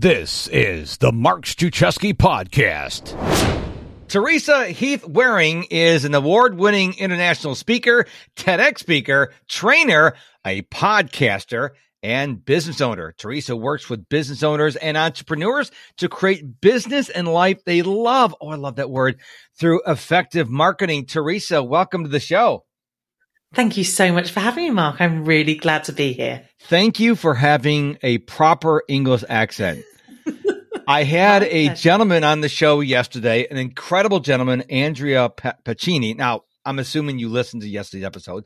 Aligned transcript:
This 0.00 0.46
is 0.52 0.98
the 0.98 1.10
Mark 1.10 1.44
Struczewski 1.44 2.14
Podcast. 2.14 3.18
Teresa 4.06 4.68
Heath 4.68 5.02
Wareing 5.02 5.66
is 5.72 6.04
an 6.04 6.14
award 6.14 6.56
winning 6.56 6.94
international 6.98 7.56
speaker, 7.56 8.06
TEDx 8.36 8.78
speaker, 8.78 9.34
trainer, 9.48 10.14
a 10.46 10.62
podcaster, 10.62 11.70
and 12.04 12.44
business 12.44 12.80
owner. 12.80 13.12
Teresa 13.18 13.56
works 13.56 13.90
with 13.90 14.08
business 14.08 14.44
owners 14.44 14.76
and 14.76 14.96
entrepreneurs 14.96 15.72
to 15.96 16.08
create 16.08 16.60
business 16.60 17.08
and 17.08 17.26
life 17.26 17.64
they 17.64 17.82
love. 17.82 18.36
Oh, 18.40 18.50
I 18.50 18.54
love 18.54 18.76
that 18.76 18.90
word 18.90 19.18
through 19.58 19.82
effective 19.84 20.48
marketing. 20.48 21.06
Teresa, 21.06 21.60
welcome 21.60 22.04
to 22.04 22.08
the 22.08 22.20
show. 22.20 22.62
Thank 23.54 23.76
you 23.76 23.84
so 23.84 24.12
much 24.12 24.30
for 24.30 24.40
having 24.40 24.64
me, 24.64 24.70
Mark. 24.70 25.00
I'm 25.00 25.24
really 25.24 25.54
glad 25.54 25.84
to 25.84 25.92
be 25.92 26.12
here. 26.12 26.44
Thank 26.62 27.00
you 27.00 27.16
for 27.16 27.34
having 27.34 27.98
a 28.02 28.18
proper 28.18 28.82
English 28.88 29.24
accent. 29.28 29.84
I 30.86 31.04
had 31.04 31.42
a 31.44 31.74
gentleman 31.74 32.24
on 32.24 32.40
the 32.40 32.48
show 32.48 32.80
yesterday, 32.80 33.46
an 33.50 33.56
incredible 33.56 34.20
gentleman, 34.20 34.62
Andrea 34.62 35.30
Pacini. 35.30 36.16
Now, 36.16 36.44
I'm 36.64 36.78
assuming 36.78 37.18
you 37.18 37.30
listened 37.30 37.62
to 37.62 37.68
yesterday's 37.68 38.04
episode, 38.04 38.44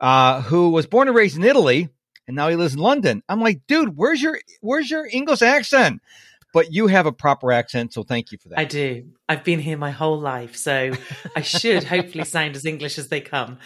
uh, 0.00 0.42
who 0.42 0.70
was 0.70 0.86
born 0.86 1.08
and 1.08 1.16
raised 1.16 1.36
in 1.36 1.44
Italy, 1.44 1.88
and 2.26 2.36
now 2.36 2.48
he 2.48 2.56
lives 2.56 2.74
in 2.74 2.80
London. 2.80 3.22
I'm 3.28 3.40
like, 3.40 3.62
dude, 3.68 3.96
where's 3.96 4.20
your 4.20 4.38
where's 4.60 4.90
your 4.90 5.06
English 5.10 5.42
accent? 5.42 6.00
But 6.52 6.72
you 6.72 6.88
have 6.88 7.06
a 7.06 7.12
proper 7.12 7.52
accent, 7.52 7.92
so 7.92 8.02
thank 8.02 8.32
you 8.32 8.38
for 8.38 8.48
that. 8.50 8.58
I 8.58 8.64
do. 8.64 9.04
I've 9.28 9.44
been 9.44 9.60
here 9.60 9.76
my 9.76 9.90
whole 9.90 10.18
life, 10.18 10.56
so 10.56 10.92
I 11.36 11.42
should 11.42 11.84
hopefully 11.84 12.24
sound 12.24 12.56
as 12.56 12.64
English 12.64 12.98
as 12.98 13.08
they 13.08 13.20
come. 13.20 13.58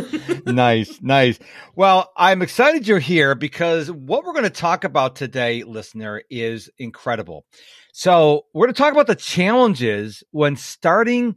nice, 0.46 1.00
nice. 1.00 1.38
Well, 1.76 2.10
I'm 2.16 2.42
excited 2.42 2.88
you're 2.88 2.98
here 2.98 3.34
because 3.34 3.90
what 3.90 4.24
we're 4.24 4.32
going 4.32 4.44
to 4.44 4.50
talk 4.50 4.84
about 4.84 5.16
today, 5.16 5.62
listener, 5.62 6.22
is 6.30 6.68
incredible. 6.78 7.44
So, 7.92 8.46
we're 8.52 8.66
going 8.66 8.74
to 8.74 8.82
talk 8.82 8.92
about 8.92 9.06
the 9.06 9.14
challenges 9.14 10.24
when 10.32 10.56
starting, 10.56 11.36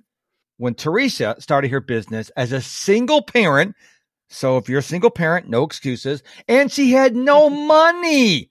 when 0.58 0.74
Teresa 0.74 1.36
started 1.38 1.70
her 1.70 1.82
business 1.82 2.32
as 2.36 2.52
a 2.52 2.62
single 2.62 3.22
parent. 3.22 3.76
So, 4.30 4.58
if 4.58 4.68
you're 4.68 4.80
a 4.80 4.84
single 4.84 5.12
parent, 5.12 5.48
no 5.48 5.64
excuses. 5.64 6.24
And 6.48 6.72
she 6.72 6.92
had 6.92 7.16
no 7.16 7.50
money. 7.68 8.50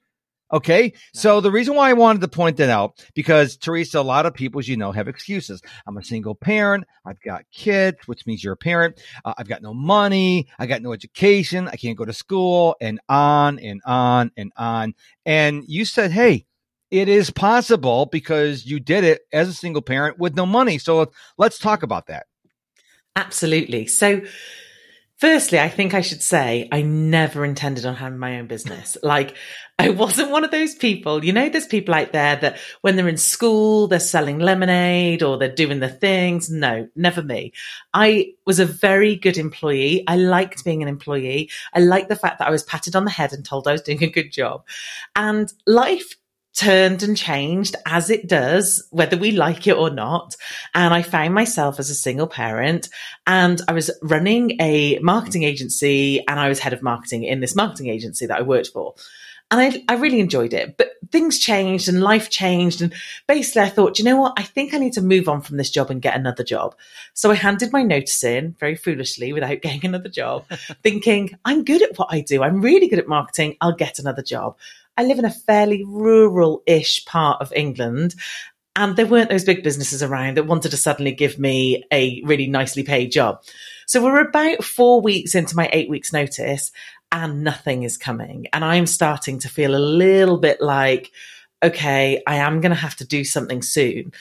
Okay. 0.52 0.92
So 1.12 1.40
the 1.40 1.50
reason 1.50 1.74
why 1.74 1.90
I 1.90 1.94
wanted 1.94 2.20
to 2.20 2.28
point 2.28 2.56
that 2.58 2.70
out, 2.70 3.04
because 3.14 3.56
Teresa, 3.56 3.98
a 3.98 4.02
lot 4.02 4.26
of 4.26 4.34
people, 4.34 4.60
as 4.60 4.68
you 4.68 4.76
know, 4.76 4.92
have 4.92 5.08
excuses. 5.08 5.60
I'm 5.86 5.96
a 5.96 6.04
single 6.04 6.34
parent. 6.34 6.84
I've 7.04 7.20
got 7.20 7.44
kids, 7.52 7.98
which 8.06 8.26
means 8.26 8.44
you're 8.44 8.52
a 8.52 8.56
parent. 8.56 9.00
Uh, 9.24 9.34
I've 9.36 9.48
got 9.48 9.62
no 9.62 9.74
money. 9.74 10.46
I 10.58 10.66
got 10.66 10.82
no 10.82 10.92
education. 10.92 11.66
I 11.68 11.76
can't 11.76 11.98
go 11.98 12.04
to 12.04 12.12
school 12.12 12.76
and 12.80 13.00
on 13.08 13.58
and 13.58 13.80
on 13.84 14.30
and 14.36 14.52
on. 14.56 14.94
And 15.24 15.64
you 15.66 15.84
said, 15.84 16.12
Hey, 16.12 16.46
it 16.92 17.08
is 17.08 17.30
possible 17.30 18.06
because 18.06 18.64
you 18.64 18.78
did 18.78 19.02
it 19.02 19.22
as 19.32 19.48
a 19.48 19.52
single 19.52 19.82
parent 19.82 20.18
with 20.18 20.36
no 20.36 20.46
money. 20.46 20.78
So 20.78 21.10
let's 21.36 21.58
talk 21.58 21.82
about 21.82 22.06
that. 22.06 22.26
Absolutely. 23.16 23.86
So 23.86 24.22
Firstly, 25.18 25.58
I 25.58 25.70
think 25.70 25.94
I 25.94 26.02
should 26.02 26.20
say 26.20 26.68
I 26.70 26.82
never 26.82 27.42
intended 27.42 27.86
on 27.86 27.96
having 27.96 28.18
my 28.18 28.38
own 28.38 28.48
business. 28.48 28.98
Like, 29.02 29.34
I 29.78 29.90
wasn't 29.90 30.30
one 30.30 30.42
of 30.42 30.50
those 30.50 30.74
people. 30.74 31.22
You 31.22 31.32
know, 31.32 31.48
there's 31.48 31.66
people 31.66 31.94
out 31.94 32.12
there 32.12 32.36
that 32.36 32.58
when 32.80 32.96
they're 32.96 33.08
in 33.08 33.18
school, 33.18 33.86
they're 33.86 34.00
selling 34.00 34.38
lemonade 34.38 35.22
or 35.22 35.36
they're 35.36 35.54
doing 35.54 35.80
the 35.80 35.88
things. 35.88 36.48
No, 36.48 36.88
never 36.96 37.22
me. 37.22 37.52
I 37.92 38.32
was 38.46 38.58
a 38.58 38.64
very 38.64 39.16
good 39.16 39.36
employee. 39.36 40.02
I 40.08 40.16
liked 40.16 40.64
being 40.64 40.82
an 40.82 40.88
employee. 40.88 41.50
I 41.74 41.80
liked 41.80 42.08
the 42.08 42.16
fact 42.16 42.38
that 42.38 42.48
I 42.48 42.50
was 42.50 42.62
patted 42.62 42.96
on 42.96 43.04
the 43.04 43.10
head 43.10 43.32
and 43.34 43.44
told 43.44 43.68
I 43.68 43.72
was 43.72 43.82
doing 43.82 44.02
a 44.02 44.10
good 44.10 44.32
job. 44.32 44.64
And 45.14 45.52
life 45.66 46.16
turned 46.54 47.02
and 47.02 47.14
changed 47.14 47.76
as 47.84 48.08
it 48.08 48.26
does, 48.26 48.88
whether 48.90 49.18
we 49.18 49.30
like 49.30 49.66
it 49.66 49.76
or 49.76 49.90
not. 49.90 50.36
And 50.74 50.94
I 50.94 51.02
found 51.02 51.34
myself 51.34 51.78
as 51.78 51.90
a 51.90 51.94
single 51.94 52.26
parent 52.26 52.88
and 53.26 53.60
I 53.68 53.74
was 53.74 53.90
running 54.00 54.56
a 54.58 54.98
marketing 55.00 55.42
agency 55.42 56.26
and 56.26 56.40
I 56.40 56.48
was 56.48 56.60
head 56.60 56.72
of 56.72 56.82
marketing 56.82 57.24
in 57.24 57.40
this 57.40 57.54
marketing 57.54 57.88
agency 57.88 58.24
that 58.24 58.38
I 58.38 58.42
worked 58.42 58.68
for. 58.68 58.94
And 59.50 59.60
I, 59.60 59.84
I 59.88 59.96
really 59.96 60.18
enjoyed 60.18 60.52
it, 60.52 60.76
but 60.76 60.90
things 61.12 61.38
changed 61.38 61.88
and 61.88 62.02
life 62.02 62.30
changed. 62.30 62.82
And 62.82 62.92
basically 63.28 63.62
I 63.62 63.68
thought, 63.68 63.98
you 63.98 64.04
know 64.04 64.16
what? 64.16 64.34
I 64.36 64.42
think 64.42 64.74
I 64.74 64.78
need 64.78 64.94
to 64.94 65.02
move 65.02 65.28
on 65.28 65.40
from 65.40 65.56
this 65.56 65.70
job 65.70 65.88
and 65.88 66.02
get 66.02 66.16
another 66.16 66.42
job. 66.42 66.74
So 67.14 67.30
I 67.30 67.34
handed 67.34 67.72
my 67.72 67.84
notice 67.84 68.24
in 68.24 68.56
very 68.58 68.74
foolishly 68.74 69.32
without 69.32 69.60
getting 69.62 69.84
another 69.84 70.08
job, 70.08 70.46
thinking 70.82 71.38
I'm 71.44 71.64
good 71.64 71.82
at 71.82 71.96
what 71.96 72.08
I 72.10 72.22
do. 72.22 72.42
I'm 72.42 72.60
really 72.60 72.88
good 72.88 72.98
at 72.98 73.08
marketing. 73.08 73.56
I'll 73.60 73.72
get 73.72 74.00
another 74.00 74.22
job. 74.22 74.56
I 74.96 75.04
live 75.04 75.18
in 75.18 75.24
a 75.24 75.30
fairly 75.30 75.84
rural 75.84 76.62
ish 76.66 77.04
part 77.04 77.40
of 77.40 77.52
England. 77.52 78.14
And 78.74 78.96
there 78.96 79.06
weren't 79.06 79.30
those 79.30 79.44
big 79.44 79.62
businesses 79.62 80.02
around 80.02 80.36
that 80.36 80.46
wanted 80.46 80.70
to 80.70 80.76
suddenly 80.76 81.12
give 81.12 81.38
me 81.38 81.84
a 81.92 82.20
really 82.24 82.46
nicely 82.46 82.82
paid 82.82 83.10
job. 83.10 83.42
So 83.86 84.02
we're 84.02 84.20
about 84.20 84.64
four 84.64 85.00
weeks 85.00 85.34
into 85.34 85.56
my 85.56 85.70
eight 85.72 85.88
weeks 85.88 86.12
notice 86.12 86.72
and 87.12 87.44
nothing 87.44 87.82
is 87.82 87.96
coming. 87.96 88.46
And 88.52 88.64
I'm 88.64 88.86
starting 88.86 89.38
to 89.40 89.48
feel 89.48 89.74
a 89.74 89.78
little 89.78 90.38
bit 90.38 90.60
like, 90.60 91.12
okay, 91.62 92.22
I 92.26 92.36
am 92.36 92.60
going 92.60 92.70
to 92.70 92.76
have 92.76 92.96
to 92.96 93.06
do 93.06 93.24
something 93.24 93.62
soon. 93.62 94.12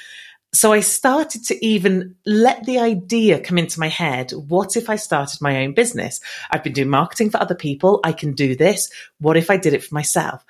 So 0.54 0.72
I 0.72 0.80
started 0.80 1.44
to 1.48 1.66
even 1.66 2.16
let 2.26 2.66
the 2.66 2.80
idea 2.80 3.42
come 3.42 3.58
into 3.58 3.80
my 3.80 3.90
head. 3.90 4.32
What 4.32 4.78
if 4.78 4.90
I 4.90 4.96
started 4.96 5.42
my 5.42 5.64
own 5.64 5.74
business? 5.74 6.22
I've 6.50 6.64
been 6.64 6.72
doing 6.72 6.90
marketing 6.90 7.30
for 7.30 7.42
other 7.42 7.56
people. 7.56 8.00
I 8.06 8.14
can 8.14 8.34
do 8.34 8.56
this. 8.56 8.90
What 9.20 9.36
if 9.36 9.50
I 9.50 9.58
did 9.58 9.74
it 9.74 9.84
for 9.84 9.94
myself? 9.94 10.46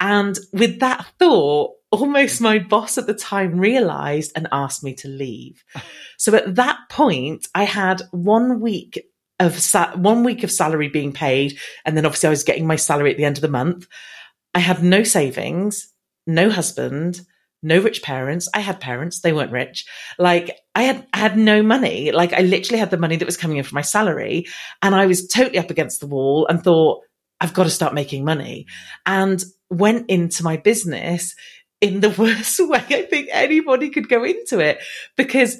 And 0.00 0.36
with 0.52 0.80
that 0.80 1.06
thought, 1.20 1.76
almost 1.92 2.40
my 2.40 2.58
boss 2.58 2.98
at 2.98 3.06
the 3.06 3.14
time 3.14 3.60
realized 3.60 4.32
and 4.34 4.48
asked 4.50 4.82
me 4.82 4.94
to 4.94 5.08
leave. 5.08 5.62
So 6.16 6.34
at 6.34 6.56
that 6.56 6.78
point, 6.90 7.46
I 7.54 7.62
had 7.62 8.02
one 8.10 8.60
week 8.60 9.06
of 9.40 9.58
sa- 9.58 9.96
one 9.96 10.24
week 10.24 10.42
of 10.42 10.52
salary 10.52 10.88
being 10.88 11.12
paid. 11.12 11.58
And 11.84 11.96
then 11.96 12.06
obviously 12.06 12.28
I 12.28 12.30
was 12.30 12.44
getting 12.44 12.66
my 12.66 12.76
salary 12.76 13.10
at 13.10 13.16
the 13.16 13.24
end 13.24 13.36
of 13.36 13.42
the 13.42 13.48
month. 13.48 13.86
I 14.54 14.60
had 14.60 14.82
no 14.82 15.02
savings, 15.02 15.92
no 16.26 16.50
husband, 16.50 17.20
no 17.62 17.80
rich 17.80 18.02
parents. 18.02 18.48
I 18.54 18.60
had 18.60 18.80
parents, 18.80 19.20
they 19.20 19.32
weren't 19.32 19.50
rich. 19.50 19.86
Like 20.18 20.58
I 20.74 20.82
had 20.82 21.06
I 21.12 21.18
had 21.18 21.36
no 21.36 21.62
money. 21.62 22.12
Like 22.12 22.32
I 22.32 22.40
literally 22.40 22.78
had 22.78 22.90
the 22.90 22.98
money 22.98 23.16
that 23.16 23.26
was 23.26 23.36
coming 23.36 23.56
in 23.56 23.64
from 23.64 23.76
my 23.76 23.82
salary 23.82 24.46
and 24.82 24.94
I 24.94 25.06
was 25.06 25.26
totally 25.26 25.58
up 25.58 25.70
against 25.70 26.00
the 26.00 26.06
wall 26.06 26.46
and 26.48 26.62
thought 26.62 27.00
I've 27.40 27.54
got 27.54 27.64
to 27.64 27.70
start 27.70 27.94
making 27.94 28.24
money. 28.24 28.66
And 29.06 29.42
went 29.70 30.08
into 30.08 30.44
my 30.44 30.56
business 30.56 31.34
in 31.80 32.00
the 32.00 32.10
worst 32.18 32.60
way 32.60 32.84
I 32.88 33.02
think 33.02 33.28
anybody 33.32 33.90
could 33.90 34.08
go 34.08 34.24
into 34.24 34.60
it 34.60 34.78
because 35.16 35.58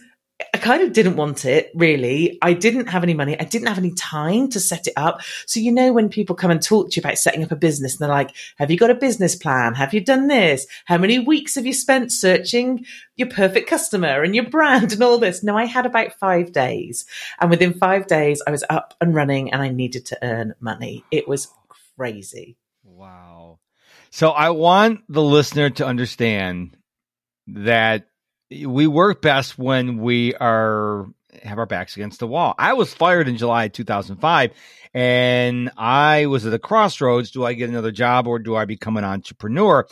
I 0.53 0.59
kind 0.59 0.83
of 0.83 0.93
didn't 0.93 1.15
want 1.15 1.45
it 1.45 1.71
really. 1.77 2.39
I 2.43 2.55
didn't 2.55 2.89
have 2.89 3.05
any 3.05 3.15
money. 3.15 3.39
I 3.39 3.45
didn't 3.45 3.69
have 3.69 3.79
any 3.79 3.93
time 3.93 4.49
to 4.51 4.59
set 4.59 4.89
it 4.89 4.95
up. 4.97 5.21
So, 5.47 5.61
you 5.61 5.71
know, 5.71 5.93
when 5.93 6.09
people 6.09 6.35
come 6.35 6.51
and 6.51 6.61
talk 6.61 6.91
to 6.91 6.97
you 6.97 7.03
about 7.03 7.19
setting 7.19 7.45
up 7.45 7.53
a 7.53 7.57
business 7.57 7.93
and 7.93 8.01
they're 8.01 8.09
like, 8.09 8.35
have 8.57 8.69
you 8.69 8.77
got 8.77 8.91
a 8.91 8.97
business 8.97 9.37
plan? 9.37 9.75
Have 9.75 9.95
you 9.95 10.01
done 10.01 10.27
this? 10.27 10.67
How 10.87 10.99
many 10.99 11.21
weeks 11.21 11.55
have 11.55 11.67
you 11.67 11.73
spent 11.73 12.11
searching 12.11 12.85
your 13.15 13.29
perfect 13.29 13.69
customer 13.69 14.25
and 14.25 14.35
your 14.35 14.51
brand 14.51 14.93
and 14.93 15.03
all 15.05 15.19
this? 15.19 15.45
No, 15.45 15.57
I 15.57 15.67
had 15.67 15.87
about 15.87 16.19
five 16.19 16.51
days. 16.51 17.07
And 17.41 17.49
within 17.49 17.75
five 17.75 18.09
days, 18.09 18.43
I 18.45 18.51
was 18.51 18.65
up 18.69 18.95
and 19.01 19.15
running 19.15 19.53
and 19.53 19.63
I 19.63 19.69
needed 19.69 20.07
to 20.07 20.19
earn 20.21 20.55
money. 20.59 21.05
It 21.13 21.29
was 21.29 21.47
crazy. 21.97 22.57
Wow. 22.83 23.61
So 24.11 24.31
I 24.31 24.51
want 24.51 25.03
the 25.09 25.23
listener 25.23 25.71
to 25.71 25.87
understand 25.87 26.77
that 27.47 28.09
we 28.67 28.87
work 28.87 29.23
best 29.23 29.59
when 29.59 29.99
we 29.99 30.35
are 30.35 31.07
have 31.43 31.59
our 31.59 31.67
backs 31.67 31.97
against 31.97 32.21
the 32.21 32.27
wall. 32.27 32.55
I 32.59 32.75
was 32.75 32.95
fired 32.95 33.29
in 33.29 33.37
July 33.37 33.69
2005 33.69 34.53
and 34.93 35.71
I 35.77 36.27
was 36.27 36.47
at 36.47 36.55
a 36.55 36.59
crossroads. 36.59 37.31
Do 37.31 37.45
I 37.45 37.55
get 37.55 37.69
another 37.69 37.91
job 37.91 38.27
or 38.27 38.39
do 38.39 38.55
I 38.55 38.65
become 38.65 38.97
an 38.97 39.05
entrepreneur? 39.05 39.87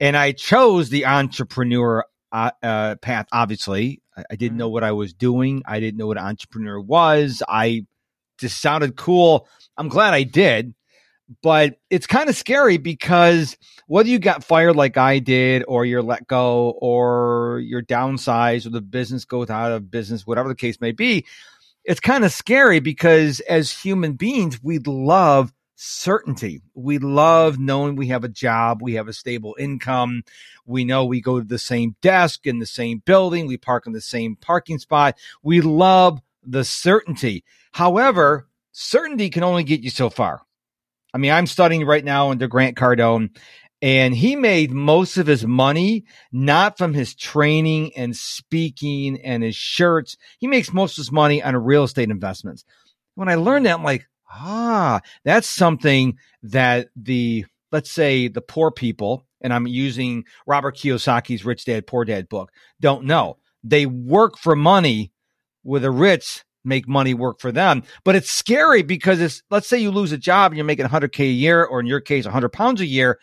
And 0.00 0.16
I 0.16 0.32
chose 0.32 0.88
the 0.88 1.06
entrepreneur 1.06 2.04
uh, 2.32 2.50
uh, 2.62 2.96
path. 2.96 3.26
Obviously, 3.32 4.00
I, 4.16 4.24
I, 4.32 4.36
didn't 4.36 4.56
know 4.56 4.66
mm-hmm. 4.66 4.72
what 4.72 4.84
I 4.84 4.92
was 4.92 5.12
doing. 5.12 5.62
I 5.66 5.80
didn't 5.80 5.98
know 5.98 6.08
what 6.08 6.18
an 6.18 6.24
entrepreneur 6.24 6.80
was. 6.80 7.42
I 7.48 7.86
just 8.38 8.60
sounded 8.60 8.96
cool. 8.96 9.48
I'm 9.76 9.88
glad 9.88 10.14
I 10.14 10.22
did 10.22 10.74
but 11.42 11.78
it's 11.90 12.06
kind 12.06 12.28
of 12.28 12.36
scary 12.36 12.76
because 12.76 13.56
whether 13.86 14.08
you 14.08 14.18
got 14.18 14.44
fired 14.44 14.76
like 14.76 14.96
I 14.96 15.18
did, 15.18 15.64
or 15.66 15.84
you're 15.84 16.02
let 16.02 16.26
go, 16.26 16.70
or 16.80 17.60
you're 17.64 17.82
downsized, 17.82 18.66
or 18.66 18.70
the 18.70 18.80
business 18.80 19.24
goes 19.24 19.50
out 19.50 19.72
of 19.72 19.90
business, 19.90 20.26
whatever 20.26 20.48
the 20.48 20.54
case 20.54 20.80
may 20.80 20.92
be, 20.92 21.24
it's 21.84 22.00
kind 22.00 22.24
of 22.24 22.32
scary 22.32 22.80
because 22.80 23.40
as 23.40 23.70
human 23.70 24.14
beings, 24.14 24.62
we 24.62 24.78
love 24.78 25.52
certainty. 25.76 26.62
We 26.74 26.98
love 26.98 27.58
knowing 27.58 27.96
we 27.96 28.08
have 28.08 28.24
a 28.24 28.28
job, 28.28 28.80
we 28.82 28.94
have 28.94 29.08
a 29.08 29.12
stable 29.12 29.54
income. 29.58 30.22
We 30.64 30.84
know 30.84 31.04
we 31.04 31.20
go 31.20 31.38
to 31.38 31.46
the 31.46 31.58
same 31.58 31.96
desk 32.02 32.46
in 32.46 32.58
the 32.58 32.66
same 32.66 33.02
building, 33.04 33.46
we 33.46 33.56
park 33.56 33.86
in 33.86 33.92
the 33.92 34.00
same 34.00 34.36
parking 34.36 34.78
spot. 34.78 35.16
We 35.42 35.60
love 35.60 36.20
the 36.42 36.64
certainty. 36.64 37.44
However, 37.72 38.48
certainty 38.72 39.28
can 39.28 39.42
only 39.42 39.64
get 39.64 39.82
you 39.82 39.90
so 39.90 40.08
far 40.10 40.45
I 41.16 41.18
mean, 41.18 41.32
I'm 41.32 41.46
studying 41.46 41.86
right 41.86 42.04
now 42.04 42.30
under 42.30 42.46
Grant 42.46 42.76
Cardone, 42.76 43.30
And 43.80 44.14
he 44.14 44.36
made 44.36 44.70
most 44.70 45.16
of 45.16 45.26
his 45.26 45.46
money 45.46 46.04
not 46.30 46.76
from 46.76 46.92
his 46.92 47.14
training 47.14 47.92
and 47.96 48.14
speaking 48.14 49.20
and 49.22 49.42
his 49.42 49.56
shirts. 49.56 50.18
He 50.38 50.46
makes 50.46 50.74
most 50.74 50.92
of 50.92 50.96
his 50.98 51.12
money 51.12 51.42
on 51.42 51.56
real 51.56 51.84
estate 51.84 52.10
investments. 52.10 52.66
When 53.14 53.30
I 53.30 53.36
learned 53.36 53.64
that, 53.64 53.78
I'm 53.78 53.82
like, 53.82 54.06
ah, 54.30 55.00
that's 55.24 55.46
something 55.46 56.18
that 56.42 56.88
the, 56.96 57.46
let's 57.72 57.90
say 57.90 58.28
the 58.28 58.42
poor 58.42 58.70
people, 58.70 59.26
and 59.40 59.54
I'm 59.54 59.66
using 59.66 60.24
Robert 60.46 60.76
Kiyosaki's 60.76 61.46
Rich 61.46 61.64
Dad, 61.64 61.86
Poor 61.86 62.04
Dad 62.04 62.28
book, 62.28 62.50
don't 62.78 63.04
know. 63.04 63.38
They 63.64 63.86
work 63.86 64.36
for 64.36 64.54
money 64.54 65.12
with 65.64 65.80
the 65.80 65.90
rich 65.90 66.44
make 66.66 66.88
money 66.88 67.14
work 67.14 67.40
for 67.40 67.52
them. 67.52 67.82
But 68.04 68.16
it's 68.16 68.30
scary 68.30 68.82
because 68.82 69.20
it's, 69.20 69.42
let's 69.50 69.68
say 69.68 69.78
you 69.78 69.90
lose 69.90 70.12
a 70.12 70.18
job 70.18 70.52
and 70.52 70.56
you're 70.56 70.64
making 70.66 70.86
100K 70.86 71.20
a 71.20 71.26
year, 71.26 71.64
or 71.64 71.80
in 71.80 71.86
your 71.86 72.00
case, 72.00 72.24
100 72.24 72.48
pounds 72.50 72.80
a 72.80 72.86
year 72.86 73.18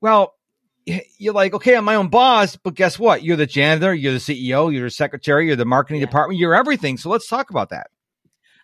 well, 0.00 0.34
you're 1.18 1.34
like, 1.34 1.54
okay, 1.54 1.76
I'm 1.76 1.84
my 1.84 1.94
own 1.94 2.08
boss, 2.08 2.56
but 2.56 2.74
guess 2.74 2.98
what? 2.98 3.22
You're 3.22 3.36
the 3.36 3.46
janitor, 3.46 3.94
you're 3.94 4.12
the 4.12 4.18
CEO, 4.18 4.72
you're 4.72 4.84
the 4.84 4.90
secretary, 4.90 5.46
you're 5.46 5.56
the 5.56 5.64
marketing 5.64 6.00
yeah. 6.00 6.06
department, 6.06 6.38
you're 6.38 6.54
everything. 6.54 6.96
So 6.96 7.10
let's 7.10 7.28
talk 7.28 7.50
about 7.50 7.70
that. 7.70 7.88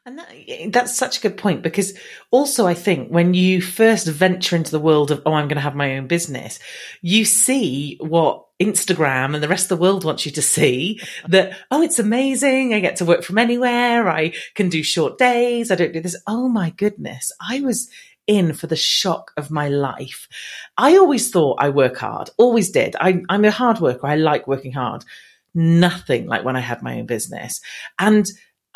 And 0.06 0.20
that, 0.20 0.32
that's 0.68 0.96
such 0.96 1.18
a 1.18 1.20
good 1.20 1.36
point 1.36 1.64
because 1.64 1.92
also 2.30 2.64
I 2.64 2.74
think 2.74 3.08
when 3.08 3.34
you 3.34 3.60
first 3.60 4.06
venture 4.06 4.54
into 4.54 4.70
the 4.70 4.78
world 4.78 5.10
of, 5.10 5.20
oh, 5.26 5.32
I'm 5.32 5.48
going 5.48 5.56
to 5.56 5.62
have 5.62 5.74
my 5.74 5.96
own 5.96 6.06
business, 6.06 6.60
you 7.02 7.24
see 7.24 7.96
what 8.00 8.46
Instagram 8.62 9.34
and 9.34 9.42
the 9.42 9.48
rest 9.48 9.64
of 9.64 9.76
the 9.76 9.82
world 9.82 10.04
wants 10.04 10.24
you 10.24 10.30
to 10.30 10.42
see 10.42 11.00
that, 11.28 11.58
oh, 11.72 11.82
it's 11.82 11.98
amazing. 11.98 12.72
I 12.72 12.78
get 12.78 12.94
to 12.96 13.04
work 13.04 13.24
from 13.24 13.36
anywhere. 13.36 14.08
I 14.08 14.32
can 14.54 14.68
do 14.68 14.84
short 14.84 15.18
days. 15.18 15.72
I 15.72 15.74
don't 15.74 15.92
do 15.92 16.00
this. 16.00 16.22
Oh 16.28 16.48
my 16.48 16.70
goodness. 16.70 17.32
I 17.40 17.60
was 17.60 17.90
in 18.28 18.52
for 18.52 18.68
the 18.68 18.76
shock 18.76 19.32
of 19.36 19.50
my 19.50 19.68
life. 19.68 20.28
I 20.78 20.96
always 20.96 21.32
thought 21.32 21.58
I 21.60 21.70
work 21.70 21.96
hard, 21.96 22.30
always 22.36 22.70
did. 22.70 22.94
I, 23.00 23.22
I'm 23.28 23.44
a 23.44 23.50
hard 23.50 23.80
worker. 23.80 24.06
I 24.06 24.14
like 24.14 24.46
working 24.46 24.72
hard. 24.72 25.04
Nothing 25.52 26.26
like 26.26 26.44
when 26.44 26.54
I 26.54 26.60
had 26.60 26.80
my 26.80 27.00
own 27.00 27.06
business. 27.06 27.60
And 27.98 28.26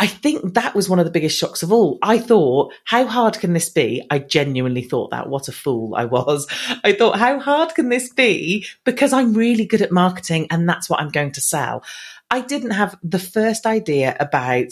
I 0.01 0.07
think 0.07 0.55
that 0.55 0.75
was 0.75 0.89
one 0.89 0.99
of 0.99 1.05
the 1.05 1.11
biggest 1.11 1.39
shocks 1.39 1.63
of 1.63 1.71
all. 1.71 1.99
I 2.01 2.19
thought, 2.19 2.73
how 2.87 3.07
hard 3.07 3.39
can 3.39 3.53
this 3.53 3.69
be? 3.69 4.03
I 4.11 4.19
genuinely 4.19 4.81
thought 4.83 5.11
that. 5.11 5.29
What 5.29 5.47
a 5.49 5.53
fool 5.53 5.95
I 5.95 6.07
was. 6.07 6.47
I 6.85 6.95
thought, 6.95 7.19
how 7.19 7.39
hard 7.39 7.75
can 7.75 7.91
this 7.91 8.11
be? 8.11 8.65
Because 8.85 9.13
I'm 9.13 9.35
really 9.35 9.67
good 9.67 9.83
at 9.83 9.93
marketing 9.93 10.47
and 10.51 10.67
that's 10.67 10.89
what 10.89 11.01
I'm 11.01 11.11
going 11.11 11.33
to 11.33 11.43
sell. 11.43 11.85
I 12.31 12.41
didn't 12.41 12.71
have 12.71 12.97
the 13.03 13.19
first 13.19 13.67
idea 13.67 14.17
about 14.19 14.69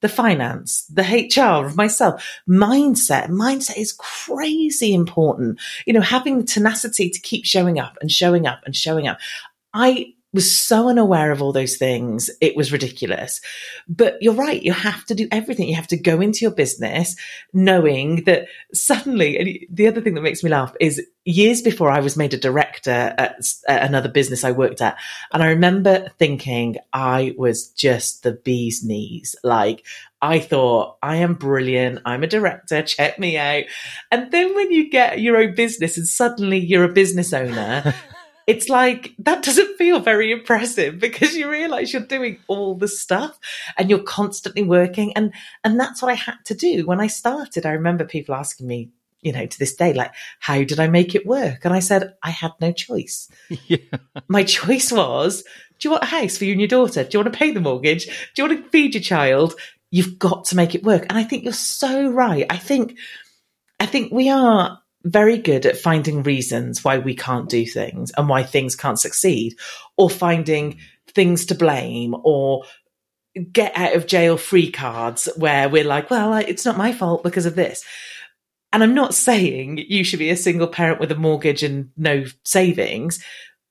the 0.00 0.08
finance, 0.08 0.86
the 0.86 1.02
HR 1.02 1.66
of 1.66 1.76
myself, 1.76 2.40
mindset. 2.48 3.28
Mindset 3.28 3.76
is 3.76 3.92
crazy 3.92 4.94
important. 4.94 5.60
You 5.86 5.92
know, 5.92 6.00
having 6.00 6.38
the 6.38 6.44
tenacity 6.44 7.10
to 7.10 7.20
keep 7.20 7.44
showing 7.44 7.78
up 7.78 7.98
and 8.00 8.10
showing 8.10 8.46
up 8.46 8.60
and 8.64 8.74
showing 8.74 9.06
up. 9.06 9.18
I 9.74 10.14
was 10.32 10.56
so 10.56 10.88
unaware 10.88 11.32
of 11.32 11.42
all 11.42 11.52
those 11.52 11.76
things. 11.76 12.30
It 12.40 12.56
was 12.56 12.72
ridiculous. 12.72 13.40
But 13.88 14.22
you're 14.22 14.34
right. 14.34 14.62
You 14.62 14.72
have 14.72 15.04
to 15.06 15.14
do 15.14 15.26
everything. 15.32 15.68
You 15.68 15.74
have 15.74 15.88
to 15.88 15.96
go 15.96 16.20
into 16.20 16.40
your 16.42 16.52
business 16.52 17.16
knowing 17.52 18.24
that 18.24 18.46
suddenly, 18.72 19.38
and 19.38 19.58
the 19.70 19.88
other 19.88 20.00
thing 20.00 20.14
that 20.14 20.22
makes 20.22 20.44
me 20.44 20.50
laugh 20.50 20.72
is 20.78 21.04
years 21.24 21.62
before 21.62 21.90
I 21.90 22.00
was 22.00 22.16
made 22.16 22.32
a 22.32 22.38
director 22.38 22.90
at, 22.90 23.36
at 23.68 23.82
another 23.82 24.08
business 24.08 24.44
I 24.44 24.52
worked 24.52 24.80
at. 24.80 24.96
And 25.32 25.42
I 25.42 25.48
remember 25.48 26.08
thinking 26.18 26.76
I 26.92 27.34
was 27.36 27.68
just 27.68 28.22
the 28.22 28.32
bee's 28.32 28.84
knees. 28.84 29.34
Like 29.42 29.84
I 30.22 30.38
thought, 30.38 30.96
I 31.02 31.16
am 31.16 31.34
brilliant. 31.34 32.00
I'm 32.04 32.22
a 32.22 32.28
director. 32.28 32.82
Check 32.82 33.18
me 33.18 33.36
out. 33.36 33.64
And 34.12 34.30
then 34.30 34.54
when 34.54 34.70
you 34.70 34.90
get 34.90 35.20
your 35.20 35.36
own 35.38 35.54
business 35.54 35.96
and 35.96 36.06
suddenly 36.06 36.58
you're 36.58 36.84
a 36.84 36.92
business 36.92 37.32
owner, 37.32 37.94
it's 38.50 38.68
like 38.68 39.14
that 39.20 39.44
doesn't 39.44 39.78
feel 39.78 40.00
very 40.00 40.32
impressive 40.32 40.98
because 40.98 41.36
you 41.36 41.48
realize 41.48 41.92
you're 41.92 42.02
doing 42.02 42.36
all 42.48 42.74
the 42.74 42.88
stuff 42.88 43.38
and 43.78 43.88
you're 43.88 44.02
constantly 44.02 44.64
working 44.64 45.12
and 45.16 45.32
and 45.62 45.78
that's 45.78 46.02
what 46.02 46.10
I 46.10 46.14
had 46.14 46.34
to 46.46 46.54
do 46.54 46.84
when 46.84 46.98
I 46.98 47.06
started. 47.06 47.64
I 47.64 47.70
remember 47.70 48.04
people 48.04 48.34
asking 48.34 48.66
me, 48.66 48.90
you 49.22 49.30
know, 49.30 49.46
to 49.46 49.58
this 49.60 49.76
day, 49.76 49.92
like, 49.92 50.10
how 50.40 50.64
did 50.64 50.80
I 50.80 50.88
make 50.88 51.14
it 51.14 51.26
work? 51.26 51.64
And 51.64 51.72
I 51.72 51.78
said, 51.78 52.14
I 52.24 52.30
had 52.30 52.50
no 52.60 52.72
choice. 52.72 53.28
Yeah. 53.68 53.78
My 54.26 54.42
choice 54.42 54.90
was, 54.90 55.44
do 55.78 55.86
you 55.86 55.90
want 55.92 56.02
a 56.02 56.06
house 56.06 56.36
for 56.36 56.44
you 56.44 56.52
and 56.52 56.60
your 56.60 56.66
daughter? 56.66 57.04
Do 57.04 57.10
you 57.12 57.22
want 57.22 57.32
to 57.32 57.38
pay 57.38 57.52
the 57.52 57.60
mortgage? 57.60 58.06
Do 58.34 58.42
you 58.42 58.48
want 58.48 58.64
to 58.64 58.70
feed 58.70 58.94
your 58.94 59.02
child? 59.02 59.54
You've 59.92 60.18
got 60.18 60.46
to 60.46 60.56
make 60.56 60.74
it 60.74 60.82
work. 60.82 61.06
And 61.08 61.16
I 61.16 61.22
think 61.22 61.44
you're 61.44 61.52
so 61.52 62.10
right. 62.10 62.46
I 62.50 62.56
think, 62.56 62.98
I 63.78 63.86
think 63.86 64.12
we 64.12 64.28
are 64.28 64.80
very 65.02 65.38
good 65.38 65.66
at 65.66 65.78
finding 65.78 66.22
reasons 66.22 66.84
why 66.84 66.98
we 66.98 67.14
can't 67.14 67.48
do 67.48 67.64
things 67.64 68.12
and 68.16 68.28
why 68.28 68.42
things 68.42 68.76
can't 68.76 69.00
succeed 69.00 69.56
or 69.96 70.10
finding 70.10 70.78
things 71.08 71.46
to 71.46 71.54
blame 71.54 72.14
or 72.22 72.64
get 73.52 73.76
out 73.76 73.94
of 73.94 74.06
jail 74.06 74.36
free 74.36 74.70
cards 74.70 75.28
where 75.36 75.68
we're 75.68 75.84
like, 75.84 76.10
well, 76.10 76.34
it's 76.34 76.64
not 76.64 76.76
my 76.76 76.92
fault 76.92 77.22
because 77.22 77.46
of 77.46 77.54
this. 77.54 77.84
And 78.72 78.82
I'm 78.82 78.94
not 78.94 79.14
saying 79.14 79.78
you 79.88 80.04
should 80.04 80.18
be 80.18 80.30
a 80.30 80.36
single 80.36 80.68
parent 80.68 81.00
with 81.00 81.10
a 81.10 81.16
mortgage 81.16 81.62
and 81.62 81.90
no 81.96 82.24
savings. 82.44 83.22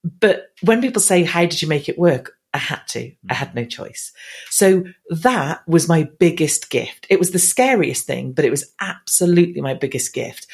But 0.04 0.48
when 0.62 0.82
people 0.82 1.02
say, 1.02 1.24
how 1.24 1.42
did 1.42 1.62
you 1.62 1.68
make 1.68 1.90
it 1.90 1.98
work? 1.98 2.34
I 2.54 2.58
had 2.58 2.82
to. 2.90 3.12
I 3.30 3.34
had 3.36 3.54
no 3.54 3.64
choice. 3.64 4.12
So 4.50 4.86
that 5.10 5.62
was 5.68 5.88
my 5.88 6.10
biggest 6.20 6.70
gift. 6.70 7.06
It 7.10 7.20
was 7.20 7.32
the 7.32 7.40
scariest 7.40 8.08
thing, 8.08 8.34
but 8.34 8.44
it 8.44 8.50
was 8.50 8.74
absolutely 8.82 9.62
my 9.62 9.76
biggest 9.76 10.14
gift. 10.14 10.48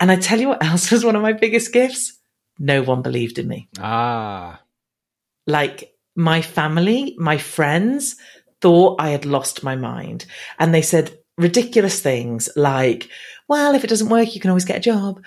And 0.00 0.10
I 0.10 0.16
tell 0.16 0.40
you 0.40 0.48
what 0.48 0.64
else 0.64 0.90
was 0.90 1.04
one 1.04 1.16
of 1.16 1.22
my 1.22 1.32
biggest 1.32 1.72
gifts? 1.72 2.18
No 2.58 2.82
one 2.82 3.02
believed 3.02 3.38
in 3.38 3.48
me. 3.48 3.68
Ah. 3.78 4.60
Like 5.46 5.92
my 6.16 6.42
family, 6.42 7.14
my 7.18 7.38
friends 7.38 8.16
thought 8.60 9.00
I 9.00 9.10
had 9.10 9.24
lost 9.24 9.62
my 9.62 9.76
mind. 9.76 10.26
And 10.58 10.74
they 10.74 10.82
said 10.82 11.16
ridiculous 11.36 12.00
things 12.00 12.48
like, 12.56 13.08
well, 13.48 13.74
if 13.74 13.84
it 13.84 13.90
doesn't 13.90 14.08
work, 14.08 14.34
you 14.34 14.40
can 14.40 14.50
always 14.50 14.64
get 14.64 14.78
a 14.78 14.80
job. 14.80 15.22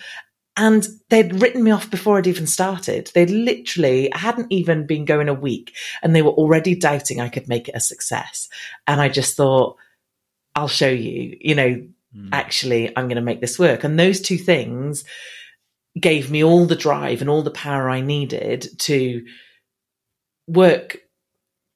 And 0.57 0.85
they'd 1.09 1.41
written 1.41 1.63
me 1.63 1.71
off 1.71 1.89
before 1.89 2.17
I'd 2.17 2.27
even 2.27 2.45
started. 2.45 3.09
They'd 3.15 3.29
literally, 3.29 4.13
I 4.13 4.17
hadn't 4.17 4.51
even 4.51 4.85
been 4.85 5.05
going 5.05 5.29
a 5.29 5.33
week 5.33 5.73
and 6.03 6.13
they 6.13 6.21
were 6.21 6.31
already 6.31 6.75
doubting 6.75 7.21
I 7.21 7.29
could 7.29 7.47
make 7.47 7.69
it 7.69 7.75
a 7.75 7.79
success. 7.79 8.49
And 8.85 8.99
I 8.99 9.07
just 9.07 9.37
thought, 9.37 9.77
I'll 10.53 10.67
show 10.67 10.89
you, 10.89 11.37
you 11.39 11.55
know, 11.55 11.87
mm. 12.15 12.29
actually, 12.31 12.95
I'm 12.95 13.07
going 13.07 13.15
to 13.15 13.21
make 13.21 13.41
this 13.41 13.59
work. 13.59 13.83
And 13.83 13.99
those 13.99 14.21
two 14.21 14.37
things 14.37 15.03
gave 15.99 16.31
me 16.31 16.43
all 16.43 16.65
the 16.65 16.75
drive 16.75 17.21
and 17.21 17.29
all 17.29 17.41
the 17.41 17.51
power 17.51 17.89
I 17.89 18.01
needed 18.01 18.67
to 18.79 19.25
work, 20.47 20.97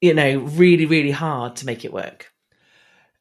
you 0.00 0.14
know, 0.14 0.38
really, 0.38 0.86
really 0.86 1.10
hard 1.10 1.56
to 1.56 1.66
make 1.66 1.84
it 1.84 1.92
work. 1.92 2.32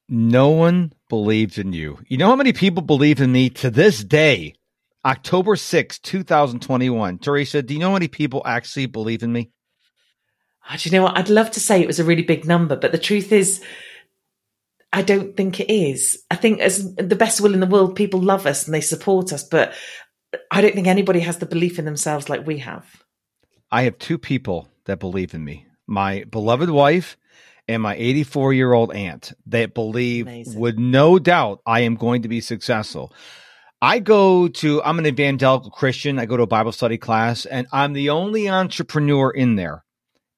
No 0.08 0.50
one 0.50 0.94
believed 1.10 1.58
in 1.58 1.74
you. 1.74 2.00
You 2.08 2.18
know 2.18 2.28
how 2.28 2.36
many 2.36 2.54
people 2.54 2.84
believe 2.84 3.20
in 3.20 3.32
me 3.32 3.50
to 3.52 3.70
this 3.70 4.04
day? 4.04 4.56
October 5.04 5.56
6, 5.56 6.00
2021. 6.00 7.20
Teresa, 7.20 7.62
do 7.62 7.74
you 7.74 7.80
know 7.80 7.90
how 7.90 7.94
many 7.94 8.08
people 8.08 8.42
actually 8.46 8.88
believe 8.88 9.24
in 9.24 9.32
me? 9.32 9.52
Oh, 10.70 10.76
do 10.78 10.90
you 10.90 10.96
know 10.96 11.04
what? 11.04 11.18
I'd 11.18 11.30
love 11.30 11.52
to 11.52 11.60
say 11.60 11.80
it 11.80 11.88
was 11.88 12.00
a 12.00 12.04
really 12.04 12.24
big 12.24 12.46
number, 12.46 12.76
but 12.76 12.92
the 12.92 12.98
truth 12.98 13.32
is, 13.32 13.64
I 14.96 15.02
don't 15.02 15.36
think 15.36 15.60
it 15.60 15.70
is. 15.70 16.24
I 16.32 16.38
think 16.38 16.62
as 16.62 16.96
the 16.96 17.18
best 17.18 17.42
will 17.42 17.54
in 17.54 17.60
the 17.60 17.68
world, 17.68 17.98
people 17.98 18.22
love 18.22 18.46
us 18.46 18.66
and 18.66 18.74
they 18.74 18.80
support 18.80 19.34
us, 19.34 19.44
but 19.44 19.74
I 20.50 20.62
don't 20.62 20.74
think 20.74 20.88
anybody 20.88 21.20
has 21.20 21.38
the 21.38 21.46
belief 21.46 21.78
in 21.78 21.84
themselves 21.84 22.30
like 22.30 22.48
we 22.48 22.60
have. 22.60 22.86
I 23.70 23.84
have 23.84 24.00
two 24.00 24.18
people 24.18 24.70
that 24.86 25.02
believe 25.02 25.34
in 25.34 25.44
me 25.44 25.68
my 25.86 26.24
beloved 26.32 26.70
wife 26.70 27.18
and 27.68 27.84
my 27.84 27.96
84 27.96 28.54
year 28.54 28.72
old 28.72 28.94
aunt 28.94 29.34
that 29.48 29.74
believe 29.74 30.28
Amazing. 30.28 30.60
with 30.62 30.78
no 30.78 31.20
doubt 31.20 31.60
I 31.66 31.82
am 31.82 31.96
going 31.96 32.22
to 32.22 32.30
be 32.30 32.40
successful. 32.40 33.12
I 33.82 34.00
go 34.00 34.48
to, 34.48 34.82
I'm 34.82 34.98
an 34.98 35.08
evangelical 35.08 35.72
Christian. 35.72 36.20
I 36.20 36.26
go 36.26 36.38
to 36.38 36.44
a 36.44 36.48
Bible 36.48 36.72
study 36.72 36.98
class 36.98 37.46
and 37.46 37.68
I'm 37.74 37.92
the 37.92 38.12
only 38.12 38.48
entrepreneur 38.48 39.30
in 39.30 39.58
there. 39.58 39.84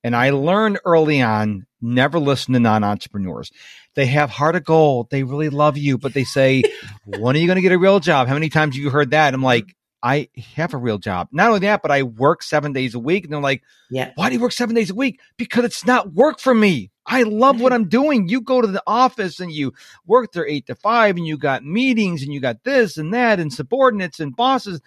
And 0.04 0.16
I 0.16 0.32
learned 0.32 0.80
early 0.84 1.22
on 1.22 1.68
never 1.82 2.20
listen 2.20 2.54
to 2.54 2.60
non 2.60 2.84
entrepreneurs. 2.84 3.52
They 3.98 4.06
have 4.06 4.30
heart 4.30 4.56
of 4.56 4.64
gold. 4.64 5.10
They 5.10 5.24
really 5.24 5.50
love 5.50 5.76
you, 5.76 5.98
but 5.98 6.14
they 6.14 6.24
say, 6.24 6.62
when 7.06 7.36
are 7.36 7.40
you 7.40 7.48
going 7.48 7.56
to 7.56 7.64
get 7.64 7.72
a 7.72 7.80
real 7.80 8.00
job? 8.00 8.28
How 8.28 8.36
many 8.36 8.50
times 8.50 8.76
have 8.76 8.84
you 8.84 8.92
heard 8.92 9.10
that? 9.10 9.34
I'm 9.34 9.42
like, 9.42 9.76
I 10.04 10.30
have 10.56 10.76
a 10.76 10.78
real 10.78 11.00
job. 11.00 11.30
Not 11.32 11.48
only 11.48 11.62
that, 11.62 11.82
but 11.82 11.90
I 11.90 12.04
work 12.04 12.44
seven 12.44 12.74
days 12.74 12.94
a 12.94 13.00
week. 13.00 13.24
And 13.24 13.34
they're 13.34 13.42
like, 13.42 13.64
yeah. 13.90 14.12
why 14.14 14.30
do 14.30 14.36
you 14.36 14.42
work 14.42 14.52
seven 14.52 14.76
days 14.76 14.92
a 14.92 14.96
week? 14.96 15.20
Because 15.36 15.66
it's 15.66 15.84
not 15.84 16.14
work 16.14 16.40
for 16.40 16.54
me. 16.54 16.92
I 17.08 17.24
love 17.24 17.60
what 17.60 17.74
I'm 17.74 17.90
doing. 17.90 18.30
You 18.30 18.42
go 18.42 18.62
to 18.62 18.68
the 18.68 18.84
office 18.86 19.40
and 19.40 19.52
you 19.52 19.74
work 20.06 20.32
there 20.32 20.48
eight 20.48 20.68
to 20.68 20.76
five 20.76 21.18
and 21.18 21.26
you 21.26 21.36
got 21.36 21.66
meetings 21.66 22.22
and 22.22 22.32
you 22.32 22.40
got 22.40 22.64
this 22.64 22.98
and 22.98 23.12
that 23.16 23.40
and 23.40 23.52
subordinates 23.52 24.20
and 24.20 24.36
bosses. 24.36 24.80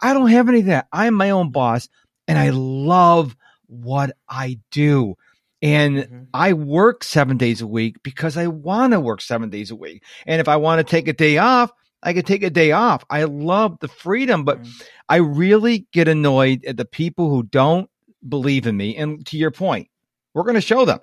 I 0.00 0.14
don't 0.14 0.30
have 0.30 0.48
any 0.48 0.60
of 0.60 0.66
that. 0.66 0.86
I'm 0.90 1.12
my 1.12 1.28
own 1.28 1.50
boss 1.50 1.90
and 2.26 2.38
I 2.38 2.48
love 2.48 3.36
what 3.66 4.16
I 4.26 4.58
do. 4.70 5.16
And 5.64 5.96
mm-hmm. 5.96 6.22
I 6.34 6.52
work 6.52 7.02
seven 7.02 7.38
days 7.38 7.62
a 7.62 7.66
week 7.66 7.96
because 8.02 8.36
I 8.36 8.48
want 8.48 8.92
to 8.92 9.00
work 9.00 9.22
seven 9.22 9.48
days 9.48 9.70
a 9.70 9.76
week. 9.76 10.04
And 10.26 10.40
if 10.40 10.46
I 10.46 10.56
want 10.56 10.78
to 10.78 10.84
take 10.84 11.08
a 11.08 11.14
day 11.14 11.38
off, 11.38 11.72
I 12.02 12.12
could 12.12 12.26
take 12.26 12.42
a 12.42 12.50
day 12.50 12.72
off. 12.72 13.02
I 13.08 13.24
love 13.24 13.78
the 13.80 13.88
freedom, 13.88 14.44
but 14.44 14.60
Mm. 14.62 14.82
I 15.08 15.16
really 15.16 15.86
get 15.90 16.06
annoyed 16.06 16.64
at 16.66 16.76
the 16.76 16.84
people 16.84 17.30
who 17.30 17.44
don't 17.44 17.88
believe 18.28 18.66
in 18.66 18.76
me. 18.76 18.94
And 18.96 19.24
to 19.26 19.38
your 19.38 19.50
point, 19.50 19.88
we're 20.34 20.42
going 20.42 20.54
to 20.54 20.60
show 20.60 20.84
them. 20.84 21.00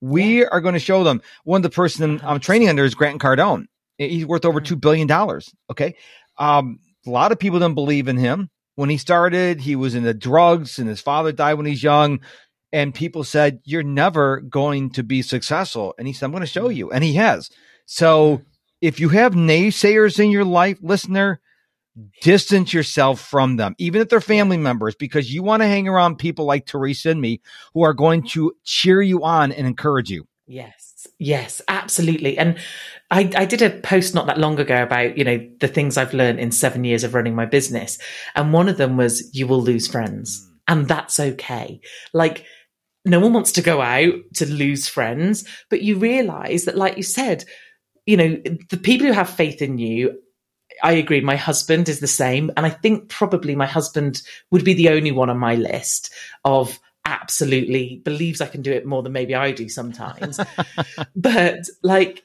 We 0.00 0.44
are 0.44 0.60
going 0.60 0.74
to 0.74 0.78
show 0.80 1.02
them. 1.02 1.20
One 1.42 1.58
of 1.58 1.62
the 1.64 1.70
person 1.74 2.20
I'm 2.22 2.38
training 2.38 2.68
under 2.68 2.84
is 2.84 2.94
Grant 2.94 3.20
Cardone. 3.20 3.64
He's 3.98 4.26
worth 4.26 4.44
over 4.44 4.60
Mhm. 4.60 4.76
$2 4.76 4.80
billion. 4.80 5.10
Okay. 5.72 5.96
Um, 6.38 6.78
a 7.04 7.10
lot 7.10 7.32
of 7.32 7.40
people 7.40 7.58
don't 7.58 7.74
believe 7.74 8.06
in 8.06 8.16
him. 8.16 8.48
When 8.76 8.90
he 8.90 8.96
started, 8.96 9.60
he 9.60 9.74
was 9.74 9.96
in 9.96 10.04
the 10.04 10.14
drugs 10.14 10.78
and 10.78 10.88
his 10.88 11.00
father 11.00 11.32
died 11.32 11.54
when 11.54 11.66
he's 11.66 11.82
young. 11.82 12.20
And 12.72 12.94
people 12.94 13.24
said, 13.24 13.60
You're 13.64 13.82
never 13.82 14.40
going 14.40 14.90
to 14.90 15.02
be 15.02 15.22
successful. 15.22 15.94
And 15.98 16.06
he 16.06 16.12
said, 16.12 16.26
I'm 16.26 16.32
going 16.32 16.42
to 16.42 16.46
show 16.46 16.64
mm-hmm. 16.64 16.76
you. 16.76 16.90
And 16.90 17.02
he 17.02 17.14
has. 17.14 17.50
So 17.86 18.42
if 18.80 19.00
you 19.00 19.08
have 19.10 19.32
naysayers 19.32 20.22
in 20.22 20.30
your 20.30 20.44
life, 20.44 20.78
listener, 20.82 21.40
distance 22.22 22.72
yourself 22.72 23.20
from 23.20 23.56
them, 23.56 23.74
even 23.78 24.00
if 24.00 24.08
they're 24.08 24.20
family 24.20 24.56
members, 24.56 24.94
because 24.94 25.32
you 25.32 25.42
want 25.42 25.62
to 25.62 25.66
hang 25.66 25.88
around 25.88 26.16
people 26.16 26.44
like 26.44 26.66
Teresa 26.66 27.10
and 27.10 27.20
me 27.20 27.40
who 27.74 27.82
are 27.82 27.94
going 27.94 28.22
to 28.28 28.52
cheer 28.64 29.02
you 29.02 29.24
on 29.24 29.52
and 29.52 29.66
encourage 29.66 30.10
you. 30.10 30.26
Yes, 30.46 31.06
yes, 31.18 31.60
absolutely. 31.68 32.38
And 32.38 32.58
I, 33.10 33.30
I 33.36 33.44
did 33.44 33.62
a 33.62 33.70
post 33.70 34.14
not 34.14 34.26
that 34.26 34.38
long 34.38 34.58
ago 34.58 34.82
about, 34.82 35.18
you 35.18 35.24
know, 35.24 35.46
the 35.60 35.68
things 35.68 35.96
I've 35.96 36.14
learned 36.14 36.40
in 36.40 36.52
seven 36.52 36.84
years 36.84 37.04
of 37.04 37.14
running 37.14 37.34
my 37.34 37.46
business. 37.46 37.98
And 38.34 38.52
one 38.52 38.68
of 38.68 38.78
them 38.78 38.96
was 38.96 39.34
you 39.34 39.46
will 39.46 39.60
lose 39.60 39.86
friends 39.86 40.40
mm. 40.40 40.50
and 40.68 40.88
that's 40.88 41.20
okay. 41.20 41.80
Like 42.14 42.46
no 43.04 43.20
one 43.20 43.32
wants 43.32 43.52
to 43.52 43.62
go 43.62 43.80
out 43.80 44.14
to 44.34 44.46
lose 44.46 44.88
friends, 44.88 45.44
but 45.70 45.82
you 45.82 45.98
realize 45.98 46.64
that, 46.64 46.76
like 46.76 46.96
you 46.96 47.02
said, 47.02 47.44
you 48.06 48.16
know, 48.16 48.40
the 48.70 48.76
people 48.76 49.06
who 49.06 49.12
have 49.12 49.30
faith 49.30 49.62
in 49.62 49.78
you, 49.78 50.18
I 50.82 50.92
agree. 50.92 51.20
My 51.20 51.36
husband 51.36 51.88
is 51.88 52.00
the 52.00 52.06
same. 52.06 52.50
And 52.56 52.64
I 52.64 52.70
think 52.70 53.08
probably 53.08 53.54
my 53.54 53.66
husband 53.66 54.22
would 54.50 54.64
be 54.64 54.74
the 54.74 54.90
only 54.90 55.12
one 55.12 55.30
on 55.30 55.38
my 55.38 55.56
list 55.56 56.12
of 56.44 56.78
absolutely 57.04 58.00
believes 58.04 58.40
I 58.40 58.46
can 58.46 58.62
do 58.62 58.72
it 58.72 58.86
more 58.86 59.02
than 59.02 59.12
maybe 59.12 59.34
I 59.34 59.52
do 59.52 59.68
sometimes. 59.68 60.38
but 61.16 61.60
like, 61.82 62.24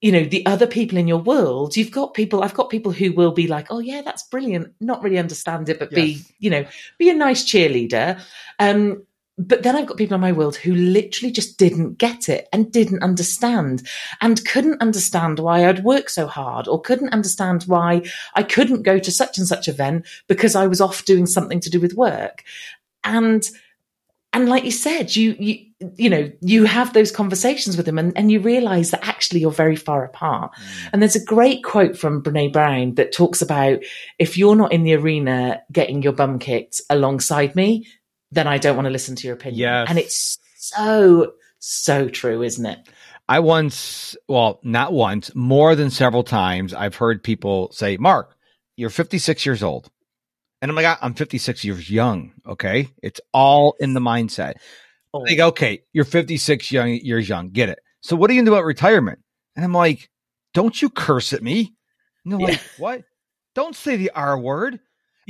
you 0.00 0.12
know, 0.12 0.24
the 0.24 0.46
other 0.46 0.66
people 0.66 0.96
in 0.96 1.08
your 1.08 1.18
world, 1.18 1.76
you've 1.76 1.90
got 1.90 2.14
people, 2.14 2.42
I've 2.42 2.54
got 2.54 2.70
people 2.70 2.92
who 2.92 3.12
will 3.12 3.32
be 3.32 3.48
like, 3.48 3.66
oh, 3.70 3.80
yeah, 3.80 4.02
that's 4.02 4.22
brilliant. 4.22 4.72
Not 4.80 5.02
really 5.02 5.18
understand 5.18 5.68
it, 5.68 5.78
but 5.78 5.90
be, 5.90 6.22
you 6.38 6.48
know, 6.48 6.64
be 6.98 7.10
a 7.10 7.14
nice 7.14 7.44
cheerleader. 7.44 8.20
Um, 8.58 9.04
but 9.40 9.62
then 9.62 9.74
I've 9.74 9.86
got 9.86 9.96
people 9.96 10.16
in 10.16 10.20
my 10.20 10.32
world 10.32 10.56
who 10.56 10.74
literally 10.74 11.32
just 11.32 11.56
didn't 11.56 11.94
get 11.94 12.28
it 12.28 12.46
and 12.52 12.70
didn't 12.70 13.02
understand 13.02 13.88
and 14.20 14.44
couldn't 14.44 14.82
understand 14.82 15.38
why 15.38 15.66
I'd 15.66 15.82
work 15.82 16.10
so 16.10 16.26
hard 16.26 16.68
or 16.68 16.80
couldn't 16.80 17.14
understand 17.14 17.62
why 17.62 18.02
I 18.34 18.42
couldn't 18.42 18.82
go 18.82 18.98
to 18.98 19.10
such 19.10 19.38
and 19.38 19.46
such 19.46 19.66
event 19.66 20.06
because 20.28 20.54
I 20.54 20.66
was 20.66 20.80
off 20.80 21.06
doing 21.06 21.26
something 21.26 21.58
to 21.60 21.70
do 21.70 21.80
with 21.80 21.94
work. 21.94 22.44
And 23.02 23.48
and 24.32 24.48
like 24.48 24.64
you 24.64 24.70
said, 24.70 25.16
you 25.16 25.34
you 25.38 25.66
you 25.96 26.10
know, 26.10 26.30
you 26.42 26.64
have 26.64 26.92
those 26.92 27.10
conversations 27.10 27.78
with 27.78 27.86
them 27.86 27.98
and, 27.98 28.14
and 28.14 28.30
you 28.30 28.40
realize 28.40 28.90
that 28.90 29.08
actually 29.08 29.40
you're 29.40 29.50
very 29.50 29.76
far 29.76 30.04
apart. 30.04 30.52
Mm. 30.52 30.90
And 30.92 31.02
there's 31.02 31.16
a 31.16 31.24
great 31.24 31.64
quote 31.64 31.96
from 31.96 32.22
Brene 32.22 32.52
Brown 32.52 32.96
that 32.96 33.12
talks 33.12 33.40
about 33.40 33.78
if 34.18 34.36
you're 34.36 34.56
not 34.56 34.72
in 34.72 34.84
the 34.84 34.94
arena 34.94 35.62
getting 35.72 36.02
your 36.02 36.12
bum 36.12 36.38
kicked 36.38 36.82
alongside 36.90 37.56
me, 37.56 37.86
then 38.32 38.46
I 38.46 38.58
don't 38.58 38.76
want 38.76 38.86
to 38.86 38.90
listen 38.90 39.16
to 39.16 39.26
your 39.26 39.34
opinion. 39.34 39.60
Yes. 39.60 39.86
And 39.88 39.98
it's 39.98 40.38
so, 40.56 41.32
so 41.58 42.08
true, 42.08 42.42
isn't 42.42 42.64
it? 42.66 42.78
I 43.28 43.40
once, 43.40 44.16
well, 44.28 44.58
not 44.62 44.92
once, 44.92 45.34
more 45.34 45.74
than 45.76 45.90
several 45.90 46.24
times, 46.24 46.74
I've 46.74 46.96
heard 46.96 47.22
people 47.22 47.70
say, 47.72 47.96
Mark, 47.96 48.36
you're 48.76 48.90
56 48.90 49.46
years 49.46 49.62
old. 49.62 49.90
And 50.62 50.70
I'm 50.70 50.74
like, 50.76 50.86
ah, 50.86 50.98
I'm 51.00 51.14
56 51.14 51.64
years 51.64 51.90
young. 51.90 52.32
Okay. 52.46 52.88
It's 53.02 53.20
all 53.32 53.76
in 53.80 53.94
the 53.94 54.00
mindset. 54.00 54.54
Oh, 55.14 55.20
Like, 55.20 55.38
okay, 55.38 55.82
you're 55.92 56.04
56 56.04 56.70
young, 56.70 56.88
years 56.90 57.28
young. 57.28 57.50
Get 57.50 57.68
it. 57.68 57.78
So 58.02 58.16
what 58.16 58.30
are 58.30 58.34
you 58.34 58.38
going 58.38 58.46
to 58.46 58.50
do 58.50 58.54
about 58.54 58.64
retirement? 58.64 59.20
And 59.56 59.64
I'm 59.64 59.72
like, 59.72 60.10
don't 60.54 60.80
you 60.80 60.90
curse 60.90 61.32
at 61.32 61.42
me. 61.42 61.74
And 62.24 62.32
they're 62.32 62.40
Yeah. 62.40 62.46
like, 62.46 62.60
what? 62.78 63.02
Don't 63.54 63.74
say 63.74 63.96
the 63.96 64.10
R 64.14 64.38
word. 64.38 64.80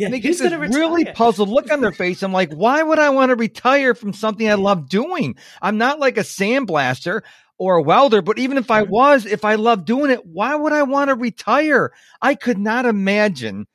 Yeah, 0.00 0.06
And 0.06 0.14
they 0.14 0.20
get 0.20 0.38
this 0.38 0.52
really 0.74 1.04
puzzled 1.04 1.48
look 1.48 1.70
on 1.70 1.80
their 1.80 1.92
face. 1.92 2.22
I'm 2.22 2.32
like, 2.32 2.52
why 2.52 2.82
would 2.82 2.98
I 2.98 3.10
want 3.10 3.30
to 3.30 3.36
retire 3.36 3.94
from 3.94 4.12
something 4.12 4.48
I 4.48 4.54
love 4.54 4.88
doing? 4.88 5.36
I'm 5.62 5.78
not 5.78 5.98
like 6.00 6.16
a 6.16 6.22
sandblaster 6.22 7.22
or 7.58 7.76
a 7.76 7.82
welder, 7.82 8.22
but 8.22 8.38
even 8.38 8.56
if 8.56 8.70
I 8.70 8.82
Mhm. 8.84 8.88
was, 8.88 9.26
if 9.26 9.44
I 9.44 9.56
love 9.56 9.84
doing 9.84 10.10
it, 10.10 10.24
why 10.24 10.54
would 10.54 10.72
I 10.72 10.82
want 10.84 11.08
to 11.08 11.14
retire? 11.14 11.92
I 12.22 12.34
could 12.34 12.58
not 12.58 12.86
imagine 12.86 13.66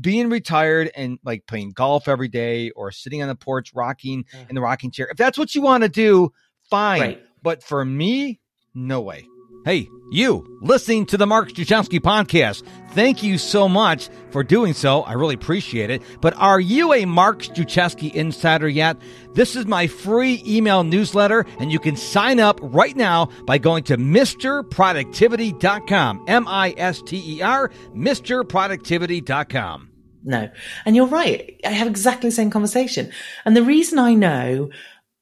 being 0.00 0.30
retired 0.30 0.90
and 0.96 1.18
like 1.24 1.46
playing 1.46 1.72
golf 1.72 2.08
every 2.08 2.28
day 2.28 2.70
or 2.70 2.90
sitting 2.90 3.22
on 3.22 3.28
the 3.28 3.34
porch 3.34 3.72
rocking 3.74 4.24
Yeah. 4.32 4.44
in 4.48 4.54
the 4.54 4.60
rocking 4.60 4.90
chair. 4.90 5.08
If 5.10 5.16
that's 5.16 5.36
what 5.38 5.54
you 5.54 5.62
want 5.62 5.82
to 5.82 5.88
do, 5.88 6.32
fine. 6.70 7.00
Right. 7.00 7.22
But 7.42 7.62
for 7.62 7.84
me, 7.84 8.40
no 8.74 9.00
way. 9.00 9.26
Hey, 9.64 9.88
you 10.10 10.58
listening 10.60 11.06
to 11.06 11.16
the 11.16 11.26
Mark 11.26 11.48
Struczewski 11.48 11.98
podcast. 11.98 12.64
Thank 12.90 13.22
you 13.22 13.38
so 13.38 13.66
much 13.66 14.10
for 14.30 14.44
doing 14.44 14.74
so. 14.74 15.00
I 15.04 15.14
really 15.14 15.36
appreciate 15.36 15.88
it. 15.88 16.02
But 16.20 16.34
are 16.36 16.60
you 16.60 16.92
a 16.92 17.06
Mark 17.06 17.40
Struczewski 17.40 18.12
insider 18.12 18.68
yet? 18.68 18.98
This 19.32 19.56
is 19.56 19.64
my 19.64 19.86
free 19.86 20.42
email 20.46 20.84
newsletter, 20.84 21.46
and 21.58 21.72
you 21.72 21.78
can 21.78 21.96
sign 21.96 22.40
up 22.40 22.60
right 22.62 22.94
now 22.94 23.30
by 23.46 23.56
going 23.56 23.84
to 23.84 23.96
MisterProductivity.com. 23.96 26.24
M 26.28 26.46
I 26.46 26.74
S 26.76 27.00
T 27.00 27.38
E 27.38 27.40
R, 27.40 27.70
MisterProductivity.com. 27.94 29.92
No. 30.24 30.50
And 30.86 30.96
you're 30.96 31.06
right. 31.06 31.60
I 31.64 31.70
have 31.70 31.86
exactly 31.86 32.28
the 32.28 32.34
same 32.34 32.50
conversation. 32.50 33.10
And 33.44 33.56
the 33.56 33.62
reason 33.62 33.98
I 33.98 34.14
know 34.14 34.70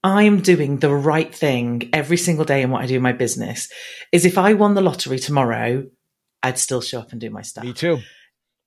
I'm 0.04 0.40
doing 0.40 0.78
the 0.78 0.94
right 0.94 1.32
thing 1.32 1.90
every 1.92 2.16
single 2.16 2.44
day 2.44 2.62
in 2.62 2.70
what 2.70 2.82
I 2.82 2.86
do 2.86 2.96
in 2.96 3.02
my 3.02 3.12
business 3.12 3.68
is 4.10 4.24
if 4.24 4.36
I 4.36 4.54
won 4.54 4.74
the 4.74 4.80
lottery 4.80 5.18
tomorrow, 5.18 5.84
I'd 6.42 6.58
still 6.58 6.80
show 6.80 6.98
up 6.98 7.12
and 7.12 7.20
do 7.20 7.30
my 7.30 7.42
stuff. 7.42 7.64
Me 7.64 7.72
too. 7.72 8.00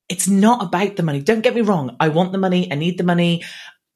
It's 0.07 0.27
not 0.27 0.63
about 0.63 0.95
the 0.95 1.03
money. 1.03 1.21
Don't 1.21 1.41
get 1.41 1.55
me 1.55 1.61
wrong. 1.61 1.97
I 1.99 2.09
want 2.09 2.31
the 2.31 2.37
money. 2.37 2.71
I 2.71 2.75
need 2.75 2.97
the 2.97 3.03
money. 3.03 3.43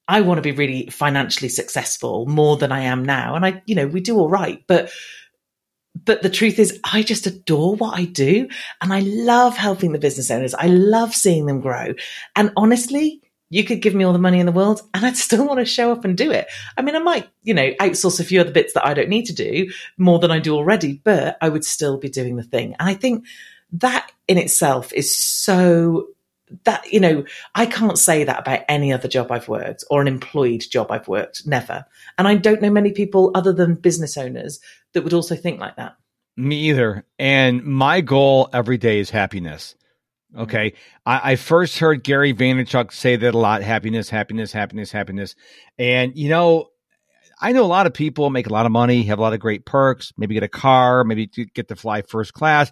I 0.08 0.22
want 0.22 0.40
to 0.40 0.42
be 0.42 0.52
really 0.52 0.88
financially 0.88 1.50
successful 1.50 2.26
more 2.26 2.58
than 2.58 2.72
I 2.72 2.82
am 2.82 3.06
now. 3.06 3.36
And 3.36 3.46
I, 3.46 3.62
you 3.66 3.76
know, 3.76 3.88
we 3.88 4.02
do 4.02 4.18
all 4.18 4.30
right. 4.30 4.64
But 4.68 4.92
but 6.06 6.22
the 6.22 6.30
truth 6.30 6.60
is, 6.60 6.80
I 6.84 7.04
just 7.04 7.28
adore 7.28 7.76
what 7.76 7.98
I 7.98 8.06
do. 8.06 8.48
And 8.82 8.94
I 8.94 9.02
love 9.02 9.56
helping 9.58 9.92
the 9.92 10.00
business 10.00 10.32
owners. 10.32 10.54
I 10.54 10.68
love 10.68 11.14
seeing 11.14 11.46
them 11.46 11.62
grow. 11.62 11.94
And 12.36 12.52
honestly, 12.56 13.22
you 13.50 13.64
could 13.64 13.82
give 13.82 13.96
me 13.96 14.04
all 14.04 14.14
the 14.14 14.20
money 14.20 14.40
in 14.40 14.46
the 14.46 14.52
world 14.52 14.82
and 14.94 15.06
I'd 15.06 15.18
still 15.18 15.46
want 15.46 15.60
to 15.60 15.66
show 15.66 15.92
up 15.92 16.06
and 16.06 16.16
do 16.18 16.32
it. 16.32 16.48
I 16.78 16.82
mean, 16.82 16.96
I 16.96 17.00
might, 17.00 17.28
you 17.44 17.54
know, 17.54 17.72
outsource 17.80 18.20
a 18.20 18.24
few 18.24 18.40
other 18.40 18.52
bits 18.52 18.74
that 18.74 18.86
I 18.86 18.94
don't 18.94 19.10
need 19.10 19.26
to 19.26 19.34
do 19.34 19.72
more 19.98 20.20
than 20.20 20.32
I 20.32 20.40
do 20.40 20.56
already, 20.56 21.02
but 21.04 21.38
I 21.42 21.50
would 21.50 21.66
still 21.66 21.98
be 21.98 22.10
doing 22.10 22.36
the 22.36 22.44
thing. 22.44 22.76
And 22.80 22.88
I 22.90 22.94
think 22.94 23.26
that 23.74 24.12
in 24.28 24.38
itself 24.38 24.94
is 24.94 25.18
so 25.18 26.10
that, 26.64 26.92
you 26.92 27.00
know, 27.00 27.24
I 27.56 27.66
can't 27.66 27.98
say 27.98 28.24
that 28.24 28.40
about 28.40 28.62
any 28.68 28.92
other 28.94 29.08
job 29.08 29.32
I've 29.32 29.48
worked 29.48 29.84
or 29.90 30.02
an 30.02 30.08
employed 30.08 30.62
job 30.70 30.92
I've 30.92 31.08
worked. 31.08 31.46
Never. 31.46 31.86
And 32.18 32.28
I 32.28 32.36
don't 32.36 32.62
know 32.62 32.72
many 32.72 32.92
people 32.92 33.32
other 33.36 33.54
than 33.54 33.76
business 33.76 34.18
owners 34.18 34.60
that 34.94 35.04
would 35.04 35.14
also 35.14 35.36
think 35.36 35.60
like 35.60 35.76
that. 35.76 35.96
Me 36.38 36.56
either. 36.70 37.04
And 37.18 37.64
my 37.64 38.02
goal 38.02 38.50
every 38.54 38.78
day 38.78 39.00
is 39.00 39.10
happiness. 39.10 39.76
Okay. 40.38 40.74
I, 41.06 41.32
I 41.32 41.36
first 41.36 41.80
heard 41.80 42.04
Gary 42.04 42.34
Vaynerchuk 42.34 42.94
say 42.94 43.16
that 43.16 43.34
a 43.34 43.38
lot 43.38 43.64
happiness, 43.64 44.10
happiness, 44.10 44.52
happiness, 44.52 44.92
happiness. 44.92 45.36
And, 45.78 46.16
you 46.16 46.30
know, 46.30 46.68
I 47.42 47.52
know 47.52 47.64
a 47.64 47.68
lot 47.68 47.88
of 47.88 47.94
people 47.94 48.30
make 48.30 48.48
a 48.48 48.54
lot 48.54 48.66
of 48.66 48.72
money, 48.72 49.04
have 49.04 49.18
a 49.18 49.22
lot 49.22 49.34
of 49.34 49.40
great 49.40 49.66
perks, 49.66 50.14
maybe 50.18 50.34
get 50.36 50.44
a 50.44 50.48
car, 50.50 51.04
maybe 51.04 51.26
to 51.28 51.46
get 51.46 51.68
to 51.70 51.76
fly 51.76 52.02
first 52.04 52.34
class, 52.34 52.72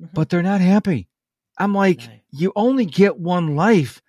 Mhm. 0.00 0.08
but 0.14 0.28
they're 0.30 0.42
not 0.42 0.60
happy. 0.60 1.08
I'm 1.58 1.74
like, 1.74 2.00
No. 2.06 2.12
you 2.32 2.52
only 2.56 2.86
get 2.86 3.18
one 3.18 3.54
life. 3.56 4.00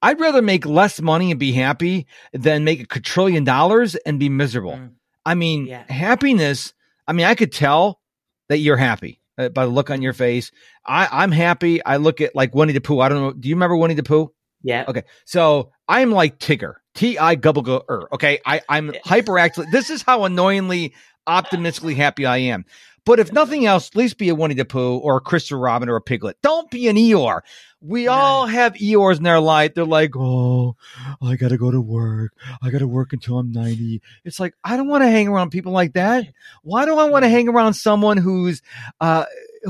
I'd 0.00 0.20
rather 0.20 0.42
make 0.42 0.64
less 0.66 1.00
money 1.00 1.30
and 1.30 1.38
be 1.40 1.52
happy 1.52 2.06
than 2.32 2.64
make 2.64 2.80
a 2.80 2.86
quadrillion 2.86 3.44
dollars 3.44 3.94
and 3.96 4.18
be 4.18 4.28
miserable. 4.28 4.74
Mm. 4.74 4.90
I 5.26 5.34
mean, 5.34 5.66
Yeah. 5.66 5.84
happiness. 5.92 6.72
I 7.06 7.12
mean, 7.12 7.26
I 7.26 7.34
could 7.34 7.52
tell 7.52 8.00
that 8.48 8.58
you're 8.58 8.76
happy 8.76 9.20
uh, 9.38 9.48
by 9.48 9.64
the 9.64 9.70
look 9.70 9.90
on 9.90 10.02
your 10.02 10.12
face. 10.12 10.52
I, 10.86 11.08
I'm 11.10 11.32
happy. 11.32 11.84
I 11.84 11.96
look 11.96 12.20
at 12.20 12.34
like 12.34 12.54
Winnie 12.54 12.72
the 12.72 12.80
Pooh. 12.80 13.00
I 13.00 13.08
don't 13.08 13.20
know. 13.20 13.32
Do 13.32 13.48
you 13.48 13.54
remember 13.54 13.76
Winnie 13.76 13.94
the 13.94 14.02
Pooh? 14.02 14.32
Yeah. 14.62 14.84
Okay. 14.86 15.02
So 15.24 15.72
I'm 15.88 16.10
like 16.10 16.38
Tigger. 16.38 16.74
T 16.94 17.18
I 17.18 17.34
gobble 17.34 17.62
go 17.62 17.82
er. 17.88 18.08
Okay. 18.12 18.40
I, 18.46 18.60
I'm 18.68 18.90
hyperactive. 19.06 19.70
This 19.72 19.90
is 19.90 20.02
how 20.02 20.24
annoyingly 20.24 20.94
optimistically 21.26 21.94
happy 21.94 22.26
I 22.26 22.38
am. 22.38 22.64
But 23.04 23.18
if 23.18 23.32
nothing 23.32 23.66
else, 23.66 23.88
at 23.88 23.96
least 23.96 24.18
be 24.18 24.28
a 24.28 24.34
Winnie 24.34 24.54
the 24.54 24.64
Pooh 24.64 24.96
or 24.98 25.16
a 25.16 25.20
Christopher 25.20 25.58
Robin 25.58 25.88
or 25.88 25.96
a 25.96 26.00
Piglet. 26.00 26.36
Don't 26.42 26.70
be 26.70 26.88
an 26.88 26.96
Eeyore. 26.96 27.40
We 27.80 28.06
all 28.06 28.46
have 28.46 28.74
Eeyores 28.74 29.18
in 29.18 29.26
our 29.26 29.40
life. 29.40 29.74
They're 29.74 29.84
like, 29.84 30.12
oh, 30.16 30.76
I 31.20 31.34
got 31.34 31.48
to 31.48 31.58
go 31.58 31.72
to 31.72 31.80
work. 31.80 32.32
I 32.62 32.70
got 32.70 32.78
to 32.78 32.86
work 32.86 33.12
until 33.12 33.38
I'm 33.38 33.50
90. 33.50 34.00
It's 34.24 34.38
like, 34.38 34.54
I 34.62 34.76
don't 34.76 34.86
want 34.86 35.02
to 35.02 35.10
hang 35.10 35.26
around 35.26 35.50
people 35.50 35.72
like 35.72 35.94
that. 35.94 36.28
Why 36.62 36.84
do 36.84 36.96
I 36.96 37.10
want 37.10 37.24
to 37.24 37.28
hang 37.28 37.48
around 37.48 37.74
someone 37.74 38.18
who's 38.18 38.62
uh, 39.00 39.24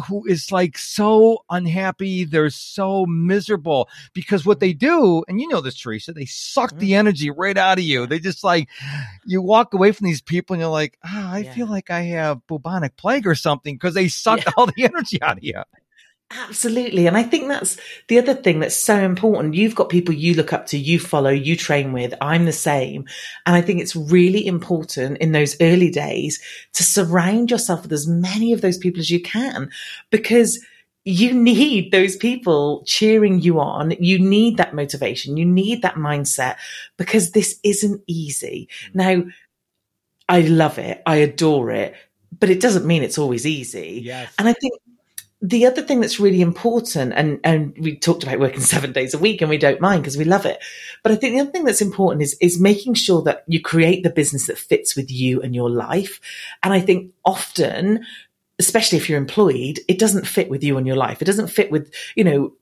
who 0.08 0.24
is 0.26 0.50
like 0.52 0.78
so 0.78 1.44
unhappy. 1.50 2.24
They're 2.24 2.50
so 2.50 3.06
miserable 3.06 3.88
because 4.14 4.46
what 4.46 4.60
they 4.60 4.72
do, 4.72 5.24
and 5.28 5.40
you 5.40 5.48
know 5.48 5.60
this, 5.60 5.76
Teresa, 5.78 6.12
they 6.12 6.24
suck 6.26 6.78
the 6.78 6.92
Mm. 6.92 6.98
energy 6.98 7.30
right 7.30 7.56
out 7.58 7.78
of 7.78 7.84
you. 7.84 8.06
They 8.06 8.18
just 8.18 8.42
like, 8.44 8.68
you 9.24 9.42
walk 9.42 9.74
away 9.74 9.92
from 9.92 10.06
these 10.06 10.22
people 10.22 10.54
and 10.54 10.60
you're 10.60 10.70
like, 10.70 10.98
ah, 11.04 11.32
I 11.32 11.38
Yeah. 11.40 11.54
feel 11.54 11.66
like 11.68 11.90
I 11.90 12.00
have 12.02 12.46
bubonic 12.46 12.96
plague 12.96 13.26
or 13.26 13.34
something 13.34 13.74
because 13.74 13.94
they 13.94 14.08
sucked 14.08 14.48
all 14.56 14.66
the 14.66 14.72
energy 14.84 15.20
out 15.22 15.38
of 15.38 15.44
you. 15.44 15.62
Absolutely. 16.34 17.06
And 17.06 17.16
I 17.16 17.22
think 17.22 17.48
that's 17.48 17.76
the 18.08 18.18
other 18.18 18.34
thing 18.34 18.60
that's 18.60 18.76
so 18.76 18.96
important. 18.96 19.54
You've 19.54 19.74
got 19.74 19.88
people 19.88 20.14
you 20.14 20.34
look 20.34 20.52
up 20.52 20.66
to, 20.66 20.78
you 20.78 20.98
follow, 20.98 21.30
you 21.30 21.56
train 21.56 21.92
with. 21.92 22.14
I'm 22.20 22.44
the 22.44 22.52
same. 22.52 23.06
And 23.46 23.54
I 23.54 23.60
think 23.60 23.80
it's 23.80 23.96
really 23.96 24.46
important 24.46 25.18
in 25.18 25.32
those 25.32 25.56
early 25.60 25.90
days 25.90 26.40
to 26.74 26.82
surround 26.82 27.50
yourself 27.50 27.82
with 27.82 27.92
as 27.92 28.06
many 28.06 28.52
of 28.52 28.60
those 28.60 28.78
people 28.78 29.00
as 29.00 29.10
you 29.10 29.20
can 29.20 29.70
because 30.10 30.64
you 31.04 31.32
need 31.34 31.90
those 31.90 32.16
people 32.16 32.84
cheering 32.86 33.40
you 33.40 33.60
on. 33.60 33.90
You 33.98 34.18
need 34.18 34.56
that 34.58 34.74
motivation. 34.74 35.36
You 35.36 35.44
need 35.44 35.82
that 35.82 35.96
mindset 35.96 36.56
because 36.96 37.32
this 37.32 37.58
isn't 37.64 38.02
easy. 38.06 38.68
Mm. 38.86 38.94
Now, 38.94 39.24
I 40.28 40.40
love 40.42 40.78
it. 40.78 41.02
I 41.04 41.16
adore 41.16 41.72
it, 41.72 41.94
but 42.38 42.50
it 42.50 42.60
doesn't 42.60 42.86
mean 42.86 43.02
it's 43.02 43.18
always 43.18 43.46
easy. 43.46 44.00
Yes. 44.04 44.32
And 44.38 44.48
I 44.48 44.52
think 44.52 44.74
the 45.42 45.66
other 45.66 45.82
thing 45.82 46.00
that's 46.00 46.20
really 46.20 46.40
important, 46.40 47.12
and, 47.14 47.40
and 47.42 47.76
we 47.76 47.96
talked 47.96 48.22
about 48.22 48.38
working 48.38 48.60
seven 48.74 48.92
days 48.92 49.12
a 49.12 49.18
week 49.18 49.40
and 49.40 49.50
we 49.50 49.58
don't 49.58 49.80
mind 49.80 50.02
because 50.02 50.16
we 50.16 50.24
love 50.24 50.46
it. 50.46 50.62
But 51.02 51.10
I 51.10 51.16
think 51.16 51.34
the 51.34 51.40
other 51.40 51.50
thing 51.50 51.64
that's 51.64 51.82
important 51.82 52.22
is, 52.22 52.36
is 52.40 52.60
making 52.60 52.94
sure 52.94 53.22
that 53.22 53.42
you 53.48 53.60
create 53.60 54.04
the 54.04 54.10
business 54.10 54.46
that 54.46 54.56
fits 54.56 54.94
with 54.94 55.10
you 55.10 55.42
and 55.42 55.52
your 55.52 55.68
life. 55.68 56.20
And 56.62 56.72
I 56.72 56.80
think 56.80 57.12
often, 57.24 58.06
especially 58.60 58.98
if 58.98 59.08
you're 59.08 59.18
employed, 59.18 59.80
it 59.88 59.98
doesn't 59.98 60.28
fit 60.28 60.48
with 60.48 60.62
you 60.62 60.78
and 60.78 60.86
your 60.86 60.96
life. 60.96 61.20
It 61.20 61.26
doesn't 61.26 61.48
fit 61.48 61.72
with, 61.72 61.92
you 62.14 62.22
know, 62.22 62.52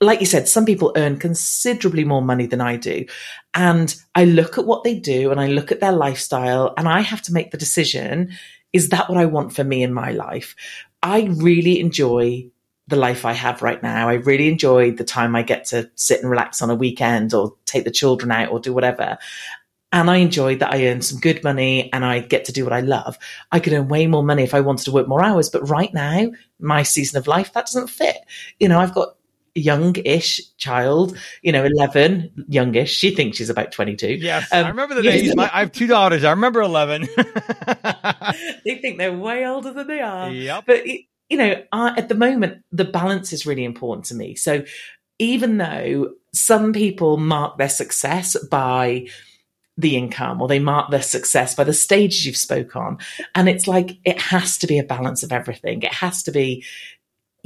like 0.00 0.20
you 0.20 0.26
said, 0.26 0.46
some 0.46 0.64
people 0.64 0.92
earn 0.94 1.18
considerably 1.18 2.04
more 2.04 2.22
money 2.22 2.46
than 2.46 2.60
I 2.60 2.76
do. 2.76 3.04
And 3.52 3.92
I 4.14 4.26
look 4.26 4.56
at 4.56 4.64
what 4.64 4.84
they 4.84 4.96
do 4.96 5.32
and 5.32 5.40
I 5.40 5.48
look 5.48 5.72
at 5.72 5.80
their 5.80 5.90
lifestyle 5.90 6.72
and 6.76 6.88
I 6.88 7.00
have 7.00 7.22
to 7.22 7.32
make 7.32 7.50
the 7.50 7.58
decision 7.58 8.30
is 8.72 8.90
that 8.90 9.08
what 9.08 9.18
I 9.18 9.24
want 9.24 9.54
for 9.54 9.64
me 9.64 9.82
in 9.82 9.92
my 9.92 10.12
life? 10.12 10.54
I 11.02 11.22
really 11.22 11.80
enjoy 11.80 12.50
the 12.88 12.96
life 12.96 13.24
I 13.24 13.32
have 13.32 13.62
right 13.62 13.82
now. 13.82 14.08
I 14.08 14.14
really 14.14 14.48
enjoy 14.48 14.92
the 14.92 15.04
time 15.04 15.36
I 15.36 15.42
get 15.42 15.66
to 15.66 15.90
sit 15.94 16.20
and 16.20 16.30
relax 16.30 16.62
on 16.62 16.70
a 16.70 16.74
weekend 16.74 17.34
or 17.34 17.54
take 17.66 17.84
the 17.84 17.90
children 17.90 18.32
out 18.32 18.50
or 18.50 18.60
do 18.60 18.72
whatever. 18.72 19.18
And 19.92 20.10
I 20.10 20.16
enjoy 20.16 20.56
that 20.56 20.72
I 20.72 20.86
earn 20.86 21.00
some 21.02 21.20
good 21.20 21.44
money 21.44 21.90
and 21.92 22.04
I 22.04 22.20
get 22.20 22.44
to 22.46 22.52
do 22.52 22.64
what 22.64 22.72
I 22.72 22.80
love. 22.80 23.18
I 23.52 23.60
could 23.60 23.72
earn 23.72 23.88
way 23.88 24.06
more 24.06 24.22
money 24.22 24.42
if 24.42 24.54
I 24.54 24.60
wanted 24.60 24.84
to 24.84 24.92
work 24.92 25.08
more 25.08 25.22
hours. 25.22 25.48
But 25.48 25.68
right 25.68 25.92
now, 25.94 26.30
my 26.60 26.82
season 26.82 27.18
of 27.18 27.26
life, 27.26 27.52
that 27.52 27.66
doesn't 27.66 27.88
fit. 27.88 28.16
You 28.58 28.68
know, 28.68 28.80
I've 28.80 28.94
got 28.94 29.17
young-ish 29.58 30.40
child, 30.56 31.16
you 31.42 31.52
know, 31.52 31.64
11, 31.64 32.46
youngish. 32.48 32.94
She 32.96 33.14
thinks 33.14 33.38
she's 33.38 33.50
about 33.50 33.72
22. 33.72 34.14
Yes. 34.14 34.48
Um, 34.52 34.64
I 34.64 34.68
remember 34.68 34.94
the 34.94 35.02
days. 35.02 35.34
My, 35.36 35.50
I 35.52 35.60
have 35.60 35.72
two 35.72 35.86
daughters. 35.86 36.24
I 36.24 36.30
remember 36.30 36.60
11. 36.60 37.08
they 38.64 38.76
think 38.76 38.98
they're 38.98 39.16
way 39.16 39.46
older 39.46 39.72
than 39.72 39.86
they 39.86 40.00
are. 40.00 40.30
yep. 40.30 40.64
But 40.66 40.86
you 40.86 41.36
know, 41.36 41.62
I, 41.72 41.94
at 41.96 42.08
the 42.08 42.14
moment, 42.14 42.64
the 42.72 42.84
balance 42.84 43.32
is 43.32 43.46
really 43.46 43.64
important 43.64 44.06
to 44.06 44.14
me. 44.14 44.34
So 44.34 44.64
even 45.18 45.58
though 45.58 46.12
some 46.32 46.72
people 46.72 47.16
mark 47.16 47.58
their 47.58 47.68
success 47.68 48.36
by 48.50 49.08
the 49.76 49.96
income 49.96 50.42
or 50.42 50.48
they 50.48 50.58
mark 50.58 50.90
their 50.90 51.02
success 51.02 51.54
by 51.54 51.64
the 51.64 51.72
stages 51.72 52.26
you've 52.26 52.36
spoke 52.36 52.74
on, 52.76 52.98
and 53.34 53.48
it's 53.48 53.68
like 53.68 53.98
it 54.04 54.20
has 54.20 54.58
to 54.58 54.66
be 54.66 54.78
a 54.78 54.84
balance 54.84 55.22
of 55.22 55.32
everything. 55.32 55.82
It 55.82 55.92
has 55.92 56.22
to 56.24 56.32
be, 56.32 56.64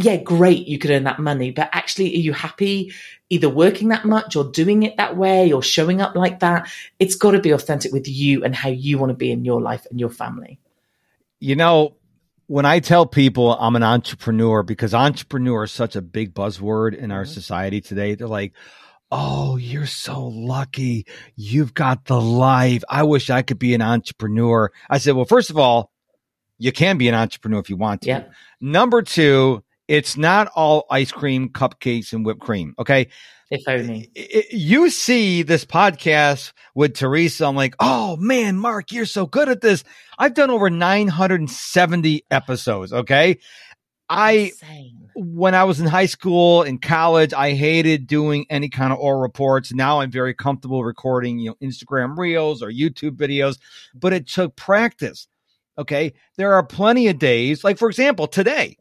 yeah, 0.02 0.16
great, 0.16 0.66
you 0.68 0.78
could 0.78 0.90
earn 0.90 1.04
that 1.04 1.18
money, 1.18 1.50
but 1.50 1.68
actually, 1.72 2.12
are 2.14 2.18
you 2.20 2.32
happy 2.32 2.92
either 3.30 3.48
working 3.48 3.88
that 3.88 4.04
much 4.04 4.36
or 4.36 4.44
doing 4.44 4.82
it 4.82 4.96
that 4.96 5.16
way 5.16 5.52
or 5.52 5.62
showing 5.62 6.00
up 6.00 6.14
like 6.14 6.40
that? 6.40 6.70
It's 6.98 7.14
got 7.14 7.32
to 7.32 7.40
be 7.40 7.50
authentic 7.50 7.92
with 7.92 8.08
you 8.08 8.44
and 8.44 8.54
how 8.54 8.68
you 8.68 8.98
want 8.98 9.10
to 9.10 9.16
be 9.16 9.30
in 9.30 9.44
your 9.44 9.60
life 9.60 9.86
and 9.90 9.98
your 9.98 10.10
family. 10.10 10.58
You 11.40 11.56
know, 11.56 11.96
when 12.46 12.66
I 12.66 12.80
tell 12.80 13.06
people 13.06 13.56
I'm 13.58 13.76
an 13.76 13.82
entrepreneur, 13.82 14.62
because 14.62 14.94
entrepreneur 14.94 15.64
is 15.64 15.72
such 15.72 15.96
a 15.96 16.02
big 16.02 16.34
buzzword 16.34 16.94
in 16.94 17.10
our 17.10 17.24
Mhm. 17.24 17.34
society 17.34 17.80
today, 17.80 18.14
they're 18.14 18.28
like, 18.28 18.52
Oh, 19.14 19.56
you're 19.56 19.84
so 19.84 20.26
lucky. 20.26 21.04
You've 21.36 21.74
got 21.74 22.06
the 22.06 22.18
life. 22.18 22.82
I 22.88 23.02
wish 23.02 23.28
I 23.28 23.42
could 23.42 23.58
be 23.58 23.74
an 23.74 23.82
entrepreneur. 23.82 24.72
I 24.88 24.96
said, 24.96 25.14
Well, 25.16 25.26
first 25.26 25.50
of 25.50 25.58
all, 25.58 25.92
you 26.58 26.72
can 26.72 26.96
be 26.96 27.08
an 27.08 27.14
entrepreneur 27.14 27.60
if 27.60 27.68
you 27.68 27.76
want 27.76 28.02
to. 28.02 28.08
Yeah. 28.08 28.24
Number 28.60 29.02
two, 29.02 29.62
it's 29.88 30.16
not 30.16 30.48
all 30.54 30.86
ice 30.90 31.12
cream, 31.12 31.48
cupcakes, 31.48 32.12
and 32.12 32.24
whipped 32.24 32.40
cream. 32.40 32.74
Okay. 32.78 33.08
If 33.50 33.64
only. 33.68 34.10
You 34.50 34.88
see 34.88 35.42
this 35.42 35.66
podcast 35.66 36.52
with 36.74 36.94
Teresa. 36.94 37.44
I'm 37.44 37.54
like, 37.54 37.74
oh 37.80 38.16
man, 38.16 38.56
Mark, 38.56 38.92
you're 38.92 39.04
so 39.04 39.26
good 39.26 39.50
at 39.50 39.60
this. 39.60 39.84
I've 40.18 40.32
done 40.32 40.48
over 40.48 40.70
970 40.70 42.24
episodes. 42.30 42.92
Okay. 42.94 43.38
I, 44.08 44.32
Insane. 44.32 45.08
when 45.14 45.54
I 45.54 45.64
was 45.64 45.80
in 45.80 45.86
high 45.86 46.06
school 46.06 46.62
and 46.62 46.80
college, 46.80 47.34
I 47.34 47.52
hated 47.52 48.06
doing 48.06 48.46
any 48.48 48.68
kind 48.68 48.92
of 48.92 48.98
oral 48.98 49.20
reports. 49.20 49.72
Now 49.72 50.00
I'm 50.00 50.10
very 50.10 50.34
comfortable 50.34 50.82
recording, 50.84 51.38
you 51.38 51.50
know, 51.50 51.66
Instagram 51.66 52.16
reels 52.16 52.62
or 52.62 52.70
YouTube 52.70 53.16
videos, 53.16 53.58
but 53.94 54.12
it 54.14 54.28
took 54.28 54.56
practice. 54.56 55.28
Okay. 55.76 56.14
There 56.36 56.54
are 56.54 56.64
plenty 56.64 57.08
of 57.08 57.18
days, 57.18 57.64
like 57.64 57.78
for 57.78 57.88
example, 57.88 58.26
today, 58.26 58.76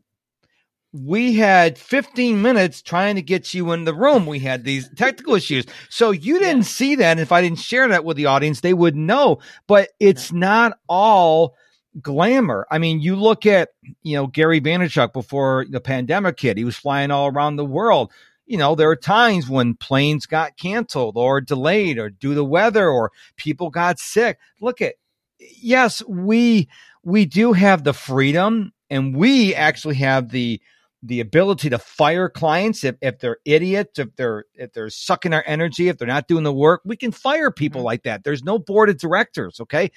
we 0.93 1.35
had 1.35 1.77
15 1.77 2.41
minutes 2.41 2.81
trying 2.81 3.15
to 3.15 3.21
get 3.21 3.53
you 3.53 3.71
in 3.71 3.85
the 3.85 3.93
room. 3.93 4.25
We 4.25 4.39
had 4.39 4.65
these 4.65 4.89
technical 4.95 5.35
issues. 5.35 5.65
So 5.89 6.11
you 6.11 6.37
didn't 6.39 6.57
Yeah. 6.63 6.63
see 6.63 6.95
that. 6.95 7.11
And 7.11 7.19
if 7.19 7.31
I 7.31 7.41
didn't 7.41 7.59
share 7.59 7.87
that 7.87 8.03
with 8.03 8.17
the 8.17 8.25
audience, 8.25 8.59
they 8.59 8.73
would 8.73 8.95
know. 8.95 9.39
But 9.67 9.89
it's 9.99 10.33
not 10.33 10.77
all 10.89 11.55
glamour. 12.01 12.67
I 12.69 12.77
mean, 12.77 12.99
you 13.01 13.15
look 13.15 13.45
at, 13.45 13.69
you 14.03 14.15
know, 14.15 14.27
Gary 14.27 14.59
Vaynerchuk 14.59 15.13
before 15.13 15.65
the 15.69 15.79
pandemic 15.81 16.39
hit, 16.39 16.57
he 16.57 16.63
was 16.65 16.75
flying 16.75 17.11
all 17.11 17.27
around 17.27 17.55
the 17.55 17.65
world. 17.65 18.11
You 18.45 18.57
know, 18.57 18.75
there 18.75 18.89
are 18.89 18.95
times 18.97 19.49
when 19.49 19.75
planes 19.75 20.25
got 20.25 20.57
canceled 20.57 21.15
or 21.15 21.39
delayed 21.39 21.97
or 21.97 22.09
due 22.09 22.35
to 22.35 22.43
weather 22.43 22.89
or 22.89 23.11
people 23.37 23.69
got 23.69 23.97
sick. 23.97 24.39
Look 24.59 24.81
at, 24.81 24.95
yes, 25.39 26.03
we, 26.05 26.67
we 27.03 27.25
do 27.25 27.53
have 27.53 27.85
the 27.85 27.93
freedom 27.93 28.73
and 28.89 29.15
we 29.15 29.55
actually 29.55 29.95
have 29.95 30.29
the, 30.29 30.61
the 31.03 31.19
ability 31.19 31.69
to 31.69 31.79
fire 31.79 32.29
clients 32.29 32.83
if, 32.83 32.95
if 33.01 33.19
they're 33.19 33.37
idiots, 33.45 33.97
if 33.99 34.15
they're 34.15 34.45
if 34.55 34.71
they're 34.73 34.89
sucking 34.89 35.33
our 35.33 35.43
energy, 35.47 35.87
if 35.89 35.97
they're 35.97 36.07
not 36.07 36.27
doing 36.27 36.43
the 36.43 36.53
work, 36.53 36.81
we 36.85 36.95
can 36.95 37.11
fire 37.11 37.49
people 37.51 37.81
Mhm. 37.81 37.85
like 37.85 38.03
that. 38.03 38.23
There's 38.23 38.43
no 38.43 38.59
board 38.59 38.89
of 38.89 38.97
directors, 38.97 39.59
okay? 39.59 39.91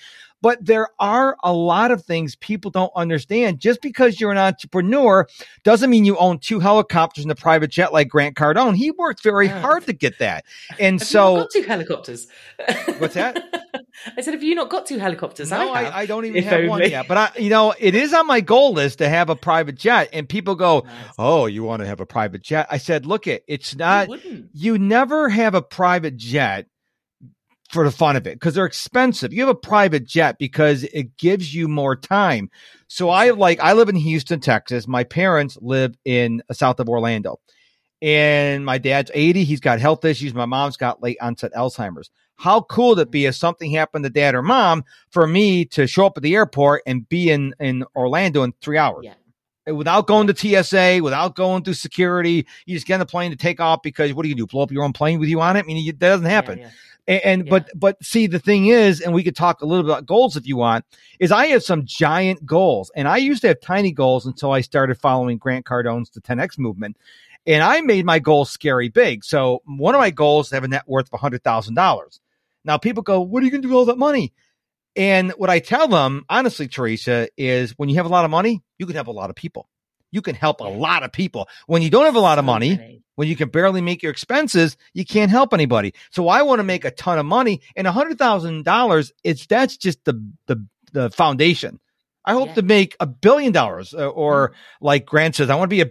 But 0.45 0.63
there 0.63 0.89
are 1.01 1.39
a 1.43 1.55
lot 1.55 1.91
of 1.91 2.05
things 2.05 2.37
people 2.37 2.71
don't 2.71 2.93
understand. 2.95 3.61
Just 3.61 3.81
because 3.81 4.21
you're 4.21 4.31
an 4.31 4.37
entrepreneur 4.37 5.27
doesn't 5.63 5.89
mean 5.89 6.05
you 6.05 6.19
own 6.19 6.39
two 6.39 6.61
helicopters 6.61 7.25
and 7.25 7.33
a 7.33 7.35
private 7.35 7.71
jet 7.71 7.95
like 7.95 8.09
Grant 8.09 8.37
Cardone. 8.37 8.77
He 8.77 8.91
worked 8.91 9.23
very 9.23 9.47
Yeah. 9.47 9.63
hard 9.63 9.87
to 9.87 9.95
get 9.95 10.19
that. 10.19 10.45
And 10.79 11.01
Have 11.01 11.09
you 11.09 11.13
so 11.13 11.37
got 11.37 11.51
two 11.51 11.63
helicopters? 11.63 12.27
What's 12.99 13.15
that? 13.15 13.43
I 14.19 14.21
said, 14.21 14.35
have 14.35 14.43
you 14.43 14.55
not 14.55 14.69
got 14.69 14.85
two 14.85 14.99
helicopters? 14.99 15.51
No, 15.51 15.73
I. 15.73 15.85
I, 15.85 15.99
I 16.01 16.07
don't 16.07 16.27
even 16.27 16.37
If 16.37 16.45
have 16.45 16.69
one 16.69 16.83
yet. 16.91 17.09
But 17.09 17.17
I, 17.17 17.31
you 17.39 17.49
know, 17.49 17.73
it 17.79 17.95
is 17.95 18.13
on 18.13 18.27
my 18.27 18.43
goal 18.43 18.75
list 18.75 18.99
to 18.99 19.09
have 19.09 19.31
a 19.31 19.37
private 19.37 19.77
jet. 19.77 20.11
And 20.13 20.29
people 20.29 20.57
go, 20.57 20.81
Nice. 20.81 21.15
"Oh, 21.19 21.47
you 21.47 21.63
want 21.65 21.81
to 21.81 21.87
have 21.87 22.01
a 22.01 22.07
private 22.07 22.43
jet?" 22.43 22.67
I 22.71 22.77
said, 22.77 23.07
"Look, 23.07 23.27
it 23.27 23.45
it's 23.49 23.75
not. 23.75 24.09
wouldn't? 24.09 24.51
You 24.53 24.77
never 24.79 25.31
have 25.31 25.55
a 25.55 25.63
private 25.63 26.19
jet 26.19 26.67
for 27.75 27.85
the 27.85 27.91
fun 27.91 28.17
of 28.17 28.27
it 28.27 28.35
because 28.35 28.55
they're 28.55 28.65
expensive. 28.65 29.33
You 29.33 29.41
have 29.41 29.51
a 29.51 29.55
private 29.55 30.07
jet 30.07 30.39
because 30.39 30.85
it 30.85 31.17
gives 31.19 31.55
you 31.55 31.69
more 31.69 31.97
time. 31.97 32.49
So 32.89 33.11
I 33.11 33.31
like 33.31 33.61
I 33.61 33.75
live 33.75 33.91
in 33.91 33.97
Houston, 33.97 34.41
Texas. 34.41 34.89
My 34.89 35.05
parents 35.05 35.59
live 35.61 35.95
in 36.05 36.43
uh, 36.49 36.55
south 36.55 36.81
of 36.81 36.89
Orlando. 36.89 37.41
And 38.01 38.65
my 38.65 38.79
dad's 38.79 39.11
80. 39.13 39.45
He's 39.45 39.61
got 39.61 39.81
health 39.81 40.05
issues. 40.05 40.35
My 40.35 40.47
mom's 40.47 40.77
got 40.77 41.03
late 41.03 41.19
onset 41.21 41.53
Alzheimer's. 41.55 42.11
How 42.37 42.63
cool 42.63 42.91
would 42.91 42.99
it 42.99 43.11
be 43.11 43.27
if 43.27 43.35
something 43.35 43.71
happened 43.71 44.05
to 44.05 44.11
dad 44.11 44.35
or 44.35 44.43
mom 44.43 44.85
for 45.11 45.27
me 45.27 45.65
to 45.67 45.87
show 45.87 46.07
up 46.07 46.17
at 46.17 46.23
the 46.23 46.35
airport 46.35 46.83
and 46.87 47.09
be 47.09 47.31
in, 47.31 47.55
in 47.61 47.85
Orlando 47.97 48.43
in 48.43 48.53
three 48.61 48.79
hours? 48.79 49.05
Yeah. 49.05 49.15
Without 49.67 50.07
going 50.07 50.27
to 50.27 50.37
TSA, 50.37 51.01
without 51.03 51.35
going 51.37 51.65
through 51.65 51.75
security, 51.75 52.47
you 52.67 52.75
just 52.77 52.87
get 52.87 52.95
on 52.95 53.01
the 53.01 53.07
plane 53.07 53.31
to 53.31 53.37
take 53.37 53.61
off 53.61 53.81
because 53.83 54.13
what 54.13 54.25
do 54.25 54.29
you 54.29 54.35
do? 54.35 54.47
Blow 54.47 54.63
up 54.63 54.71
your 54.71 54.85
own 54.85 54.93
plane 54.93 55.19
with 55.19 55.29
you 55.29 55.41
on 55.41 55.57
it? 55.57 55.61
I 55.61 55.63
mean, 55.63 55.79
you, 55.79 55.93
that 55.93 55.99
doesn't 55.99 56.27
happen. 56.27 56.59
Yeah, 56.59 56.65
yeah. 56.65 56.71
And, 57.07 57.25
and 57.25 57.47
Yeah. 57.47 57.51
but 57.51 57.71
but 57.75 58.05
see 58.05 58.27
the 58.27 58.39
thing 58.39 58.67
is, 58.67 59.01
and 59.01 59.15
we 59.15 59.23
could 59.25 59.37
talk 59.37 59.63
a 59.63 59.67
little 59.67 59.83
bit 59.85 59.91
about 59.91 60.07
goals 60.07 60.37
if 60.37 60.47
you 60.47 60.57
want. 60.57 60.85
Is 61.19 61.33
I 61.33 61.47
have 61.47 61.63
some 61.63 61.85
giant 61.85 62.45
goals, 62.45 62.91
and 62.95 63.09
I 63.09 63.19
used 63.19 63.43
to 63.43 63.49
have 63.49 63.61
tiny 63.61 63.93
goals 63.93 64.27
until 64.27 64.53
I 64.53 64.61
started 64.61 64.99
following 64.99 65.39
Grant 65.39 65.65
Cardone's 65.65 66.11
the 66.11 66.21
10x 66.21 66.59
movement, 66.59 66.97
and 67.47 67.63
I 67.63 67.81
made 67.81 68.05
my 68.05 68.19
goals 68.19 68.51
scary 68.51 68.89
big. 68.89 69.25
So 69.25 69.63
one 69.65 69.95
of 69.95 69.99
my 69.99 70.11
goals 70.11 70.47
is 70.47 70.51
to 70.51 70.57
have 70.57 70.65
a 70.65 70.69
net 70.69 70.85
worth 70.87 71.09
of 71.13 71.21
hundred 71.21 71.43
thousand 71.45 71.75
dollars. 71.75 72.21
Now 72.65 72.79
people 72.79 73.03
go, 73.03 73.21
"What 73.21 73.43
are 73.43 73.47
you 73.47 73.51
going 73.51 73.63
to 73.63 73.69
do 73.69 73.73
with 73.75 73.79
all 73.79 73.85
that 73.87 73.99
money?" 73.99 74.33
And 74.97 75.33
what 75.33 75.51
I 75.51 75.59
tell 75.59 75.89
them, 75.89 76.25
honestly, 76.29 76.69
Teresa, 76.69 77.29
is 77.37 77.73
when 77.77 77.89
you 77.89 77.97
have 77.97 78.07
a 78.07 78.11
lot 78.11 78.25
of 78.25 78.31
money, 78.31 78.63
you 78.79 78.87
can 78.87 78.95
help 78.95 79.09
a 79.09 79.13
lot 79.13 79.31
of 79.31 79.37
people. 79.37 79.69
you 80.13 80.23
can 80.23 80.37
help 80.37 80.61
a 80.61 80.65
lot 80.65 81.03
of 81.03 81.11
people. 81.11 81.49
When 81.67 81.83
you 81.83 81.91
don't 81.91 82.05
have 82.05 82.15
a 82.15 82.21
lot 82.21 82.39
of 82.39 82.45
money, 82.45 83.03
when 83.17 83.27
you 83.27 83.35
can 83.35 83.49
barely 83.49 83.81
make 83.81 84.01
your 84.01 84.13
expenses, 84.13 84.77
you 84.93 85.05
can't 85.05 85.29
help 85.29 85.53
anybody. 85.53 85.93
So 86.13 86.29
I 86.29 86.43
want 86.43 86.61
to 86.61 86.63
make 86.63 86.85
a 86.85 86.93
ton 86.93 87.19
of 87.19 87.27
money, 87.27 87.63
and 87.75 87.89
a 87.89 87.93
hundred 87.93 88.17
thousand 88.19 88.65
dollars, 88.65 89.13
it's 89.25 89.45
that's 89.47 89.77
just 89.77 90.05
the 90.05 90.15
the 90.47 90.65
the 90.93 91.11
foundation. 91.11 91.81
I 92.25 92.33
hope 92.35 92.51
Yeah. 92.51 92.55
to 92.55 92.63
make 92.63 92.97
a 93.01 93.07
billion 93.07 93.51
dollars, 93.53 93.93
uh, 93.93 94.07
or 94.09 94.53
like 94.81 95.05
Grant 95.05 95.35
says, 95.35 95.51
I 95.51 95.57
want 95.57 95.69
to 95.71 95.75
be 95.77 95.81
a 95.83 95.91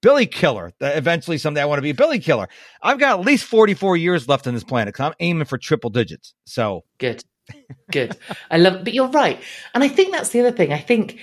Billy 0.00 0.26
killer. 0.26 0.72
Eventually 0.80 1.36
someday 1.36 1.60
I 1.60 1.66
want 1.66 1.76
to 1.78 1.82
be 1.82 1.90
a 1.90 1.94
Billy 1.94 2.20
killer. 2.20 2.48
I've 2.82 2.98
got 2.98 3.20
at 3.20 3.26
least 3.26 3.44
forty 3.44 3.74
four 3.74 3.98
years 3.98 4.26
left 4.28 4.46
on 4.46 4.54
this 4.54 4.64
planet 4.64 4.94
because 4.94 5.08
I'm 5.08 5.14
aiming 5.20 5.44
for 5.44 5.58
triple 5.58 5.90
digits. 5.90 6.32
So 6.46 6.84
Good. 6.98 7.22
Good. 7.90 8.16
I 8.50 8.58
love 8.58 8.84
but 8.84 8.94
you're 8.94 9.08
right. 9.08 9.40
And 9.74 9.82
I 9.82 9.88
think 9.88 10.12
that's 10.12 10.30
the 10.30 10.40
other 10.40 10.52
thing. 10.52 10.72
I 10.72 10.78
think 10.78 11.18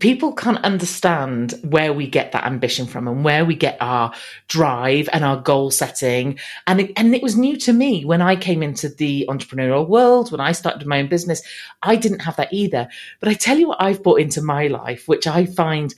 people 0.00 0.32
can't 0.32 0.64
understand 0.64 1.54
where 1.62 1.92
we 1.92 2.06
get 2.06 2.32
that 2.32 2.44
ambition 2.44 2.86
from 2.86 3.06
and 3.06 3.24
where 3.24 3.44
we 3.44 3.54
get 3.54 3.76
our 3.80 4.12
drive 4.48 5.08
and 5.12 5.24
our 5.24 5.36
goal 5.40 5.70
setting. 5.70 6.38
And 6.66 6.80
it, 6.80 6.92
and 6.96 7.14
it 7.14 7.22
was 7.22 7.36
new 7.36 7.56
to 7.58 7.72
me 7.72 8.04
when 8.04 8.20
I 8.20 8.34
came 8.34 8.62
into 8.62 8.88
the 8.88 9.26
entrepreneurial 9.28 9.88
world, 9.88 10.32
when 10.32 10.40
I 10.40 10.52
started 10.52 10.86
my 10.86 11.00
own 11.00 11.08
business. 11.08 11.42
I 11.82 11.96
didn't 11.96 12.20
have 12.20 12.36
that 12.36 12.52
either. 12.52 12.88
But 13.20 13.28
I 13.28 13.34
tell 13.34 13.58
you 13.58 13.68
what 13.68 13.80
I've 13.80 14.02
brought 14.02 14.20
into 14.20 14.42
my 14.42 14.66
life, 14.66 15.06
which 15.06 15.26
I 15.26 15.46
find 15.46 15.94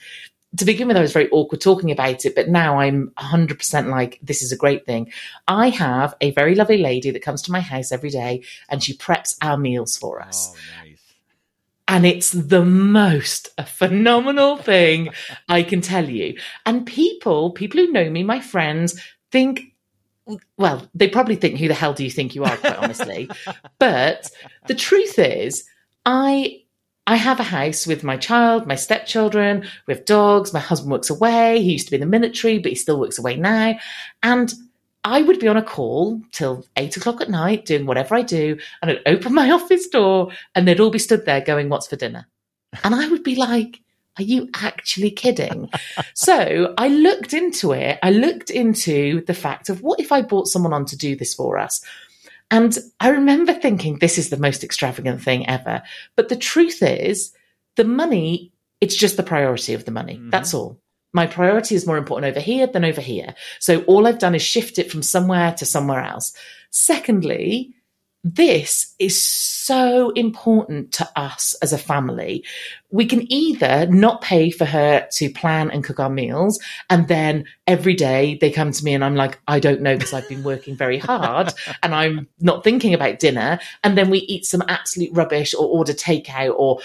to 0.57 0.65
begin 0.65 0.89
with, 0.89 0.97
I 0.97 1.01
was 1.01 1.13
very 1.13 1.31
awkward 1.31 1.61
talking 1.61 1.91
about 1.91 2.25
it, 2.25 2.35
but 2.35 2.49
now 2.49 2.81
I'm 2.81 3.13
100% 3.19 3.89
like, 3.89 4.19
this 4.23 4.43
is 4.43 4.51
a 4.51 4.57
great 4.57 4.85
thing. 4.85 5.13
I 5.47 5.69
have 5.69 6.15
a 6.21 6.33
very 6.33 6.55
lovely 6.55 6.79
lady 6.79 7.11
that 7.11 7.23
comes 7.23 7.43
to 7.43 7.53
my 7.53 7.61
house 7.61 7.93
every 7.93 8.11
day 8.11 8.43
and 8.69 8.83
she 8.83 8.97
preps 8.97 9.37
our 9.43 9.57
meals 9.57 9.97
for 9.97 10.21
oh, 10.21 10.27
us. 10.27 10.53
Oh, 10.53 10.85
nice. 10.85 11.01
And 11.87 12.07
it's 12.07 12.31
the 12.31 12.65
most 12.65 13.49
phenomenal 13.67 14.57
thing 14.57 15.11
I 15.49 15.63
can 15.63 15.81
tell 15.81 16.09
you. 16.09 16.39
And 16.65 16.87
people, 16.87 17.51
people 17.51 17.81
who 17.81 17.93
know 17.93 18.09
me, 18.09 18.23
my 18.23 18.41
friends, 18.41 19.01
think, 19.33 19.75
well, 20.57 20.89
they 20.95 21.09
probably 21.09 21.35
think, 21.35 21.59
who 21.59 21.67
the 21.67 21.75
hell 21.75 21.93
do 21.93 22.05
you 22.05 22.11
think 22.11 22.35
you 22.35 22.45
are, 22.45 22.57
quite 22.57 22.77
honestly? 22.77 23.29
But 23.81 24.31
the 24.67 24.75
truth 24.75 25.19
is, 25.19 25.65
I 26.07 26.63
I 27.07 27.17
have 27.17 27.41
a 27.41 27.45
house 27.45 27.87
with 27.87 28.05
my 28.05 28.17
child, 28.17 28.67
my 28.67 28.77
stepchildren, 28.77 29.67
with 29.87 30.05
dogs. 30.05 30.53
My 30.53 30.61
husband 30.61 30.93
works 30.93 31.11
away. 31.11 31.61
He 31.61 31.73
used 31.73 31.87
to 31.87 31.91
be 31.91 31.97
in 31.97 32.01
the 32.01 32.07
military, 32.07 32.59
but 32.59 32.71
he 32.71 32.77
still 32.77 33.01
works 33.01 33.19
away 33.19 33.37
now. 33.37 33.79
And 34.23 34.53
I 35.03 35.23
would 35.23 35.39
be 35.39 35.49
on 35.49 35.57
a 35.57 35.63
call 35.63 36.21
till 36.33 36.67
eight 36.77 36.97
o'clock 36.97 37.21
at 37.21 37.31
night 37.31 37.65
doing 37.65 37.87
whatever 37.87 38.15
I 38.15 38.23
do. 38.23 38.59
And 38.83 38.91
I'd 38.91 39.03
open 39.07 39.35
my 39.35 39.51
office 39.51 39.89
door 39.89 40.31
and 40.55 40.69
they'd 40.69 40.81
all 40.81 40.91
be 40.91 40.99
stood 40.99 41.25
there 41.25 41.41
going, 41.41 41.69
What's 41.69 41.89
for 41.89 41.97
dinner? 41.97 42.29
And 42.85 42.95
I 42.95 43.09
would 43.09 43.23
be 43.23 43.35
like, 43.35 43.81
Are 44.19 44.23
you 44.23 44.49
actually 44.55 45.11
kidding? 45.11 45.71
so 46.15 46.75
I 46.77 46.89
looked 46.89 47.33
into 47.33 47.73
it. 47.73 47.99
I 48.03 48.11
looked 48.11 48.51
into 48.51 49.25
the 49.25 49.35
fact 49.35 49.69
of 49.69 49.83
what 49.83 50.01
if 50.01 50.13
I 50.13 50.23
brought 50.23 50.49
someone 50.49 50.75
on 50.75 50.85
to 50.87 50.97
do 50.97 51.17
this 51.17 51.35
for 51.35 51.59
us? 51.59 51.83
And 52.51 52.77
I 52.99 53.11
remember 53.11 53.55
thinking, 53.55 53.99
this 53.99 54.19
is 54.19 54.31
the 54.31 54.37
most 54.37 54.65
extravagant 54.65 55.23
thing 55.23 55.49
ever. 55.49 55.83
But 56.17 56.29
the 56.29 56.37
truth 56.37 56.83
is, 56.83 57.33
the 57.77 57.85
money, 57.85 58.53
it's 58.81 58.97
just 58.97 59.17
the 59.17 59.23
priority 59.23 59.75
of 59.75 59.85
the 59.85 59.93
money. 59.93 60.17
Mhm. 60.17 60.31
That's 60.31 60.53
all. 60.55 60.81
My 61.13 61.27
priority 61.27 61.75
is 61.75 61.87
more 61.87 61.97
important 61.97 62.31
over 62.31 62.41
here 62.41 62.67
than 62.67 62.85
over 62.85 63.01
here. 63.01 63.35
So 63.59 63.83
all 63.83 64.07
I've 64.07 64.19
done 64.19 64.35
is 64.35 64.43
shift 64.43 64.79
it 64.79 64.91
from 64.91 65.03
somewhere 65.03 65.53
to 65.55 65.67
somewhere 65.67 66.03
else. 66.03 66.33
Secondly, 66.71 67.75
this 68.23 68.95
is 68.99 69.23
so 69.25 70.11
important 70.11 70.93
to 70.93 71.09
us 71.17 71.55
as 71.63 71.73
a 71.73 71.79
family. 71.79 72.45
We 72.91 73.07
can 73.07 73.31
either 73.33 73.87
not 73.87 74.21
pay 74.21 74.51
for 74.51 74.67
her 74.67 75.07
to 75.13 75.31
plan 75.31 75.71
and 75.71 75.83
cook 75.83 75.99
our 75.99 76.11
meals, 76.11 76.61
and 76.91 77.09
then 77.09 77.47
every 77.67 77.95
day 77.95 78.37
they 78.41 78.51
come 78.51 78.73
to 78.73 78.85
me 78.85 78.93
and 78.93 79.05
I'm 79.05 79.15
like, 79.15 79.39
I 79.49 79.59
don't 79.59 79.81
know 79.81 79.97
because 79.97 80.13
I've 80.13 80.29
been 80.29 80.43
working 80.43 80.77
very 80.77 80.99
hard 80.99 81.53
and 81.83 81.95
I'm 81.95 82.29
not 82.41 82.63
thinking 82.63 82.93
about 82.93 83.21
dinner. 83.21 83.59
And 83.83 83.97
then 83.97 84.11
we 84.11 84.19
eat 84.19 84.45
some 84.45 84.63
absolute 84.69 85.11
rubbish 85.15 85.55
or 85.55 85.67
order 85.67 85.95
takeout 85.95 86.55
or 86.57 86.81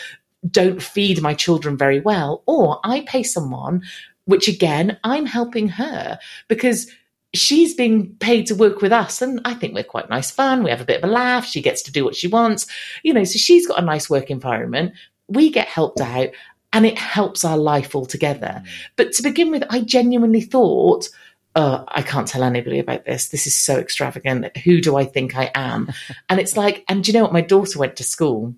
don't 0.50 0.82
feed 0.82 1.22
my 1.22 1.34
children 1.34 1.76
very 1.76 2.00
well. 2.00 2.44
Or 2.46 2.80
I 2.84 3.02
pay 3.02 3.24
someone, 3.24 3.82
which 4.26 4.48
again, 4.48 4.98
I'm 5.04 5.26
helping 5.26 5.68
her 5.70 6.20
because 6.48 6.90
she's 7.38 7.74
being 7.74 8.16
paid 8.16 8.46
to 8.48 8.56
work 8.56 8.82
with 8.82 8.92
us 8.92 9.22
and 9.22 9.40
i 9.46 9.54
think 9.54 9.74
we're 9.74 9.84
quite 9.84 10.10
nice 10.10 10.32
fun 10.32 10.64
we 10.64 10.70
have 10.70 10.82
a 10.82 10.86
bit 10.86 11.02
of 11.02 11.10
a 11.10 11.12
laugh 11.12 11.46
she 11.46 11.62
gets 11.62 11.82
to 11.82 11.92
do 11.92 12.04
what 12.04 12.16
she 12.16 12.28
wants 12.28 12.68
you 13.04 13.14
know 13.14 13.24
so 13.24 13.38
she's 13.38 13.68
got 13.68 13.80
a 13.82 13.86
nice 13.86 14.10
work 14.10 14.30
environment 14.30 14.94
we 15.28 15.50
get 15.50 15.68
helped 15.68 16.02
out 16.02 16.30
and 16.74 16.86
it 16.86 16.98
helps 16.98 17.46
our 17.46 17.58
life 17.58 17.96
altogether 17.96 18.64
but 18.96 19.12
to 19.12 19.24
begin 19.24 19.52
with 19.52 19.64
i 19.70 19.82
genuinely 19.82 20.42
thought 20.42 21.10
uh, 21.56 21.86
I 21.88 22.02
can't 22.02 22.28
tell 22.28 22.44
anybody 22.44 22.80
about 22.80 23.06
this. 23.06 23.30
This 23.30 23.48
is 23.48 23.56
so 23.56 23.78
extravagant. 23.78 24.58
Who 24.58 24.82
do 24.82 24.98
I 24.98 25.06
think 25.06 25.38
I 25.38 25.52
am? 25.56 25.90
And 26.30 26.38
it's 26.38 26.58
like, 26.58 26.84
and 26.90 27.02
do 27.02 27.12
you 27.12 27.18
know 27.18 27.24
what? 27.24 27.32
My 27.32 27.40
daughter 27.40 27.80
went 27.80 27.96
to 27.96 28.04
school 28.04 28.56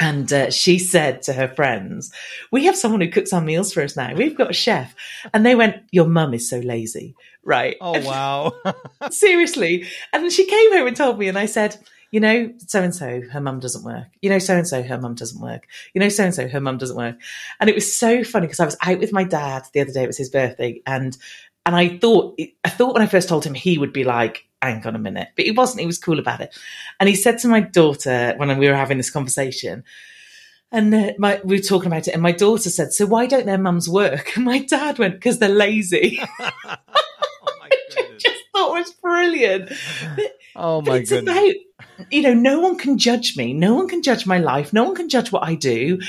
and 0.00 0.32
uh, 0.32 0.50
she 0.50 0.78
said 0.78 1.22
to 1.22 1.32
her 1.32 1.48
friends, 1.48 2.12
We 2.50 2.64
have 2.64 2.76
someone 2.76 3.00
who 3.00 3.10
cooks 3.10 3.32
our 3.32 3.40
meals 3.40 3.72
for 3.72 3.82
us 3.82 3.96
now. 3.96 4.14
We've 4.14 4.36
got 4.36 4.50
a 4.50 4.54
chef. 4.54 4.94
And 5.32 5.46
they 5.46 5.54
went, 5.54 5.76
Your 5.92 6.08
mum 6.08 6.34
is 6.34 6.48
so 6.48 6.58
lazy. 6.58 7.14
Right. 7.46 7.76
Oh 7.80 8.00
wow. 8.04 8.52
Seriously. 9.10 9.86
And 10.12 10.30
she 10.32 10.46
came 10.46 10.72
home 10.72 10.88
and 10.88 10.96
told 10.96 11.18
me, 11.18 11.28
and 11.28 11.38
I 11.38 11.46
said, 11.46 11.78
you 12.10 12.20
know, 12.20 12.52
so 12.58 12.82
and 12.82 12.94
so, 12.94 13.22
her 13.32 13.40
mum 13.40 13.60
doesn't 13.60 13.84
work. 13.84 14.06
You 14.20 14.30
know, 14.30 14.38
so 14.38 14.56
and 14.56 14.66
so, 14.66 14.82
her 14.82 14.98
mum 14.98 15.14
doesn't 15.14 15.40
work. 15.40 15.66
You 15.94 16.00
know, 16.00 16.08
so 16.08 16.24
and 16.24 16.34
so, 16.34 16.48
her 16.48 16.60
mum 16.60 16.78
doesn't 16.78 16.96
work. 16.96 17.16
And 17.60 17.70
it 17.70 17.74
was 17.74 17.94
so 17.94 18.24
funny 18.24 18.46
because 18.46 18.60
I 18.60 18.64
was 18.64 18.76
out 18.82 18.98
with 18.98 19.12
my 19.12 19.24
dad 19.24 19.64
the 19.72 19.80
other 19.80 19.92
day. 19.92 20.04
It 20.04 20.08
was 20.08 20.18
his 20.18 20.30
birthday, 20.30 20.82
and 20.86 21.16
and 21.64 21.74
I 21.74 21.98
thought, 21.98 22.40
I 22.64 22.68
thought 22.68 22.94
when 22.94 23.02
I 23.02 23.06
first 23.06 23.28
told 23.28 23.44
him, 23.44 23.54
he 23.54 23.76
would 23.78 23.92
be 23.92 24.04
like, 24.04 24.46
"Hang 24.62 24.86
on 24.86 24.96
a 24.96 25.00
minute," 25.00 25.28
but 25.36 25.44
he 25.44 25.50
wasn't. 25.50 25.80
He 25.80 25.86
was 25.86 25.98
cool 25.98 26.18
about 26.18 26.40
it. 26.40 26.56
And 27.00 27.08
he 27.08 27.14
said 27.14 27.38
to 27.40 27.48
my 27.48 27.60
daughter 27.60 28.34
when 28.36 28.56
we 28.56 28.68
were 28.68 28.74
having 28.74 28.96
this 28.96 29.10
conversation. 29.10 29.84
And 30.72 30.92
uh, 30.94 31.12
my, 31.18 31.40
we 31.44 31.56
were 31.56 31.62
talking 31.62 31.86
about 31.86 32.08
it, 32.08 32.12
and 32.12 32.22
my 32.22 32.32
daughter 32.32 32.70
said, 32.70 32.92
"So 32.92 33.06
why 33.06 33.26
don't 33.26 33.46
their 33.46 33.58
mums 33.58 33.88
work?" 33.88 34.32
And 34.36 34.44
my 34.44 34.58
dad 34.58 34.98
went, 34.98 35.14
"Because 35.14 35.38
they're 35.38 35.48
lazy." 35.48 36.20
oh 36.40 36.76
my 37.60 37.70
goodness. 37.94 38.22
Just 38.22 38.42
thought 38.56 38.76
it 38.76 38.80
was 38.80 38.92
brilliant. 38.94 39.72
Oh 40.54 40.80
But 40.80 40.90
my 40.90 40.96
it's 40.98 41.10
goodness. 41.10 41.36
about, 41.36 42.06
you 42.10 42.22
know, 42.22 42.34
no 42.34 42.60
one 42.60 42.78
can 42.78 42.98
judge 42.98 43.36
me. 43.36 43.52
No 43.52 43.74
one 43.74 43.88
can 43.88 44.02
judge 44.02 44.26
my 44.26 44.38
life. 44.38 44.72
No 44.72 44.84
one 44.84 44.94
can 44.94 45.08
judge 45.08 45.30
what 45.32 45.42
I 45.44 45.54
do. 45.54 46.00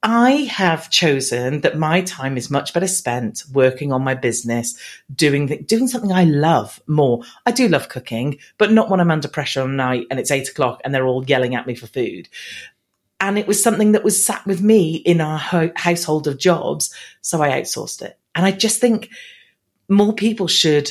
I 0.00 0.30
have 0.50 0.90
chosen 0.90 1.62
that 1.62 1.76
my 1.76 2.02
time 2.02 2.36
is 2.36 2.50
much 2.52 2.72
better 2.72 2.86
spent 2.86 3.42
working 3.52 3.92
on 3.92 4.04
my 4.04 4.14
business, 4.14 4.78
doing 5.12 5.46
the, 5.46 5.58
doing 5.58 5.88
something 5.88 6.12
I 6.12 6.22
love 6.22 6.80
more. 6.86 7.24
I 7.44 7.50
do 7.50 7.66
love 7.66 7.88
cooking, 7.88 8.38
but 8.58 8.70
not 8.70 8.90
when 8.90 9.00
I'm 9.00 9.10
under 9.10 9.26
pressure 9.26 9.62
on 9.62 9.74
night 9.74 10.06
and 10.08 10.20
it's 10.20 10.30
eight 10.30 10.48
o'clock 10.48 10.80
and 10.84 10.94
they're 10.94 11.06
all 11.06 11.24
yelling 11.24 11.56
at 11.56 11.66
me 11.66 11.74
for 11.74 11.88
food. 11.88 12.28
And 13.20 13.36
it 13.36 13.48
was 13.48 13.60
something 13.60 13.92
that 13.92 14.04
was 14.04 14.24
sat 14.24 14.46
with 14.46 14.62
me 14.62 14.94
in 14.94 15.20
our 15.20 15.38
ho- 15.38 15.72
household 15.74 16.28
of 16.28 16.38
jobs, 16.38 16.94
so 17.20 17.42
I 17.42 17.60
outsourced 17.60 18.00
it. 18.02 18.16
And 18.36 18.46
I 18.46 18.52
just 18.52 18.80
think 18.80 19.10
more 19.88 20.12
people 20.12 20.46
should 20.46 20.88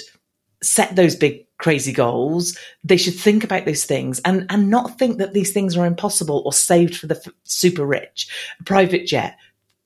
set 0.62 0.96
those 0.96 1.16
big 1.16 1.46
crazy 1.58 1.92
goals 1.92 2.56
they 2.84 2.98
should 2.98 3.16
think 3.16 3.44
about 3.44 3.66
those 3.66 3.84
things 3.84 4.20
and 4.20 4.46
and 4.50 4.70
not 4.70 5.00
think 5.00 5.18
that 5.18 5.34
these 5.34 5.52
things 5.52 5.76
are 5.76 5.88
impossible 5.88 6.44
or 6.46 6.54
saved 6.54 6.96
for 6.96 7.08
the 7.08 7.16
f- 7.16 7.34
super 7.44 7.86
rich. 7.86 8.30
A 8.60 8.64
private 8.64 9.08
jet 9.08 9.38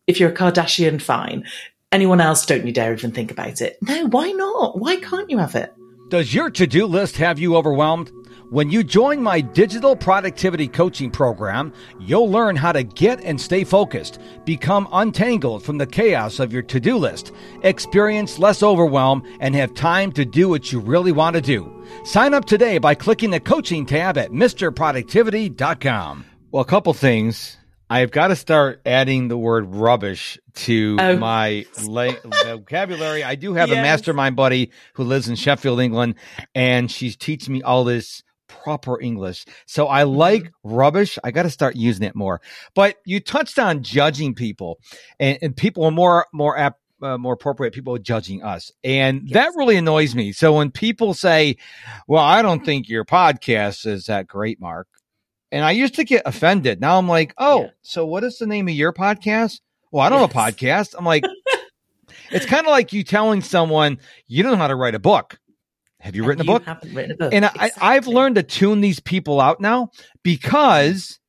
if 0.08 0.20
you're 0.20 0.32
a 0.32 0.36
kardashian 0.36 1.02
fine. 1.02 1.46
Anyone 1.92 2.22
else 2.22 2.46
don't 2.46 2.66
you 2.66 2.74
dare 2.74 2.94
even 2.94 3.12
think 3.12 3.32
about 3.32 3.62
it. 3.62 3.78
No 3.82 4.06
why 4.08 4.32
not? 4.32 4.80
Why 4.80 4.98
can't 4.98 5.30
you 5.30 5.38
have 5.38 5.56
it? 5.56 5.74
Does 6.10 6.34
your 6.34 6.50
to 6.52 6.68
do 6.68 6.86
list 6.86 7.18
have 7.18 7.40
you 7.40 7.56
overwhelmed? 7.56 8.12
When 8.52 8.70
you 8.70 8.84
join 8.84 9.24
my 9.24 9.40
digital 9.40 9.96
productivity 9.96 10.68
coaching 10.68 11.10
program, 11.10 11.72
you'll 12.02 12.30
learn 12.30 12.58
how 12.58 12.74
to 12.74 12.84
get 12.84 13.22
and 13.24 13.40
stay 13.40 13.64
focused, 13.64 14.20
become 14.44 14.90
untangled 14.92 15.64
from 15.64 15.78
the 15.78 15.88
chaos 15.88 16.38
of 16.38 16.52
your 16.52 16.62
to 16.64 16.78
do 16.82 16.98
list, 16.98 17.32
experience 17.64 18.40
less 18.40 18.62
overwhelm, 18.62 19.24
and 19.40 19.56
have 19.56 19.74
time 19.74 20.12
to 20.12 20.26
do 20.26 20.50
what 20.50 20.70
you 20.70 20.82
really 20.82 21.14
want 21.14 21.38
to 21.38 21.42
do. 21.42 21.72
Sign 22.04 22.34
up 22.34 22.44
today 22.44 22.78
by 22.78 22.94
clicking 22.94 23.30
the 23.30 23.40
coaching 23.40 23.86
tab 23.86 24.18
at 24.18 24.32
MisterProductivity.com. 24.32 26.26
Well, 26.52 26.62
a 26.62 26.66
couple 26.66 26.94
things. 26.94 27.56
I've 27.90 28.12
got 28.12 28.28
to 28.28 28.36
start 28.36 28.82
adding 28.86 29.30
the 29.30 29.38
word 29.38 29.74
rubbish 29.74 30.38
to 30.56 30.98
Oh. 31.00 31.16
my 31.18 31.66
la- 31.84 32.16
vocabulary. 32.44 33.24
I 33.24 33.36
do 33.36 33.54
have 33.54 33.72
a 33.72 33.76
mastermind 33.76 34.36
buddy 34.36 34.72
who 34.96 35.06
lives 35.06 35.30
in 35.30 35.36
Sheffield, 35.38 35.80
England, 35.80 36.16
and 36.54 36.92
she's 36.92 37.16
teaching 37.16 37.54
me 37.54 37.62
all 37.62 37.86
this 37.86 38.24
proper 38.64 39.00
English. 39.02 39.46
So 39.66 39.88
I 39.88 40.04
Mm-hmm. 40.04 40.18
like 40.18 40.52
rubbish. 40.64 41.18
I 41.24 41.32
got 41.32 41.44
to 41.44 41.50
start 41.50 41.76
using 41.76 42.06
it 42.06 42.16
more. 42.16 42.42
But 42.76 42.98
you 43.06 43.20
touched 43.20 43.58
on 43.60 43.82
judging 43.84 44.34
people, 44.36 44.80
and, 45.20 45.38
and 45.42 45.56
people 45.56 45.86
are 45.86 45.92
more 45.92 46.26
more 46.34 46.58
apt. 46.58 46.80
Uh, 47.04 47.18
more 47.18 47.34
appropriate 47.34 47.74
people 47.74 47.98
judging 47.98 48.44
us. 48.44 48.72
And 48.84 49.28
that 49.30 49.54
really 49.56 49.76
annoys 49.76 50.14
me. 50.14 50.34
So 50.34 50.54
when 50.54 50.70
people 50.70 51.16
say, 51.16 51.58
well, 52.08 52.24
I 52.24 52.44
don't 52.44 52.64
think 52.64 52.88
your 52.90 53.06
podcast 53.06 53.88
is 53.88 54.06
that 54.06 54.28
great, 54.28 54.62
Mark. 54.62 54.88
And 55.52 55.66
I 55.66 55.72
used 55.72 55.96
to 55.96 56.04
get 56.04 56.22
offended. 56.28 56.80
Now 56.80 57.00
I'm 57.00 57.08
like, 57.08 57.34
oh, 57.40 57.62
Yeah. 57.64 57.70
so 57.82 58.06
what 58.06 58.24
is 58.24 58.38
the 58.38 58.46
name 58.46 58.68
of 58.68 58.76
your 58.76 58.94
podcast? 58.94 59.62
Well, 59.92 60.06
I 60.06 60.10
don't 60.10 60.22
yes. 60.22 60.32
have 60.34 60.48
a 60.48 60.52
podcast. 60.54 60.96
I'm 60.96 61.04
like, 61.06 61.24
it's 62.30 62.46
kind 62.46 62.68
of 62.68 62.72
like 62.72 62.94
you 62.94 63.04
telling 63.04 63.42
someone 63.42 63.98
you 64.28 64.44
don't 64.44 64.52
know 64.52 64.58
how 64.60 64.68
to 64.68 64.76
write 64.76 64.94
a 64.94 65.00
book. 65.00 65.40
Have 66.02 66.16
you, 66.16 66.26
written, 66.26 66.46
you 66.46 66.52
a 66.52 66.56
book? 66.56 66.66
haven't 66.66 66.94
written 66.94 67.12
a 67.12 67.16
book? 67.16 67.34
And 67.34 67.46
exactly. 67.46 67.72
I, 67.82 67.96
I've 67.96 68.08
learned 68.08 68.36
to 68.36 68.44
tune 68.44 68.82
these 68.82 69.00
people 69.00 69.40
out 69.40 69.62
now 69.62 69.92
because, 70.24 71.20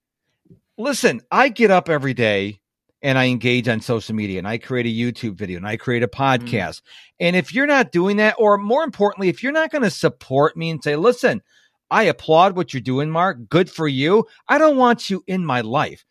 listen, 0.79 1.21
I 1.31 1.51
get 1.51 1.71
up 1.71 1.89
every 1.89 2.15
day 2.15 2.61
and 3.03 3.19
I 3.19 3.27
engage 3.27 3.69
on 3.69 3.81
social 3.81 4.15
media 4.15 4.39
and 4.39 4.49
I 4.49 4.59
create 4.59 4.87
a 4.87 4.89
YouTube 4.89 5.35
video 5.35 5.59
and 5.59 5.67
I 5.67 5.77
create 5.77 6.03
a 6.03 6.09
mm-hmm. 6.09 6.45
podcast. 6.45 6.81
Mm. 6.81 6.83
And 7.21 7.37
if 7.37 7.55
you're 7.55 7.67
not 7.67 7.93
doing 7.93 8.17
that, 8.17 8.37
or 8.39 8.57
more 8.57 8.85
importantly, 8.85 9.29
if 9.29 9.43
you're 9.43 9.53
not 9.53 9.71
going 9.71 9.83
to 9.83 9.91
support 9.91 10.57
me 10.57 10.71
and 10.71 10.83
say, 10.83 10.97
listen, 10.97 11.43
I 11.91 12.05
applaud 12.05 12.57
what 12.57 12.73
you're 12.73 12.81
doing, 12.81 13.11
Mark, 13.11 13.49
good 13.51 13.71
for 13.71 13.87
you. 13.87 14.27
I 14.49 14.57
don't 14.57 14.79
want 14.79 15.11
you 15.11 15.23
in 15.27 15.45
my 15.45 15.61
life 15.61 16.05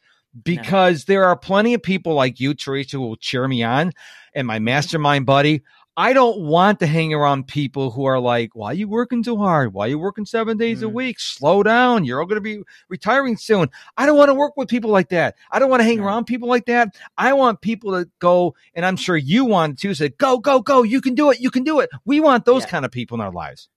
because 0.44 1.08
no. 1.08 1.14
there 1.14 1.26
are 1.26 1.36
plenty 1.36 1.74
of 1.74 1.82
people 1.82 2.14
like 2.14 2.40
you, 2.40 2.54
Teresa, 2.54 2.98
who 2.98 3.02
will 3.02 3.16
cheer 3.16 3.48
me 3.48 3.64
on 3.64 3.92
and 4.36 4.46
my 4.46 4.60
mastermind 4.60 5.26
buddy. 5.26 5.64
I 5.98 6.14
don't 6.14 6.40
want 6.40 6.80
to 6.80 6.88
hang 6.88 7.14
around 7.14 7.48
people 7.48 7.92
who 7.92 8.06
are 8.06 8.20
like, 8.20 8.56
why 8.56 8.68
are 8.68 8.74
you 8.74 8.88
working 8.88 9.24
so 9.24 9.36
hard? 9.38 9.74
Why 9.74 9.86
are 9.86 9.90
you 9.90 10.00
working 10.00 10.26
seven 10.26 10.58
days 10.58 10.80
mm. 10.80 10.84
a 10.84 10.90
week? 10.90 11.20
Slow 11.20 11.64
down. 11.64 12.06
You're 12.06 12.22
all 12.22 12.26
going 12.26 12.38
to 12.38 12.42
be 12.42 12.62
retiring 12.88 13.36
soon. 13.36 13.70
I 13.98 14.06
don't 14.06 14.18
want 14.18 14.30
to 14.30 14.34
work 14.34 14.56
with 14.56 14.70
people 14.70 14.90
like 14.90 15.10
that. 15.10 15.36
I 15.52 15.60
don't 15.60 15.70
want 15.70 15.82
to 15.82 15.86
hang 15.86 16.00
around 16.00 16.26
people 16.26 16.48
like 16.48 16.66
that. 16.66 16.96
I 17.18 17.34
want 17.34 17.60
people 17.60 17.92
to 17.92 18.10
go, 18.20 18.56
and 18.74 18.86
I'm 18.86 18.96
sure 18.96 19.18
you 19.18 19.44
want 19.44 19.80
to 19.80 19.94
say, 19.94 20.10
go, 20.10 20.38
go, 20.38 20.62
go. 20.62 20.84
You 20.84 21.02
can 21.02 21.14
do 21.14 21.30
it. 21.30 21.42
You 21.42 21.52
can 21.52 21.64
do 21.64 21.82
it. 21.82 21.90
We 22.06 22.22
want 22.22 22.46
those 22.46 22.64
yeah. 22.64 22.70
kind 22.70 22.86
of 22.86 22.92
people 22.92 23.16
in 23.16 23.22
our 23.22 23.32
lives. 23.32 23.68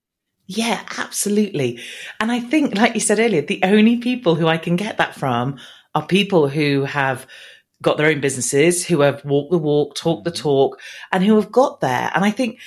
Yeah, 0.47 0.83
absolutely. 0.97 1.79
And 2.19 2.31
I 2.31 2.39
think, 2.39 2.75
like 2.75 2.93
you 2.93 2.99
said 2.99 3.19
earlier, 3.19 3.41
the 3.41 3.61
only 3.63 3.97
people 3.97 4.35
who 4.35 4.47
I 4.47 4.57
can 4.57 4.75
get 4.75 4.97
that 4.97 5.15
from 5.15 5.57
are 5.95 6.05
people 6.05 6.47
who 6.47 6.83
have 6.83 7.25
got 7.81 7.97
their 7.97 8.07
own 8.07 8.21
businesses, 8.21 8.85
who 8.85 9.01
have 9.01 9.23
walked 9.25 9.51
the 9.51 9.57
walk, 9.57 9.95
talked 9.95 10.23
the 10.23 10.31
mm-hmm. 10.31 10.41
talk, 10.41 10.79
and 11.11 11.23
who 11.23 11.35
have 11.35 11.51
got 11.51 11.81
there. 11.81 12.11
And 12.13 12.23
I 12.23 12.31
think 12.31 12.59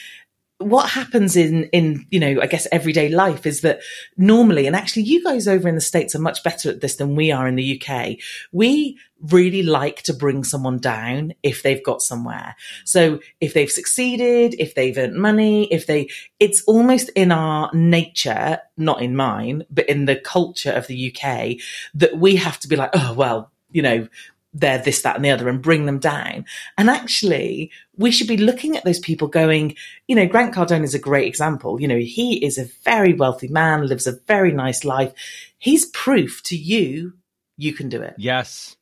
what 0.59 0.91
happens 0.91 1.37
in 1.37 1.65
in 1.67 2.05
you 2.11 2.19
know 2.19 2.41
i 2.43 2.47
guess 2.47 2.67
everyday 2.73 3.09
life 3.09 3.47
is 3.47 3.61
that 3.61 3.81
normally 4.17 4.67
and 4.67 4.75
actually 4.75 5.03
you 5.03 5.23
guys 5.23 5.47
over 5.47 5.69
in 5.69 5.77
the 5.77 5.81
states 5.81 6.17
are 6.17 6.21
much 6.21 6.43
better 6.43 6.69
at 6.69 6.81
this 6.81 6.97
than 6.97 7.15
we 7.15 7.31
are 7.31 7.47
in 7.47 7.55
the 7.55 7.81
uk 7.81 8.17
we 8.51 8.99
really 9.31 9.63
like 9.63 10.03
to 10.03 10.13
bring 10.13 10.43
someone 10.43 10.79
down 10.79 11.33
if 11.45 11.63
they've 11.63 11.85
got 11.85 12.03
somewhere 12.03 12.57
so 12.85 13.21
if 13.41 13.55
they've 13.55 13.71
succeeded 13.71 14.55
if 14.59 14.75
they've 14.75 14.99
earned 14.99 15.15
money 15.15 15.73
if 15.73 15.87
they 15.87 16.09
it's 16.41 16.63
almost 16.65 17.09
in 17.11 17.31
our 17.31 17.71
nature 17.73 18.59
not 18.77 19.01
in 19.01 19.15
mine 19.15 19.65
but 19.71 19.89
in 19.89 20.07
the 20.07 20.17
culture 20.17 20.73
of 20.73 20.89
the 20.89 21.13
uk 21.13 21.57
that 21.95 22.19
we 22.19 22.35
have 22.35 22.59
to 22.59 22.67
be 22.67 22.75
like 22.75 22.91
oh 22.95 23.15
well 23.15 23.53
you 23.71 23.83
know 23.83 24.09
they're 24.55 24.79
this, 24.79 25.03
that, 25.03 25.17
and 25.17 25.25
the 25.25 25.31
other 25.31 25.49
and 25.49 25.63
bring 25.63 25.87
them 25.87 25.99
down. 25.99 26.45
And 26.77 26.89
actually, 26.89 27.71
we 27.97 28.11
should 28.11 28.29
be 28.29 28.37
looking 28.37 28.77
at 28.77 28.85
those 28.85 28.99
people 28.99 29.29
going, 29.29 29.77
you 30.07 30.17
know, 30.17 30.27
Grant 30.27 30.55
Cardone 30.55 30.85
is 30.85 30.95
a 30.95 30.99
great 30.99 31.27
example. 31.27 31.81
You 31.81 31.89
know, 31.89 31.99
he 31.99 32.45
is 32.45 32.59
a 32.59 32.69
very 32.85 33.13
wealthy 33.13 33.49
man, 33.49 33.87
lives 33.87 34.07
a 34.07 34.19
very 34.27 34.53
nice 34.53 34.85
life. 34.85 35.13
He's 35.59 35.87
proof 35.87 36.43
to 36.45 36.57
you, 36.57 37.15
you 37.57 37.73
can 37.73 37.89
do 37.89 38.01
it. 38.01 38.15
Yes. 38.17 38.77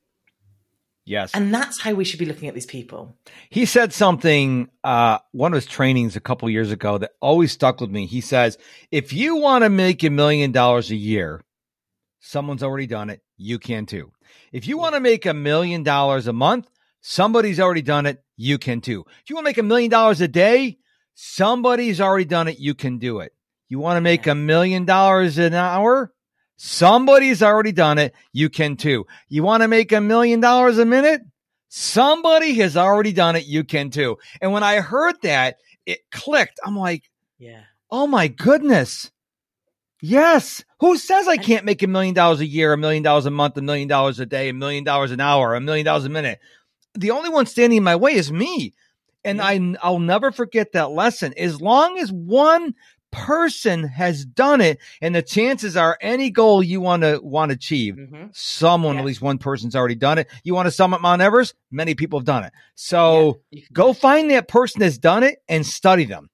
Yes. 1.05 1.31
And 1.35 1.55
that's 1.55 1.81
how 1.81 1.95
we 1.95 2.05
should 2.05 2.19
be 2.19 2.27
looking 2.27 2.49
at 2.49 2.55
these 2.55 2.67
people. 2.67 3.17
He 3.49 3.65
said 3.65 3.93
something, 3.93 4.69
uh, 4.83 5.19
one 5.31 5.53
of 5.53 5.57
his 5.57 5.67
trainings 5.67 6.17
a 6.17 6.21
couple 6.21 6.51
years 6.51 6.73
ago 6.73 6.99
that 6.99 7.13
always 7.21 7.53
stuck 7.53 7.81
with 7.81 7.91
me. 7.91 8.07
He 8.07 8.21
says, 8.21 8.59
if 8.91 9.13
you 9.13 9.37
want 9.37 9.63
to 9.63 9.71
make 9.71 10.03
a 10.03 10.11
million 10.11 10.51
dollars 10.51 10.91
a 10.91 10.97
year, 10.97 11.45
someone's 12.19 12.65
already 12.65 12.89
done 12.89 13.11
it. 13.11 13.23
You 13.37 13.61
can 13.61 13.87
too. 13.87 14.11
If 14.53 14.67
you 14.67 14.79
want 14.79 14.95
to 14.95 15.01
make 15.01 15.27
a 15.27 15.35
million 15.35 15.83
dollars 15.83 16.27
a 16.27 16.33
month, 16.33 16.69
somebody's 17.01 17.61
already 17.61 17.83
done 17.83 18.07
it. 18.07 18.23
You 18.37 18.59
can 18.59 18.81
too. 18.81 19.05
If 19.23 19.31
you 19.31 19.37
want 19.37 19.47
to 19.47 19.51
make 19.51 19.59
a 19.59 19.63
million 19.63 19.91
dollars 19.91 20.21
a 20.21 20.29
day, 20.29 20.79
somebody's 21.15 22.01
already 22.01 22.25
done 22.25 22.49
it. 22.49 22.59
You 22.59 22.75
can 22.75 22.99
do 22.99 23.21
it. 23.21 23.33
You 23.69 23.79
want 23.79 23.97
to 23.97 24.01
make 24.01 24.27
a 24.27 24.35
million 24.35 24.85
dollars 24.85 25.39
an 25.39 25.55
hour? 25.55 26.13
Somebody's 26.57 27.43
already 27.43 27.73
done 27.73 27.99
it. 27.99 28.15
You 28.33 28.49
can 28.49 28.77
too. 28.77 29.07
You 29.29 29.43
want 29.43 29.63
to 29.63 29.69
make 29.69 29.93
a 29.93 30.01
million 30.01 30.41
dollars 30.41 30.79
a 30.79 30.85
minute? 30.85 31.23
Somebody 31.69 32.55
has 32.55 32.77
already 32.77 33.13
done 33.13 33.37
it. 33.37 33.47
You 33.47 33.65
can 33.65 33.91
too. 33.91 34.19
And 34.41 34.53
when 34.53 34.63
I 34.63 34.81
heard 34.81 35.17
that, 35.23 35.57
it 35.85 36.01
clicked. 36.11 36.59
I'm 36.65 36.77
like, 36.77 37.05
yeah. 37.39 37.63
Oh 37.91 38.07
my 38.07 38.29
goodness. 38.29 39.11
Yes. 40.01 40.65
Who 40.81 40.97
says 40.99 41.27
I 41.27 41.37
can't 41.37 41.65
make 41.65 41.83
a 41.83 41.87
million 41.87 42.15
dollars 42.15 42.41
a 42.41 42.47
year, 42.47 42.73
a 42.73 42.79
million 42.79 43.03
dollars 43.03 43.27
a 43.27 43.31
month, 43.31 43.57
a 43.57 43.63
million 43.63 43.89
dollars 43.89 44.21
a 44.21 44.27
day, 44.27 44.51
a 44.51 44.55
million 44.55 44.85
dollars 44.85 45.11
an 45.11 45.21
hour, 45.21 45.55
a 45.55 45.61
million 45.61 45.85
dollars 45.85 46.05
a 46.05 46.11
minute? 46.11 46.39
The 46.95 47.11
only 47.11 47.31
one 47.31 47.47
standing 47.47 47.79
in 47.79 47.85
my 47.85 47.97
way 47.97 48.15
is 48.15 48.31
me. 48.31 48.75
And 49.25 49.43
I, 49.43 49.75
I'll 49.83 49.99
never 49.99 50.31
forget 50.31 50.73
that 50.73 50.93
lesson. 50.93 51.35
As 51.37 51.61
long 51.61 51.99
as 51.99 52.13
one 52.13 52.75
person 53.11 53.85
has 53.85 54.25
done 54.25 54.61
it, 54.61 54.79
and 55.01 55.15
the 55.15 55.23
chances 55.23 55.77
are 55.77 55.97
any 56.01 56.31
goal 56.31 56.63
you 56.63 56.81
want 56.81 57.03
to 57.03 57.19
want 57.23 57.51
to 57.51 57.55
achieve, 57.57 57.95
mm-hmm. 57.95 58.27
someone, 58.33 58.95
yeah. 58.95 59.01
at 59.01 59.07
least 59.07 59.23
one 59.23 59.39
person's 59.39 59.75
already 59.75 59.95
done 59.95 60.19
it. 60.19 60.29
You 60.45 60.55
want 60.55 60.67
to 60.67 60.71
summit 60.71 61.01
Mount 61.01 61.23
Everest? 61.23 61.55
Many 61.71 61.95
people 61.95 62.19
have 62.19 62.27
done 62.27 62.45
it. 62.45 62.53
So 62.75 63.41
yeah. 63.51 63.65
go 63.73 63.93
find 63.93 64.31
that 64.31 64.49
person 64.49 64.81
that's 64.81 64.99
done 64.99 65.23
it 65.23 65.39
and 65.49 65.65
study 65.65 66.05
them. 66.05 66.29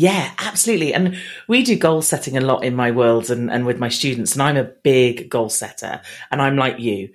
Yeah, 0.00 0.32
absolutely. 0.38 0.94
And 0.94 1.18
we 1.46 1.62
do 1.62 1.76
goal 1.76 2.00
setting 2.00 2.38
a 2.38 2.40
lot 2.40 2.64
in 2.64 2.74
my 2.74 2.90
world 2.90 3.28
and, 3.28 3.50
and 3.50 3.66
with 3.66 3.78
my 3.78 3.90
students. 3.90 4.32
And 4.32 4.40
I'm 4.40 4.56
a 4.56 4.64
big 4.64 5.28
goal 5.28 5.50
setter. 5.50 6.00
And 6.30 6.40
I'm 6.40 6.56
like 6.56 6.78
you, 6.78 7.10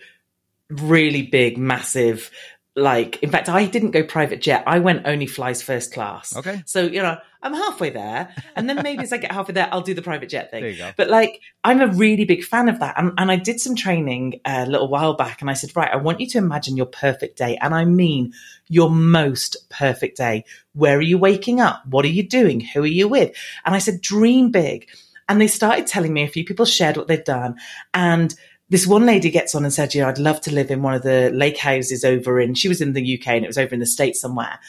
really 0.69 1.23
big, 1.23 1.57
massive. 1.57 2.29
Like, 2.77 3.23
in 3.23 3.29
fact, 3.29 3.47
I 3.47 3.65
didn't 3.65 3.91
go 3.91 4.03
private 4.03 4.41
jet. 4.41 4.63
I 4.67 4.79
went 4.79 5.07
only 5.07 5.27
flies 5.27 5.61
first 5.61 5.93
class. 5.93 6.35
Okay. 6.35 6.61
So, 6.65 6.81
you 6.81 7.01
know, 7.01 7.17
I'm 7.41 7.53
halfway 7.53 7.89
there. 7.89 8.35
And 8.55 8.67
then 8.67 8.81
maybe 8.83 9.01
as 9.01 9.13
I 9.13 9.17
get 9.17 9.31
halfway 9.31 9.53
there, 9.53 9.69
I'll 9.71 9.81
do 9.81 9.93
the 9.93 10.01
private 10.01 10.27
jet 10.27 10.51
thing. 10.51 10.75
But 10.97 11.09
like, 11.09 11.39
I'm 11.63 11.79
a 11.79 11.87
really 11.87 12.25
big 12.25 12.43
fan 12.43 12.67
of 12.67 12.79
that. 12.79 12.95
And, 12.97 13.13
and 13.17 13.31
I 13.31 13.37
did 13.37 13.61
some 13.61 13.75
training 13.75 14.41
a 14.43 14.65
little 14.65 14.89
while 14.89 15.13
back 15.13 15.39
and 15.39 15.49
I 15.49 15.53
said, 15.53 15.73
right, 15.73 15.89
I 15.89 15.95
want 15.95 16.19
you 16.19 16.27
to 16.27 16.37
imagine 16.37 16.75
your 16.75 16.87
perfect 16.87 17.37
day. 17.37 17.57
And 17.61 17.73
I 17.73 17.85
mean 17.85 18.33
your 18.67 18.89
most 18.89 19.69
perfect 19.69 20.17
day. 20.17 20.43
Where 20.73 20.97
are 20.97 21.01
you 21.01 21.17
waking 21.17 21.61
up? 21.61 21.85
What 21.85 22.03
are 22.03 22.09
you 22.09 22.27
doing? 22.27 22.59
Who 22.59 22.83
are 22.83 22.87
you 22.87 23.07
with? 23.07 23.33
And 23.63 23.73
I 23.73 23.79
said, 23.79 24.01
dream 24.01 24.51
big. 24.51 24.89
And 25.29 25.39
they 25.39 25.47
started 25.47 25.87
telling 25.87 26.13
me 26.13 26.23
a 26.23 26.27
few 26.27 26.43
people 26.43 26.65
shared 26.65 26.97
what 26.97 27.07
they'd 27.07 27.23
done. 27.23 27.55
And 27.93 28.35
this 28.69 28.87
one 28.87 29.05
lady 29.05 29.29
gets 29.29 29.53
on 29.53 29.63
and 29.63 29.73
said, 29.73 29.93
you 29.93 30.01
know, 30.01 30.09
I'd 30.09 30.17
love 30.17 30.41
to 30.41 30.53
live 30.53 30.71
in 30.71 30.81
one 30.81 30.95
of 30.95 31.03
the 31.03 31.29
lake 31.31 31.57
houses 31.57 32.03
over 32.03 32.39
in, 32.39 32.55
she 32.55 32.67
was 32.67 32.81
in 32.81 32.93
the 32.93 33.19
UK 33.19 33.27
and 33.27 33.43
it 33.43 33.47
was 33.47 33.57
over 33.57 33.73
in 33.73 33.79
the 33.79 33.85
States 33.85 34.19
somewhere 34.19 34.59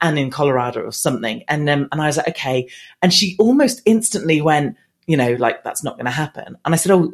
and 0.00 0.18
in 0.18 0.30
Colorado 0.30 0.82
or 0.82 0.92
something. 0.92 1.42
And 1.48 1.68
um, 1.70 1.88
and 1.90 2.02
I 2.02 2.06
was 2.06 2.18
like, 2.18 2.28
okay. 2.28 2.68
And 3.00 3.12
she 3.12 3.34
almost 3.38 3.80
instantly 3.86 4.42
went, 4.42 4.76
you 5.06 5.16
know, 5.16 5.32
like 5.34 5.64
that's 5.64 5.82
not 5.82 5.96
going 5.96 6.06
to 6.06 6.10
happen. 6.10 6.56
And 6.64 6.74
I 6.74 6.76
said, 6.76 6.92
oh, 6.92 7.12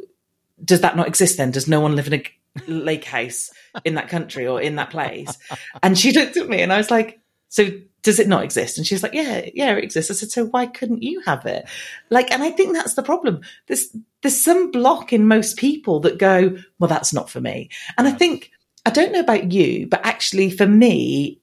does 0.63 0.81
that 0.81 0.97
not 0.97 1.07
exist 1.07 1.37
then? 1.37 1.51
Does 1.51 1.67
no 1.67 1.79
one 1.79 1.95
live 1.95 2.07
in 2.07 2.13
a 2.13 2.23
lake 2.67 3.05
house 3.05 3.49
in 3.85 3.95
that 3.95 4.09
country 4.09 4.45
or 4.45 4.61
in 4.61 4.75
that 4.75 4.89
place? 4.89 5.37
And 5.81 5.97
she 5.97 6.11
looked 6.11 6.37
at 6.37 6.49
me 6.49 6.61
and 6.61 6.73
I 6.73 6.77
was 6.77 6.91
like, 6.91 7.19
so 7.53 7.69
does 8.01 8.19
it 8.19 8.27
not 8.27 8.43
exist? 8.43 8.79
And 8.79 8.87
she's 8.87 9.03
like, 9.03 9.13
yeah, 9.13 9.47
yeah, 9.53 9.75
it 9.75 9.83
exists. 9.83 10.09
I 10.09 10.15
said, 10.15 10.31
so 10.31 10.45
why 10.45 10.65
couldn't 10.65 11.03
you 11.03 11.19
have 11.21 11.45
it? 11.45 11.69
Like, 12.09 12.31
and 12.31 12.41
I 12.41 12.49
think 12.49 12.73
that's 12.73 12.95
the 12.95 13.03
problem. 13.03 13.41
There's, 13.67 13.95
there's 14.23 14.43
some 14.43 14.71
block 14.71 15.13
in 15.13 15.27
most 15.27 15.55
people 15.55 15.99
that 15.99 16.17
go, 16.17 16.57
well, 16.79 16.87
that's 16.87 17.13
not 17.13 17.29
for 17.29 17.39
me. 17.39 17.69
And 17.95 18.07
I 18.07 18.11
think, 18.11 18.49
I 18.87 18.89
don't 18.89 19.11
know 19.11 19.19
about 19.19 19.51
you, 19.51 19.85
but 19.85 20.03
actually 20.03 20.49
for 20.49 20.65
me, 20.65 21.41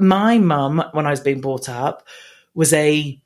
my 0.00 0.38
mum, 0.38 0.82
when 0.90 1.06
I 1.06 1.10
was 1.10 1.20
being 1.20 1.40
brought 1.40 1.68
up, 1.68 2.04
was 2.52 2.72
a 2.72 3.22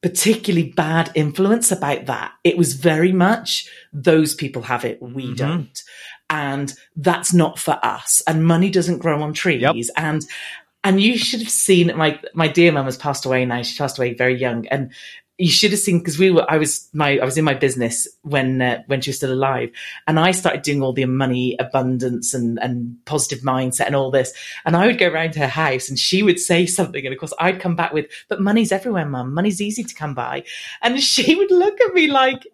particularly 0.00 0.70
bad 0.72 1.12
influence 1.14 1.70
about 1.70 2.06
that. 2.06 2.32
It 2.44 2.56
was 2.56 2.72
very 2.72 3.12
much 3.12 3.68
those 3.92 4.34
people 4.34 4.62
have 4.62 4.86
it, 4.86 5.02
we 5.02 5.26
mm-hmm. 5.26 5.34
don't. 5.34 5.82
And 6.30 6.72
that's 6.96 7.34
not 7.34 7.58
for 7.58 7.78
us. 7.82 8.22
And 8.26 8.46
money 8.46 8.70
doesn't 8.70 8.98
grow 9.00 9.22
on 9.22 9.34
trees. 9.34 9.60
Yep. 9.60 9.76
And 9.98 10.24
and 10.84 11.00
you 11.00 11.16
should 11.16 11.40
have 11.40 11.50
seen 11.50 11.96
my 11.96 12.20
my 12.34 12.48
dear 12.48 12.72
mum 12.72 12.86
has 12.86 12.96
passed 12.96 13.24
away 13.24 13.44
now. 13.44 13.62
She 13.62 13.78
passed 13.78 13.98
away 13.98 14.14
very 14.14 14.38
young, 14.38 14.66
and 14.68 14.92
you 15.38 15.50
should 15.50 15.70
have 15.70 15.80
seen 15.80 15.98
because 15.98 16.18
we 16.18 16.30
were 16.30 16.48
I 16.50 16.58
was 16.58 16.88
my 16.92 17.18
I 17.18 17.24
was 17.24 17.38
in 17.38 17.44
my 17.44 17.54
business 17.54 18.06
when 18.22 18.60
uh, 18.60 18.82
when 18.86 19.00
she 19.00 19.10
was 19.10 19.16
still 19.16 19.32
alive. 19.32 19.70
And 20.06 20.18
I 20.20 20.32
started 20.32 20.62
doing 20.62 20.82
all 20.82 20.92
the 20.92 21.04
money 21.06 21.56
abundance 21.58 22.34
and 22.34 22.58
and 22.60 22.96
positive 23.06 23.44
mindset 23.44 23.86
and 23.86 23.96
all 23.96 24.10
this. 24.10 24.32
And 24.64 24.76
I 24.76 24.86
would 24.86 24.98
go 24.98 25.08
around 25.08 25.34
her 25.36 25.48
house 25.48 25.88
and 25.88 25.98
she 25.98 26.22
would 26.22 26.38
say 26.38 26.66
something. 26.66 27.04
And 27.04 27.12
of 27.12 27.18
course 27.18 27.34
I'd 27.38 27.60
come 27.60 27.76
back 27.76 27.92
with 27.92 28.06
but 28.28 28.40
money's 28.40 28.72
everywhere 28.72 29.06
mum. 29.06 29.34
Money's 29.34 29.60
easy 29.60 29.84
to 29.84 29.94
come 29.94 30.14
by. 30.14 30.44
And 30.82 31.00
she 31.02 31.34
would 31.34 31.50
look 31.50 31.80
at 31.80 31.94
me 31.94 32.08
like 32.08 32.46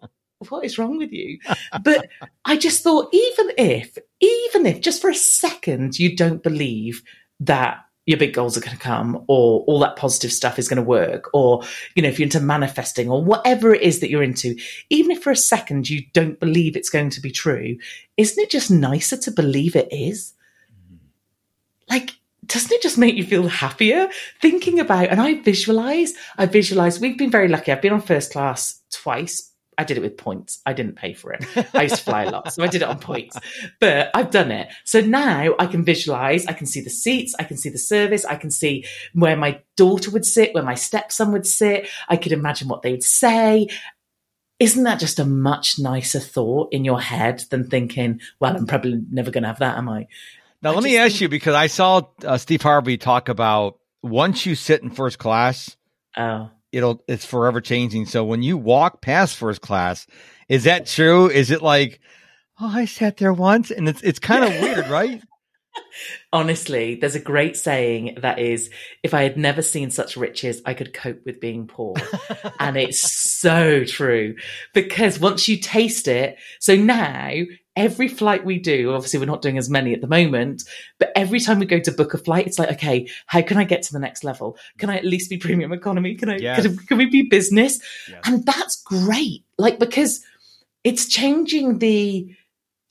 what 0.47 0.63
is 0.63 0.77
wrong 0.77 0.97
with 0.97 1.11
you? 1.11 1.37
But 1.83 2.07
I 2.45 2.57
just 2.57 2.81
thought 2.81 3.13
even 3.13 3.51
if 3.57 3.97
even 4.21 4.65
if 4.65 4.81
just 4.81 5.01
for 5.01 5.09
a 5.09 5.15
second 5.15 5.99
you 5.99 6.15
don't 6.15 6.41
believe 6.41 7.03
that 7.41 7.83
your 8.09 8.17
big 8.17 8.33
goals 8.33 8.57
are 8.57 8.61
going 8.61 8.75
to 8.75 8.81
come 8.81 9.23
or 9.27 9.63
all 9.67 9.77
that 9.77 9.95
positive 9.95 10.31
stuff 10.31 10.57
is 10.57 10.67
going 10.67 10.77
to 10.77 10.81
work 10.81 11.29
or 11.31 11.63
you 11.93 12.01
know 12.01 12.09
if 12.09 12.17
you're 12.17 12.25
into 12.25 12.39
manifesting 12.39 13.07
or 13.07 13.23
whatever 13.23 13.71
it 13.71 13.83
is 13.83 13.99
that 13.99 14.09
you're 14.09 14.23
into 14.23 14.55
even 14.89 15.11
if 15.11 15.21
for 15.21 15.29
a 15.29 15.35
second 15.35 15.87
you 15.87 16.01
don't 16.11 16.39
believe 16.39 16.75
it's 16.75 16.89
going 16.89 17.11
to 17.11 17.21
be 17.21 17.29
true 17.29 17.77
isn't 18.17 18.41
it 18.41 18.49
just 18.49 18.71
nicer 18.71 19.15
to 19.15 19.29
believe 19.29 19.75
it 19.75 19.87
is 19.91 20.33
like 21.87 22.15
doesn't 22.47 22.71
it 22.71 22.81
just 22.81 22.97
make 22.97 23.13
you 23.13 23.23
feel 23.23 23.47
happier 23.47 24.09
thinking 24.41 24.79
about? 24.79 25.09
And 25.09 25.21
I 25.21 25.39
visualize, 25.41 26.15
I 26.35 26.47
visualize, 26.47 26.99
we've 26.99 27.15
been 27.15 27.29
very 27.29 27.47
lucky. 27.47 27.71
I've 27.71 27.81
been 27.81 27.93
on 27.93 28.01
first 28.01 28.31
class 28.31 28.81
twice. 28.91 29.51
I 29.79 29.83
did 29.85 29.97
it 29.97 30.01
with 30.01 30.17
points. 30.17 30.59
I 30.65 30.73
didn't 30.73 30.95
pay 30.97 31.13
for 31.13 31.31
it. 31.33 31.45
I 31.73 31.83
used 31.83 31.95
to 31.95 32.03
fly 32.03 32.23
a 32.23 32.29
lot, 32.29 32.53
so 32.53 32.61
I 32.63 32.67
did 32.67 32.81
it 32.81 32.87
on 32.87 32.99
points. 32.99 33.37
But 33.79 34.11
I've 34.13 34.29
done 34.29 34.51
it. 34.51 34.67
So 34.83 34.99
now 34.99 35.55
I 35.57 35.65
can 35.67 35.85
visualize, 35.85 36.45
I 36.47 36.53
can 36.53 36.67
see 36.67 36.81
the 36.81 36.89
seats, 36.89 37.33
I 37.39 37.43
can 37.43 37.55
see 37.57 37.69
the 37.69 37.77
service, 37.77 38.25
I 38.25 38.35
can 38.35 38.51
see 38.51 38.83
where 39.13 39.37
my 39.37 39.61
daughter 39.77 40.11
would 40.11 40.25
sit, 40.25 40.53
where 40.53 40.63
my 40.63 40.75
stepson 40.75 41.31
would 41.31 41.47
sit. 41.47 41.87
I 42.09 42.17
could 42.17 42.33
imagine 42.33 42.67
what 42.67 42.81
they 42.81 42.91
would 42.91 43.03
say. 43.03 43.67
Isn't 44.59 44.83
that 44.83 44.99
just 44.99 45.19
a 45.19 45.25
much 45.25 45.79
nicer 45.79 46.19
thought 46.19 46.73
in 46.73 46.83
your 46.83 46.99
head 46.99 47.43
than 47.49 47.69
thinking, 47.69 48.19
well, 48.41 48.57
I'm 48.57 48.67
probably 48.67 49.01
never 49.09 49.31
going 49.31 49.43
to 49.43 49.47
have 49.49 49.59
that, 49.59 49.77
am 49.77 49.87
I? 49.87 50.07
Now, 50.61 50.71
I 50.71 50.75
let 50.75 50.83
me 50.83 50.97
ask 50.97 51.13
think- 51.13 51.21
you 51.21 51.29
because 51.29 51.55
I 51.55 51.67
saw 51.67 52.01
uh, 52.25 52.37
Steve 52.37 52.61
Harvey 52.61 52.97
talk 52.97 53.29
about 53.29 53.79
once 54.03 54.45
you 54.45 54.55
sit 54.55 54.83
in 54.83 54.89
first 54.89 55.17
class, 55.19 55.77
Oh. 56.17 56.49
It'll 56.71 57.03
it's 57.07 57.25
forever 57.25 57.61
changing. 57.61 58.05
So 58.05 58.23
when 58.23 58.43
you 58.43 58.57
walk 58.57 59.01
past 59.01 59.35
first 59.35 59.61
class, 59.61 60.07
is 60.47 60.63
that 60.65 60.85
true? 60.85 61.29
Is 61.29 61.51
it 61.51 61.61
like, 61.61 61.99
oh, 62.59 62.71
I 62.73 62.85
sat 62.85 63.17
there 63.17 63.33
once, 63.33 63.71
and 63.71 63.87
it's 63.87 64.01
it's 64.01 64.19
kind 64.19 64.43
of 64.43 64.51
weird, 64.61 64.87
right? 64.87 65.21
Honestly, 66.31 66.95
there's 66.95 67.15
a 67.15 67.19
great 67.19 67.55
saying 67.55 68.17
that 68.21 68.39
is, 68.39 68.69
if 69.03 69.13
I 69.13 69.23
had 69.23 69.37
never 69.37 69.61
seen 69.61 69.91
such 69.91 70.17
riches, 70.17 70.61
I 70.65 70.73
could 70.73 70.93
cope 70.93 71.25
with 71.25 71.39
being 71.39 71.67
poor. 71.67 71.95
and 72.59 72.77
it's 72.77 73.01
so 73.39 73.83
true 73.85 74.35
because 74.73 75.19
once 75.19 75.47
you 75.47 75.57
taste 75.57 76.07
it, 76.07 76.37
so 76.59 76.75
now 76.75 77.31
every 77.79 78.09
flight 78.09 78.43
we 78.43 78.59
do, 78.59 78.93
obviously 78.93 79.19
we're 79.19 79.25
not 79.25 79.41
doing 79.41 79.57
as 79.57 79.69
many 79.69 79.93
at 79.93 80.01
the 80.01 80.07
moment, 80.07 80.63
but 80.99 81.11
every 81.15 81.39
time 81.39 81.59
we 81.59 81.65
go 81.65 81.79
to 81.79 81.91
book 81.93 82.13
a 82.13 82.17
flight, 82.17 82.45
it's 82.45 82.59
like, 82.59 82.69
okay, 82.73 83.07
how 83.25 83.41
can 83.41 83.57
I 83.57 83.63
get 83.63 83.83
to 83.83 83.93
the 83.93 83.99
next 83.99 84.25
level? 84.25 84.57
Can 84.77 84.89
I 84.89 84.97
at 84.97 85.05
least 85.05 85.29
be 85.29 85.37
premium 85.37 85.71
economy? 85.71 86.15
Can 86.15 86.29
I, 86.29 86.35
Yes. 86.37 86.61
can, 86.61 86.77
can 86.77 86.97
we 86.97 87.05
be 87.05 87.23
business? 87.23 87.79
Yes. 88.09 88.19
And 88.25 88.45
that's 88.45 88.83
great. 88.83 89.45
Like, 89.57 89.79
because 89.79 90.21
it's 90.83 91.07
changing 91.07 91.79
the, 91.79 92.35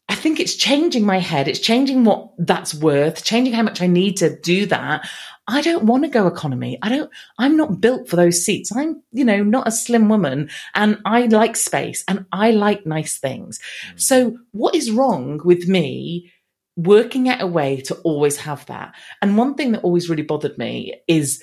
I 0.08 0.14
think 0.14 0.40
it's 0.40 0.56
changing 0.56 1.04
my 1.04 1.18
head. 1.18 1.48
It's 1.48 1.60
changing 1.60 2.04
what 2.04 2.30
that's 2.38 2.74
worth, 2.74 3.24
changing 3.24 3.52
how 3.52 3.62
much 3.62 3.82
I 3.82 3.86
need 3.86 4.16
to 4.18 4.34
do 4.40 4.64
that. 4.66 5.06
I 5.48 5.62
don't 5.62 5.84
want 5.84 6.04
to 6.04 6.10
go 6.10 6.26
economy. 6.26 6.78
I 6.82 6.90
don't, 6.90 7.10
I'm 7.38 7.56
not 7.56 7.80
built 7.80 8.08
for 8.08 8.16
those 8.16 8.44
seats. 8.44 8.70
I'm, 8.74 9.02
you 9.12 9.24
know, 9.24 9.42
not 9.42 9.66
a 9.66 9.72
slim 9.72 10.10
woman 10.10 10.50
and 10.74 10.98
I 11.06 11.22
like 11.22 11.56
space 11.56 12.04
and 12.06 12.26
I 12.30 12.50
like 12.50 12.84
nice 12.84 13.16
things. 13.16 13.58
Mm. 13.94 14.00
So 14.00 14.38
what 14.52 14.74
is 14.74 14.90
wrong 14.90 15.40
with 15.42 15.66
me 15.66 16.30
working 16.76 17.28
out 17.30 17.40
a 17.40 17.46
way 17.46 17.80
to 17.80 17.94
always 18.02 18.36
have 18.36 18.66
that? 18.66 18.94
And 19.22 19.38
one 19.38 19.54
thing 19.54 19.72
that 19.72 19.82
always 19.82 20.10
really 20.10 20.22
bothered 20.22 20.58
me 20.58 21.00
is 21.08 21.42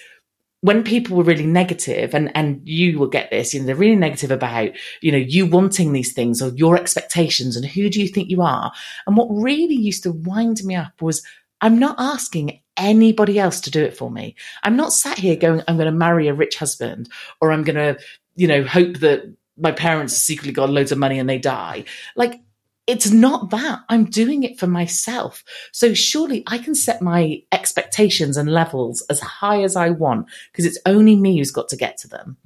when 0.62 0.84
people 0.84 1.18
were 1.18 1.24
really 1.24 1.46
negative 1.46 2.16
and 2.16 2.32
and 2.36 2.60
you 2.68 2.98
will 2.98 3.08
get 3.08 3.30
this 3.30 3.54
you 3.54 3.60
know 3.60 3.68
they're 3.68 3.76
really 3.76 3.96
negative 3.96 4.32
about 4.32 4.72
you 5.02 5.12
know 5.12 5.18
you 5.18 5.46
wanting 5.46 5.94
these 5.94 6.12
things 6.12 6.42
or 6.42 6.50
your 6.56 6.76
expectations 6.76 7.56
and 7.56 7.68
who 7.68 7.88
do 7.88 8.02
you 8.02 8.08
think 8.08 8.32
you 8.32 8.42
are 8.42 8.72
and 9.06 9.16
what 9.16 9.28
really 9.30 9.76
used 9.76 10.02
to 10.02 10.12
wind 10.12 10.64
me 10.64 10.74
up 10.74 11.00
was 11.04 11.22
i'm 11.62 11.80
not 11.80 11.96
asking 12.00 12.60
anybody 12.78 13.40
else 13.40 13.62
to 13.62 13.72
do 13.72 13.84
it 13.84 13.96
for 13.98 14.10
me 14.12 14.36
i'm 14.64 14.76
not 14.76 14.92
sat 14.94 15.18
here 15.18 15.36
going 15.36 15.62
i'm 15.68 15.78
going 15.78 15.86
to 15.92 15.98
marry 15.98 16.28
a 16.28 16.34
rich 16.34 16.58
husband 16.58 17.10
or 17.42 17.52
i'm 17.52 17.64
going 17.64 17.76
to 17.76 17.98
you 18.36 18.48
know 18.48 18.64
hope 18.64 18.98
that 18.98 19.24
my 19.58 19.72
parents 19.72 20.16
secretly 20.16 20.52
got 20.52 20.70
loads 20.70 20.92
of 20.92 20.98
money 20.98 21.18
and 21.20 21.30
they 21.30 21.40
die 21.40 21.84
like 22.16 22.42
it's 22.88 23.10
not 23.12 23.50
that 23.52 23.80
i'm 23.90 24.06
doing 24.06 24.44
it 24.44 24.60
for 24.60 24.68
myself 24.68 25.44
so 25.72 25.94
surely 25.94 26.44
I 26.48 26.58
can 26.60 26.76
set 26.76 27.02
my 27.02 27.42
expectations 27.52 28.38
and 28.38 28.52
levels 28.52 29.02
as 29.10 29.20
high 29.20 29.64
as 29.64 29.76
I 29.76 29.90
want 29.90 30.28
because 30.52 30.66
it's 30.66 30.78
only 30.86 31.16
me 31.16 31.38
who's 31.38 31.52
got 31.52 31.70
to 31.70 31.76
get 31.78 31.98
to 32.00 32.08
them. 32.08 32.38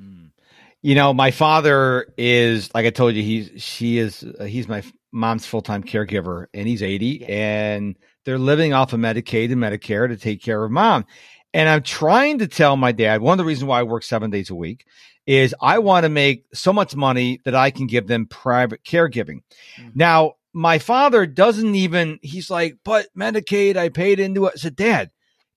You 0.81 0.95
know, 0.95 1.13
my 1.13 1.31
father 1.31 2.07
is 2.17 2.73
like 2.73 2.85
I 2.85 2.89
told 2.89 3.15
you. 3.15 3.21
He's 3.23 3.61
she 3.61 3.97
is 3.97 4.23
uh, 4.39 4.45
he's 4.45 4.69
my 4.69 4.81
mom's 5.11 5.45
full 5.45 5.61
time 5.61 5.83
caregiver, 5.83 6.45
and 6.53 6.67
he's 6.69 6.81
eighty, 6.81 7.17
Yeah. 7.21 7.27
and 7.75 7.97
they're 8.29 8.37
living 8.37 8.73
off 8.73 8.93
of 8.93 8.99
Medicaid 8.99 9.51
and 9.51 9.59
Medicare 9.59 10.07
to 10.07 10.15
take 10.15 10.39
care 10.39 10.63
of 10.63 10.69
mom. 10.69 11.03
And 11.51 11.67
I'm 11.67 11.81
trying 11.81 12.37
to 12.37 12.47
tell 12.47 12.77
my 12.77 12.91
dad 12.91 13.21
one 13.21 13.33
of 13.33 13.37
the 13.39 13.47
reasons 13.47 13.65
why 13.65 13.79
I 13.79 13.83
work 13.83 14.03
seven 14.03 14.29
days 14.29 14.51
a 14.51 14.55
week 14.55 14.85
is 15.25 15.55
I 15.59 15.79
want 15.79 16.03
to 16.03 16.09
make 16.09 16.45
so 16.53 16.71
much 16.71 16.95
money 16.95 17.41
that 17.43 17.55
I 17.55 17.71
can 17.71 17.87
give 17.87 18.05
them 18.05 18.27
private 18.27 18.83
caregiving. 18.83 19.39
Mhm. 19.79 19.95
Now, 19.95 20.33
my 20.53 20.77
father 20.77 21.25
doesn't 21.25 21.73
even. 21.73 22.19
He's 22.21 22.51
like, 22.51 22.77
but 22.85 23.07
Medicaid, 23.17 23.77
I 23.77 23.89
paid 23.89 24.19
into 24.19 24.45
it. 24.45 24.53
I 24.53 24.57
said, 24.59 24.75
Dad, 24.75 25.09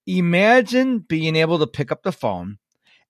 imagine 0.07 1.01
being 1.01 1.37
able 1.37 1.59
to 1.59 1.67
pick 1.67 1.93
up 1.93 2.05
the 2.05 2.11
phone 2.11 2.57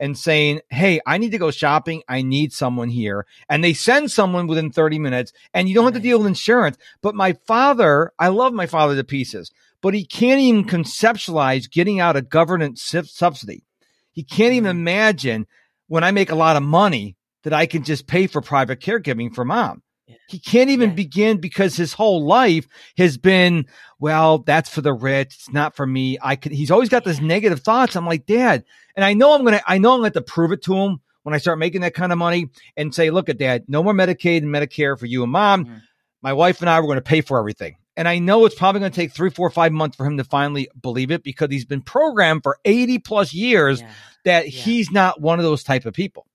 and 0.02 0.18
saying, 0.18 0.60
Hey, 0.68 1.00
I 1.06 1.16
need 1.16 1.30
to 1.30 1.38
go 1.38 1.52
shopping. 1.52 2.02
I 2.08 2.22
need 2.22 2.52
someone 2.52 2.88
here. 2.88 3.24
And 3.48 3.62
they 3.62 3.72
send 3.72 4.10
someone 4.10 4.48
within 4.48 4.72
30 4.72 4.98
minutes 4.98 5.32
and 5.54 5.68
you 5.68 5.76
don't 5.76 5.84
have 5.84 5.94
to 5.94 6.00
deal 6.00 6.18
with 6.18 6.26
insurance. 6.26 6.76
But 7.02 7.14
my 7.14 7.34
father, 7.46 8.12
I 8.18 8.28
love 8.28 8.52
my 8.52 8.66
father 8.66 8.96
to 8.96 9.04
pieces, 9.04 9.52
but 9.80 9.94
he 9.94 10.04
can't 10.04 10.40
even 10.40 10.64
conceptualize 10.64 11.70
getting 11.70 12.00
out 12.00 12.16
a 12.16 12.22
government 12.22 12.80
sub- 12.80 13.06
subsidy. 13.06 13.62
He 14.10 14.24
can't 14.24 14.54
even 14.54 14.76
Mhm. 14.76 14.80
imagine 14.80 15.46
when 15.86 16.02
I 16.02 16.10
make 16.10 16.32
a 16.32 16.34
lot 16.34 16.56
of 16.56 16.64
money 16.64 17.16
that 17.44 17.52
I 17.52 17.66
can 17.66 17.84
just 17.84 18.08
pay 18.08 18.26
for 18.26 18.40
private 18.40 18.80
caregiving 18.80 19.32
for 19.32 19.44
mom. 19.44 19.82
He 20.28 20.38
can't 20.38 20.70
even 20.70 20.90
Yeah. 20.90 20.96
begin 20.96 21.36
because 21.38 21.76
his 21.76 21.92
whole 21.92 22.24
life 22.24 22.66
has 22.98 23.16
been, 23.16 23.66
well, 23.98 24.38
that's 24.38 24.68
for 24.68 24.80
the 24.80 24.92
rich. 24.92 25.34
It's 25.36 25.52
not 25.52 25.76
for 25.76 25.86
me. 25.86 26.18
I 26.20 26.36
could, 26.36 26.52
he's 26.52 26.70
always 26.70 26.88
got 26.88 27.04
this 27.04 27.20
negative 27.20 27.60
thoughts. 27.60 27.94
I'm 27.96 28.06
like, 28.06 28.26
dad, 28.26 28.64
and 28.96 29.04
I 29.04 29.14
know 29.14 29.34
I'm 29.34 29.42
going 29.42 29.54
to, 29.58 29.62
I 29.66 29.78
know 29.78 29.92
I'm 29.92 30.00
going 30.00 30.10
to 30.12 30.18
have 30.18 30.24
to 30.26 30.32
prove 30.32 30.52
it 30.52 30.62
to 30.64 30.74
him 30.74 31.00
when 31.22 31.34
I 31.34 31.38
start 31.38 31.58
making 31.58 31.82
that 31.82 31.94
kind 31.94 32.10
of 32.12 32.18
money 32.18 32.50
and 32.76 32.94
say, 32.94 33.10
look 33.10 33.28
at 33.28 33.38
dad, 33.38 33.64
no 33.68 33.82
more 33.82 33.94
Medicaid 33.94 34.38
and 34.38 34.46
Medicare 34.54 34.98
for 34.98 35.06
you 35.06 35.22
and 35.22 35.30
mom. 35.32 35.66
Mhm. 35.66 35.80
My 36.20 36.32
wife 36.32 36.60
and 36.60 36.68
I 36.68 36.80
were 36.80 36.86
going 36.86 36.96
to 36.96 37.02
pay 37.02 37.20
for 37.20 37.38
everything. 37.38 37.76
And 37.96 38.08
I 38.08 38.18
know 38.18 38.44
it's 38.44 38.54
probably 38.54 38.80
going 38.80 38.90
to 38.92 38.96
take 38.96 39.12
three, 39.12 39.30
four, 39.30 39.50
five 39.50 39.70
months 39.72 39.96
for 39.96 40.06
him 40.06 40.16
to 40.16 40.24
finally 40.24 40.68
believe 40.80 41.10
it 41.10 41.22
because 41.22 41.48
he's 41.50 41.64
been 41.66 41.82
programmed 41.82 42.42
for 42.42 42.58
80 42.64 42.98
plus 42.98 43.32
years 43.34 43.80
Yeah. 43.82 43.90
that 44.24 44.46
he's 44.46 44.90
not 44.90 45.20
one 45.20 45.38
of 45.38 45.44
those 45.44 45.62
type 45.62 45.84
of 45.86 45.94
people. 45.94 46.26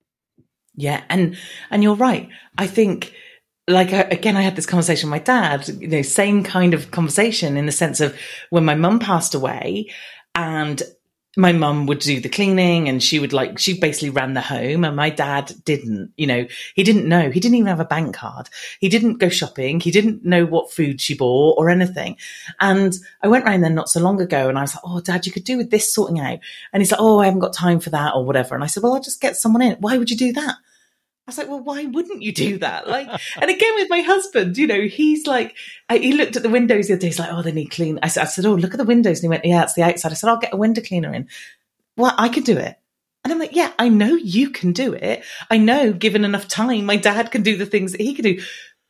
Yeah, 0.74 1.02
and 1.08 1.36
and 1.70 1.82
you're 1.82 1.96
right. 1.96 2.28
I 2.56 2.68
think 2.68 3.12
like 3.68 3.92
I- 3.92 4.08
again 4.10 4.36
I 4.36 4.42
had 4.42 4.56
this 4.56 4.66
conversation 4.66 5.10
with 5.10 5.20
my 5.20 5.24
dad, 5.24 5.68
you 5.68 5.88
know, 5.88 6.02
same 6.02 6.42
kind 6.42 6.74
of 6.74 6.90
conversation 6.90 7.56
in 7.56 7.66
the 7.66 7.72
sense 7.72 8.00
of 8.00 8.16
when 8.50 8.64
my 8.64 8.74
mum 8.74 8.98
passed 8.98 9.34
away 9.34 9.90
and 10.34 10.82
my 11.36 11.52
mum 11.52 11.86
would 11.86 12.00
do 12.00 12.20
the 12.20 12.28
cleaning 12.28 12.88
and 12.88 13.00
she 13.00 13.20
would 13.20 13.32
like 13.32 13.58
she 13.58 13.78
basically 13.78 14.10
ran 14.10 14.32
the 14.34 14.40
home 14.40 14.82
and 14.84 14.96
my 14.96 15.10
dad 15.10 15.52
didn't 15.64 16.12
you 16.16 16.26
know 16.26 16.46
he 16.74 16.82
didn't 16.82 17.06
know. 17.06 17.30
He 17.30 17.38
didn't 17.38 17.56
even 17.56 17.68
have 17.68 17.78
a 17.78 17.84
bank 17.84 18.16
card. 18.16 18.48
He 18.80 18.88
didn't 18.88 19.18
go 19.18 19.28
shopping. 19.28 19.78
He 19.80 19.90
didn't 19.90 20.24
know 20.24 20.46
what 20.46 20.72
food 20.72 21.00
she 21.00 21.14
bought 21.14 21.58
or 21.58 21.68
anything. 21.68 22.16
And 22.58 22.96
i 23.22 23.28
went 23.28 23.44
round 23.44 23.62
there 23.62 23.70
not 23.70 23.90
so 23.90 24.00
long 24.00 24.20
ago 24.20 24.48
and 24.48 24.58
i 24.58 24.62
was 24.62 24.74
like 24.74 24.84
oh 24.84 25.00
dad 25.00 25.26
you 25.26 25.32
could 25.32 25.44
do 25.44 25.58
with 25.58 25.70
this 25.70 25.92
sorting 25.92 26.18
out. 26.20 26.38
And 26.72 26.80
he's 26.80 26.90
like 26.90 27.00
oh 27.00 27.20
i 27.20 27.26
haven't 27.26 27.40
got 27.40 27.52
time 27.52 27.80
for 27.80 27.90
that 27.90 28.14
or 28.14 28.24
whatever. 28.24 28.54
And 28.54 28.64
i 28.64 28.66
said 28.66 28.82
well 28.82 28.94
i'll 28.94 29.00
just 29.02 29.20
get 29.20 29.36
someone 29.36 29.62
in. 29.62 29.76
Why 29.76 29.98
would 29.98 30.10
you 30.10 30.16
do 30.16 30.32
that 30.32 30.56
I 31.28 31.30
was 31.30 31.36
like, 31.36 31.48
well, 31.48 31.60
why 31.60 31.84
wouldn't 31.84 32.22
you 32.22 32.32
do 32.32 32.56
that? 32.60 32.88
Like, 32.88 33.06
and 33.38 33.50
again 33.50 33.74
with 33.74 33.90
my 33.90 34.00
husband, 34.00 34.56
you 34.56 34.66
know, 34.66 34.80
he's 34.80 35.26
like, 35.26 35.54
I, 35.90 35.98
he 35.98 36.12
looked 36.12 36.36
at 36.36 36.42
the 36.42 36.48
windows 36.48 36.86
the 36.86 36.94
other 36.94 37.02
day. 37.02 37.08
He's 37.08 37.18
like, 37.18 37.28
oh, 37.30 37.42
they 37.42 37.52
need 37.52 37.70
clean. 37.70 37.98
I 38.02 38.08
said, 38.08 38.22
I 38.22 38.26
said, 38.28 38.46
oh, 38.46 38.54
look 38.54 38.72
at 38.72 38.78
the 38.78 38.84
windows. 38.84 39.18
And 39.18 39.24
he 39.24 39.28
went, 39.28 39.44
yeah, 39.44 39.62
it's 39.62 39.74
the 39.74 39.82
outside. 39.82 40.10
I 40.10 40.14
said, 40.14 40.30
I'll 40.30 40.38
get 40.38 40.54
a 40.54 40.56
window 40.56 40.80
cleaner 40.80 41.12
in. 41.12 41.28
Well, 41.98 42.14
I 42.16 42.30
could 42.30 42.44
do 42.44 42.56
it. 42.56 42.78
And 43.24 43.30
I'm 43.30 43.38
like, 43.38 43.54
yeah, 43.54 43.70
I 43.78 43.90
know 43.90 44.14
you 44.14 44.48
can 44.48 44.72
do 44.72 44.94
it. 44.94 45.22
I 45.50 45.58
know 45.58 45.92
given 45.92 46.24
enough 46.24 46.48
time, 46.48 46.86
my 46.86 46.96
dad 46.96 47.30
can 47.30 47.42
do 47.42 47.58
the 47.58 47.66
things 47.66 47.92
that 47.92 48.00
he 48.00 48.14
can 48.14 48.22
do. 48.22 48.42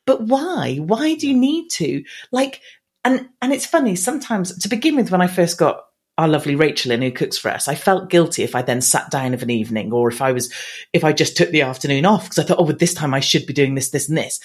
But 0.06 0.22
why? 0.22 0.76
Why 0.76 1.16
do 1.16 1.26
you 1.26 1.36
need 1.36 1.70
to? 1.70 2.04
Like, 2.30 2.60
and, 3.04 3.30
and 3.42 3.52
it's 3.52 3.66
funny 3.66 3.96
sometimes 3.96 4.56
to 4.58 4.68
begin 4.68 4.94
with, 4.94 5.10
when 5.10 5.20
I 5.20 5.26
first 5.26 5.58
got 5.58 5.87
our 6.18 6.28
lovely 6.28 6.56
Rachel 6.56 6.90
in 6.90 7.00
who 7.00 7.10
cooks 7.12 7.38
for 7.38 7.48
us, 7.50 7.68
I 7.68 7.76
felt 7.76 8.10
guilty 8.10 8.42
if 8.42 8.54
I 8.54 8.62
then 8.62 8.80
sat 8.80 9.10
down 9.10 9.32
of 9.34 9.42
an 9.42 9.50
evening 9.50 9.92
or 9.92 10.08
if 10.08 10.20
I 10.20 10.32
was, 10.32 10.52
if 10.92 11.04
I 11.04 11.12
just 11.12 11.36
took 11.36 11.50
the 11.50 11.62
afternoon 11.62 12.04
off 12.04 12.24
because 12.24 12.40
I 12.40 12.42
thought, 12.42 12.58
oh, 12.58 12.64
with 12.64 12.80
this 12.80 12.92
time 12.92 13.14
I 13.14 13.20
should 13.20 13.46
be 13.46 13.54
doing 13.54 13.76
this, 13.76 13.90
this, 13.90 14.08
and 14.08 14.18
this. 14.18 14.40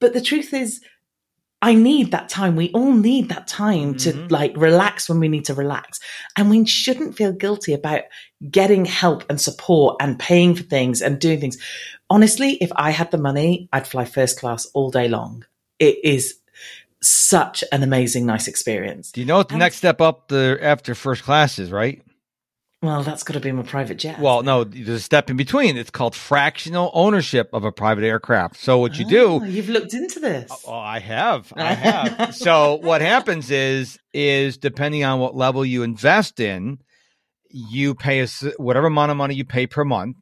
But 0.00 0.12
the 0.14 0.20
truth 0.20 0.54
is, 0.54 0.80
I 1.60 1.74
need 1.74 2.10
that 2.12 2.28
time. 2.28 2.56
We 2.56 2.70
all 2.72 2.92
need 2.92 3.30
that 3.30 3.46
time 3.46 3.96
to 3.96 4.12
Mhm. 4.12 4.30
like 4.30 4.52
relax 4.56 5.08
when 5.08 5.18
we 5.18 5.28
need 5.28 5.46
to 5.46 5.54
relax. 5.54 5.98
And 6.36 6.50
we 6.50 6.64
shouldn't 6.66 7.16
feel 7.16 7.32
guilty 7.32 7.72
about 7.72 8.02
getting 8.50 8.84
help 8.84 9.24
and 9.30 9.40
support 9.40 9.96
and 10.00 10.18
paying 10.18 10.54
for 10.54 10.62
things 10.62 11.00
and 11.00 11.18
doing 11.18 11.40
things. 11.40 11.56
Honestly, 12.10 12.58
if 12.60 12.70
I 12.76 12.90
had 12.90 13.10
the 13.10 13.18
money, 13.18 13.68
I'd 13.72 13.88
fly 13.88 14.04
first 14.04 14.38
class 14.38 14.66
all 14.74 14.90
day 14.90 15.08
long. 15.08 15.44
It 15.78 15.98
is 16.04 16.34
such 17.04 17.62
an 17.72 17.82
amazing, 17.82 18.26
nice 18.26 18.48
experience. 18.48 19.12
Do 19.12 19.20
you 19.20 19.26
know 19.26 19.36
what 19.38 19.48
the 19.48 19.54
Um, 19.54 19.60
next 19.60 19.76
step 19.76 20.00
up 20.00 20.28
the 20.28 20.58
after 20.60 20.94
first 20.94 21.22
class 21.22 21.58
is, 21.58 21.70
right? 21.70 22.02
Well, 22.82 23.02
that's 23.02 23.22
got 23.22 23.32
to 23.32 23.40
be 23.40 23.50
my 23.50 23.62
private 23.62 23.96
jet. 23.96 24.20
Well, 24.20 24.42
no, 24.42 24.62
there's 24.62 24.88
a 24.88 25.00
step 25.00 25.30
in 25.30 25.38
between. 25.38 25.78
It's 25.78 25.90
called 25.90 26.14
fractional 26.14 26.90
ownership 26.92 27.48
of 27.54 27.64
a 27.64 27.72
private 27.72 28.04
aircraft. 28.04 28.56
So 28.58 28.76
what 28.78 28.98
you 28.98 29.06
do, 29.06 29.26
Oh, 29.40 29.42
you've 29.44 29.70
looked 29.70 29.94
into 29.94 30.20
this. 30.20 30.50
oh, 30.66 30.74
I 30.74 30.98
have, 30.98 31.50
I 31.56 31.72
have. 31.74 32.34
so 32.36 32.74
what 32.74 33.00
happens 33.00 33.50
is, 33.50 33.98
is 34.12 34.58
depending 34.58 35.02
on 35.02 35.18
what 35.18 35.34
level 35.34 35.64
you 35.64 35.82
invest 35.82 36.40
in, 36.40 36.78
you 37.48 37.94
pay 37.94 38.20
a, 38.20 38.26
whatever 38.58 38.88
amount 38.88 39.10
of 39.12 39.16
money 39.16 39.34
you 39.34 39.46
pay 39.46 39.66
per 39.66 39.84
month. 39.84 40.16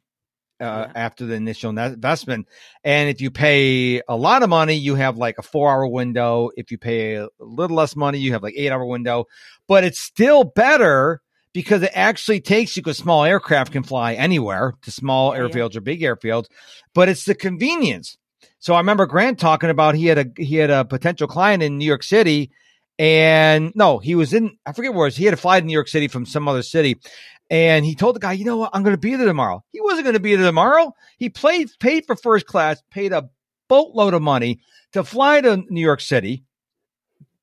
Uh, 0.61 0.85
Yeah. 0.87 0.91
After 0.95 1.25
the 1.25 1.33
initial 1.33 1.77
investment, 1.77 2.47
and 2.83 3.09
if 3.09 3.19
you 3.19 3.31
pay 3.31 4.01
a 4.07 4.15
lot 4.15 4.43
of 4.43 4.49
money, 4.49 4.75
you 4.75 4.95
have 4.95 5.17
like 5.17 5.37
a 5.37 5.41
four-hour 5.41 5.87
window. 5.87 6.51
If 6.55 6.71
you 6.71 6.77
pay 6.77 7.15
a 7.15 7.27
little 7.39 7.75
less 7.75 7.95
money, 7.95 8.19
you 8.19 8.31
have 8.33 8.43
like 8.43 8.53
eight-hour 8.55 8.85
window. 8.85 9.25
But 9.67 9.83
it's 9.83 9.99
still 9.99 10.43
better 10.43 11.21
because 11.53 11.81
it 11.81 11.91
actually 11.93 12.39
takes 12.39 12.75
you 12.77 12.81
because 12.83 12.97
small 12.97 13.23
aircraft 13.25 13.71
can 13.73 13.83
fly 13.83 14.13
anywhere 14.13 14.73
to 14.83 14.91
small 14.91 15.33
Yeah, 15.35 15.41
yeah. 15.41 15.47
airfields 15.49 15.75
or 15.75 15.81
big 15.81 16.01
airfields, 16.01 16.45
but 16.93 17.09
it's 17.09 17.25
the 17.25 17.35
convenience. 17.35 18.17
So 18.59 18.73
I 18.73 18.77
remember 18.77 19.05
Grant 19.05 19.39
talking 19.39 19.69
about 19.69 19.95
he 19.95 20.05
had 20.05 20.17
a 20.17 20.25
he 20.37 20.55
had 20.55 20.69
a 20.69 20.85
potential 20.85 21.27
client 21.27 21.61
in 21.63 21.77
New 21.77 21.85
York 21.85 22.03
City, 22.03 22.51
and 22.99 23.71
no, 23.75 23.97
he 23.99 24.15
was 24.15 24.33
in 24.33 24.57
I 24.65 24.71
forget 24.71 24.93
where. 24.93 25.09
He 25.09 25.25
had 25.25 25.31
to 25.31 25.37
fly 25.37 25.59
to 25.59 25.65
New 25.65 25.73
York 25.73 25.87
City 25.89 26.07
from 26.07 26.25
some 26.25 26.47
other 26.47 26.63
city, 26.63 26.99
and 27.53 27.85
he 27.85 27.93
told 27.93 28.15
the 28.15 28.19
guy, 28.19 28.31
you 28.31 28.45
know 28.45 28.57
what, 28.57 28.71
I'm 28.73 28.81
going 28.81 28.95
to 28.95 28.99
be 28.99 29.15
there 29.15 29.27
tomorrow. 29.27 29.63
He 29.71 29.79
wasn't 29.79 30.05
going 30.05 30.15
to 30.15 30.19
be 30.19 30.35
there 30.35 30.47
tomorrow. 30.47 30.91
He 31.19 31.29
played 31.29 31.69
paid 31.79 32.03
for 32.07 32.15
first 32.15 32.47
class, 32.47 32.81
paid 32.89 33.13
a 33.13 33.29
boatload 33.69 34.15
of 34.15 34.23
money 34.23 34.59
to 34.93 35.03
fly 35.03 35.39
to 35.39 35.57
New 35.69 35.79
York 35.81 36.01
City 36.01 36.45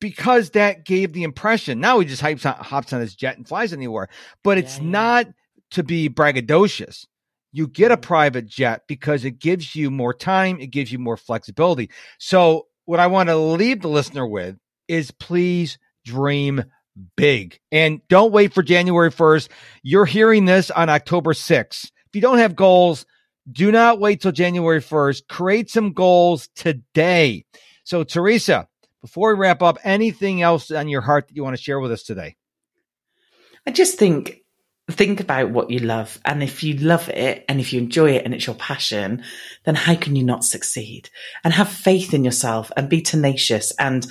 because 0.00 0.50
that 0.50 0.84
gave 0.84 1.12
the 1.12 1.22
impression. 1.22 1.78
Now 1.78 2.00
he 2.00 2.06
just 2.06 2.22
hops 2.22 2.44
on, 2.44 2.54
hops 2.56 2.92
on 2.92 3.00
his 3.00 3.14
jet 3.14 3.36
and 3.36 3.46
flies 3.46 3.72
anywhere, 3.72 4.08
but 4.42 4.58
it's 4.58 4.78
Yeah, 4.78 4.82
yeah. 4.84 4.90
not 4.90 5.26
to 5.72 5.84
be 5.84 6.08
braggadocious. 6.08 7.06
You 7.52 7.68
get 7.68 7.92
a 7.92 7.96
Mm. 7.96 8.02
private 8.02 8.46
jet 8.48 8.82
because 8.88 9.24
it 9.24 9.38
gives 9.38 9.76
you 9.76 9.92
more 9.92 10.12
time, 10.12 10.58
it 10.58 10.68
gives 10.72 10.90
you 10.90 10.98
more 10.98 11.16
flexibility. 11.16 11.88
So, 12.18 12.66
what 12.84 12.98
I 12.98 13.06
want 13.06 13.28
to 13.28 13.36
leave 13.36 13.82
the 13.82 13.88
listener 13.88 14.26
with 14.26 14.56
is 14.88 15.12
please 15.12 15.78
dream 16.04 16.64
big 17.16 17.58
and 17.70 18.00
don't 18.08 18.32
wait 18.32 18.52
for 18.52 18.62
January 18.62 19.10
1st. 19.10 19.48
You're 19.82 20.06
hearing 20.06 20.44
this 20.44 20.70
on 20.70 20.88
October 20.88 21.32
6th. 21.32 21.84
If 21.84 22.14
you 22.14 22.20
don't 22.20 22.38
have 22.38 22.56
goals, 22.56 23.06
do 23.50 23.72
not 23.72 24.00
wait 24.00 24.20
till 24.20 24.32
January 24.32 24.80
1st. 24.80 25.28
Create 25.28 25.70
some 25.70 25.92
goals 25.92 26.48
today. 26.54 27.44
So, 27.84 28.04
Teresa, 28.04 28.68
before 29.00 29.34
we 29.34 29.40
wrap 29.40 29.62
up, 29.62 29.78
anything 29.82 30.42
else 30.42 30.70
on 30.70 30.88
your 30.88 31.00
heart 31.00 31.28
that 31.28 31.36
you 31.36 31.42
want 31.42 31.56
to 31.56 31.62
share 31.62 31.80
with 31.80 31.92
us 31.92 32.02
today? 32.02 32.36
I 33.66 33.70
just 33.70 33.98
think 33.98 34.40
think 34.90 35.20
about 35.20 35.50
what 35.50 35.70
you 35.70 35.78
love 35.78 36.18
and 36.24 36.42
if 36.42 36.64
you 36.64 36.74
love 36.74 37.08
it 37.10 37.44
and 37.48 37.60
if 37.60 37.72
you 37.72 37.80
enjoy 37.80 38.10
it 38.10 38.24
and 38.24 38.34
it's 38.34 38.46
your 38.46 38.56
passion 38.56 39.22
then 39.64 39.76
how 39.76 39.94
can 39.94 40.16
you 40.16 40.24
not 40.24 40.44
succeed 40.44 41.08
and 41.44 41.54
have 41.54 41.68
faith 41.68 42.12
in 42.12 42.24
yourself 42.24 42.72
and 42.76 42.88
be 42.88 43.00
tenacious 43.00 43.72
and 43.78 44.06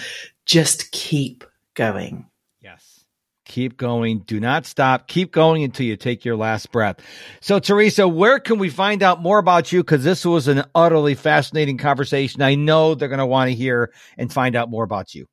just 0.45 0.89
keep 0.91 1.43
going 1.73 2.25
Yes. 2.61 3.05
Keep 3.45 3.77
going. 3.77 4.19
Do 4.19 4.39
not 4.39 4.67
stop. 4.67 5.07
Keep 5.07 5.31
going 5.31 5.63
until 5.63 5.87
you 5.87 5.95
take 5.95 6.23
your 6.23 6.35
last 6.35 6.71
breath. 6.71 6.97
So, 7.41 7.57
Teresa, 7.57 8.07
where 8.07 8.39
can 8.39 8.59
we 8.59 8.69
find 8.69 9.01
out 9.01 9.21
more 9.21 9.39
about 9.39 9.71
you? 9.71 9.81
Because 9.81 10.03
this 10.03 10.23
was 10.23 10.47
an 10.47 10.63
utterly 10.75 11.15
fascinating 11.15 11.79
conversation. 11.79 12.43
I 12.43 12.53
know 12.55 12.93
they're 12.93 13.07
going 13.07 13.17
to 13.17 13.25
want 13.25 13.49
to 13.49 13.55
hear 13.55 13.91
and 14.17 14.31
find 14.31 14.55
out 14.55 14.69
more 14.69 14.83
about 14.83 15.15
you. 15.15 15.25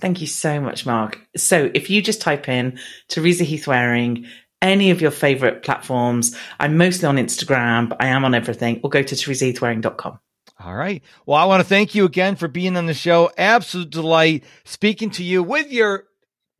Thank 0.00 0.20
you 0.20 0.26
so 0.26 0.60
much, 0.60 0.84
Mark. 0.84 1.18
So 1.36 1.70
if 1.72 1.88
you 1.88 2.02
just 2.02 2.20
type 2.20 2.48
in 2.48 2.78
Teresa 3.08 3.44
Heath 3.44 3.66
Wareing, 3.66 4.26
any 4.60 4.90
of 4.90 5.00
your 5.00 5.10
favorite 5.10 5.62
platforms, 5.62 6.36
I'm 6.58 6.76
mostly 6.76 7.06
on 7.06 7.16
Instagram, 7.16 7.88
but 7.88 8.02
I 8.02 8.08
am 8.08 8.24
on 8.24 8.34
everything, 8.34 8.80
or 8.84 8.90
go 8.90 9.02
to 9.02 9.14
teresaheathwareing.com. 9.14 10.18
All 10.62 10.74
right. 10.74 11.02
Well, 11.24 11.38
I 11.38 11.46
want 11.46 11.60
to 11.60 11.68
thank 11.68 11.94
you 11.94 12.04
again 12.04 12.36
for 12.36 12.48
being 12.48 12.76
on 12.76 12.84
the 12.84 12.92
show. 12.92 13.30
Absolute 13.38 13.88
delight 13.88 14.44
speaking 14.64 15.08
to 15.12 15.24
you 15.24 15.42
with 15.42 15.72
your 15.72 16.04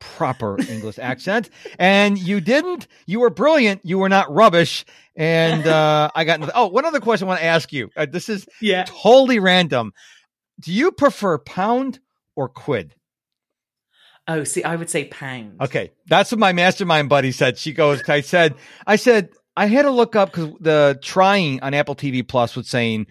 proper 0.00 0.58
English 0.68 0.98
accent. 0.98 1.48
And 1.78 2.18
you 2.18 2.40
didn't. 2.40 2.88
You 3.06 3.20
were 3.20 3.30
brilliant. 3.30 3.82
You 3.84 3.98
were 3.98 4.08
not 4.08 4.32
rubbish. 4.32 4.84
And 5.14 5.66
uh, 5.66 6.10
I 6.14 6.24
got. 6.24 6.50
Oh, 6.54 6.66
one 6.66 6.84
other 6.84 7.00
question 7.00 7.26
I 7.26 7.28
want 7.28 7.40
to 7.40 7.46
ask 7.46 7.72
you. 7.72 7.90
Uh, 7.96 8.06
this 8.06 8.28
is 8.28 8.46
Yeah. 8.60 8.84
totally 8.86 9.38
random. 9.38 9.92
Do 10.60 10.72
you 10.72 10.90
prefer 10.92 11.38
pound 11.38 12.00
or 12.34 12.48
quid? 12.48 12.94
Oh, 14.28 14.44
see, 14.44 14.62
I 14.62 14.76
would 14.76 14.90
say 14.90 15.06
pound. 15.06 15.60
Okay, 15.60 15.90
that's 16.06 16.30
what 16.30 16.38
my 16.38 16.52
mastermind 16.52 17.08
buddy 17.08 17.32
said. 17.32 17.58
She 17.58 17.72
goes, 17.72 18.02
I 18.08 18.20
said, 18.20 18.54
I 18.86 18.96
said, 18.96 19.30
I 19.56 19.66
had 19.66 19.82
to 19.82 19.90
look 19.90 20.14
up 20.14 20.30
because 20.30 20.52
the 20.60 20.98
trying 21.02 21.60
on 21.62 21.74
Apple 21.74 21.96
TV 21.96 22.26
Plus 22.26 22.54
was 22.54 22.68
saying 22.68 23.06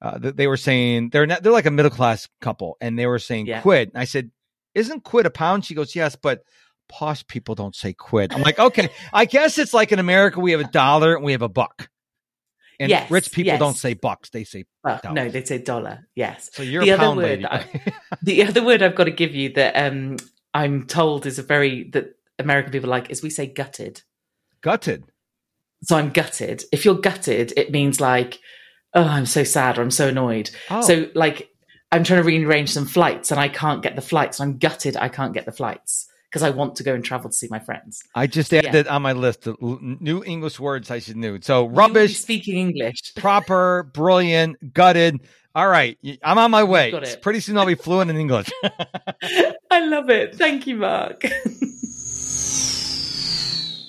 uh, 0.00 0.18
that 0.18 0.36
they 0.36 0.46
were 0.46 0.56
saying 0.58 1.10
they're 1.10 1.26
not, 1.26 1.42
they're 1.42 1.50
like 1.52 1.66
a 1.66 1.70
middle 1.70 1.90
class 1.90 2.28
couple, 2.40 2.76
and 2.80 2.98
they 2.98 3.06
were 3.06 3.18
saying 3.18 3.46
Yeah. 3.46 3.62
quid. 3.62 3.90
And 3.94 4.00
I 4.00 4.04
said, 4.04 4.30
isn't 4.74 5.04
quid 5.04 5.26
a 5.26 5.30
pound? 5.30 5.64
She 5.64 5.74
goes, 5.74 5.94
yes, 5.94 6.16
but 6.16 6.42
posh 6.88 7.26
people 7.26 7.54
don't 7.54 7.74
say 7.76 7.92
quid. 7.92 8.32
I'm 8.32 8.42
like, 8.42 8.58
okay, 8.58 8.88
I 9.12 9.24
guess 9.24 9.58
it's 9.58 9.72
like 9.74 9.92
in 9.92 9.98
America 9.98 10.40
we 10.40 10.52
have 10.52 10.60
a 10.60 10.64
dollar 10.70 11.14
and 11.14 11.24
we 11.24 11.32
have 11.32 11.42
a 11.42 11.48
buck, 11.48 11.88
and 12.78 12.90
Yes, 12.90 13.10
rich 13.10 13.30
people 13.32 13.52
yes. 13.52 13.60
don't 13.60 13.76
say 13.76 13.94
bucks; 13.94 14.30
they 14.30 14.44
say. 14.44 14.64
Well, 14.82 15.00
no, 15.12 15.28
they 15.28 15.44
say 15.44 15.58
dollar. 15.58 16.08
Yes. 16.14 16.50
So 16.52 16.62
you're 16.62 16.82
The 16.82 16.90
a 16.90 16.94
other 16.94 17.02
pound 17.04 17.16
word 17.18 17.24
lady. 17.42 17.44
I- 17.46 17.92
The 18.22 18.44
other 18.44 18.64
word 18.64 18.82
I've 18.82 18.94
got 18.96 19.04
to 19.04 19.10
give 19.10 19.34
you 19.34 19.52
that 19.54 19.74
um, 19.76 20.16
I'm 20.54 20.86
told 20.86 21.26
is 21.26 21.38
a 21.38 21.42
very 21.42 21.90
that 21.90 22.14
American 22.38 22.72
people 22.72 22.88
like 22.90 23.10
is 23.10 23.22
we 23.22 23.30
say 23.30 23.46
gutted. 23.46 24.02
Gutted. 24.62 25.04
So 25.84 25.96
I'm 25.96 26.10
gutted. 26.10 26.64
If 26.72 26.84
you're 26.84 26.94
gutted, 26.98 27.52
it 27.56 27.70
means 27.70 28.00
like, 28.00 28.38
oh, 28.94 29.04
I'm 29.04 29.26
so 29.26 29.44
sad 29.44 29.78
or 29.78 29.82
I'm 29.82 29.90
so 29.90 30.08
annoyed. 30.08 30.50
Oh. 30.70 30.80
So 30.82 31.08
like, 31.14 31.49
I'm 31.92 32.04
trying 32.04 32.22
to 32.22 32.26
rearrange 32.26 32.72
some 32.72 32.86
flights 32.86 33.30
and 33.30 33.40
I 33.40 33.48
can't 33.48 33.82
get 33.82 33.96
the 33.96 34.02
flights. 34.02 34.40
I'm 34.40 34.58
gutted. 34.58 34.96
I 34.96 35.08
can't 35.08 35.34
get 35.34 35.44
the 35.44 35.52
flights 35.52 36.08
because 36.30 36.42
I 36.42 36.50
want 36.50 36.76
to 36.76 36.84
go 36.84 36.94
and 36.94 37.04
travel 37.04 37.30
to 37.30 37.36
see 37.36 37.48
my 37.50 37.58
friends. 37.58 38.02
I 38.14 38.28
just 38.28 38.54
added 38.54 38.74
it 38.74 38.86
on 38.86 39.02
my 39.02 39.12
list 39.12 39.48
new 39.60 40.22
English 40.24 40.60
words 40.60 40.90
I 40.90 41.00
should 41.00 41.16
know. 41.16 41.38
So 41.40 41.66
rubbish, 41.66 42.20
speaking 42.20 42.56
English. 42.56 43.14
proper, 43.16 43.82
brilliant, 43.92 44.72
gutted. 44.72 45.20
All 45.52 45.66
right, 45.66 45.98
I'm 46.22 46.38
on 46.38 46.52
my 46.52 46.62
way. 46.62 46.92
got 46.92 47.02
it. 47.02 47.22
Pretty 47.22 47.40
soon 47.40 47.58
I'll 47.58 47.66
be 47.66 47.74
fluent 47.74 48.08
in 48.08 48.16
English. 48.16 48.50
I 49.70 49.84
love 49.84 50.08
it. 50.08 50.36
Thank 50.36 50.68
you, 50.68 50.76
Mark. 50.76 51.24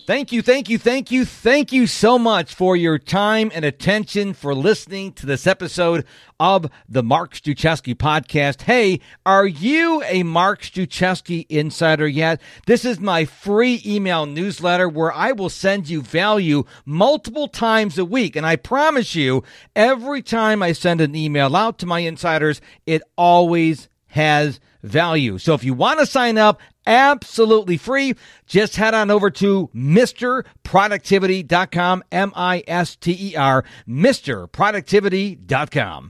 Thank 0.08 0.32
you, 0.32 0.42
thank 0.42 0.68
you, 0.68 0.80
thank 0.80 1.12
you, 1.12 1.26
thank 1.26 1.72
you 1.72 1.86
so 1.86 2.18
much 2.18 2.56
for 2.56 2.76
your 2.76 2.98
time 2.98 3.52
and 3.54 3.64
attention 3.64 4.34
for 4.34 4.56
listening 4.56 5.14
to 5.14 5.28
this 5.28 5.46
episode 5.46 6.06
of 6.40 6.66
the 6.90 7.04
Mark 7.04 7.36
Struczewski 7.36 7.94
podcast. 7.94 8.64
Hey, 8.64 9.00
are 9.28 9.46
you 9.46 10.02
a 10.08 10.24
Mark 10.24 10.64
Struczewski 10.64 11.46
insider 11.50 12.08
yet? 12.08 12.42
This 12.66 12.84
is 12.84 13.00
my 13.00 13.26
free 13.26 13.80
email 13.86 14.26
newsletter 14.26 14.90
where 14.90 15.14
I 15.14 15.34
will 15.34 15.50
send 15.50 15.88
you 15.88 16.02
value 16.02 16.64
multiple 16.84 17.48
times 17.48 18.00
a 18.00 18.06
week. 18.06 18.36
And 18.36 18.46
I 18.46 18.56
promise 18.56 19.14
you, 19.14 19.44
every 19.76 20.24
time 20.24 20.64
I 20.64 20.72
send 20.72 21.00
an 21.00 21.16
email 21.16 21.56
out 21.56 21.78
to 21.78 21.86
my 21.86 22.00
insiders, 22.00 22.60
it 22.88 23.04
always 23.18 23.88
has 24.08 24.60
value. 24.84 25.38
So 25.38 25.54
if 25.54 25.64
you 25.64 25.74
want 25.74 26.00
to 26.00 26.06
sign 26.06 26.38
up, 26.38 26.60
absolutely 26.86 27.78
free, 27.78 28.16
just 28.46 28.76
head 28.76 28.94
on 28.94 29.10
over 29.12 29.30
to 29.32 29.70
MisterProductivity.com, 29.76 32.04
M 32.12 32.32
I 32.36 32.64
S 32.68 32.96
T 32.96 33.32
E 33.32 33.36
R, 33.36 33.66
MisterProductivity.com. 33.88 36.10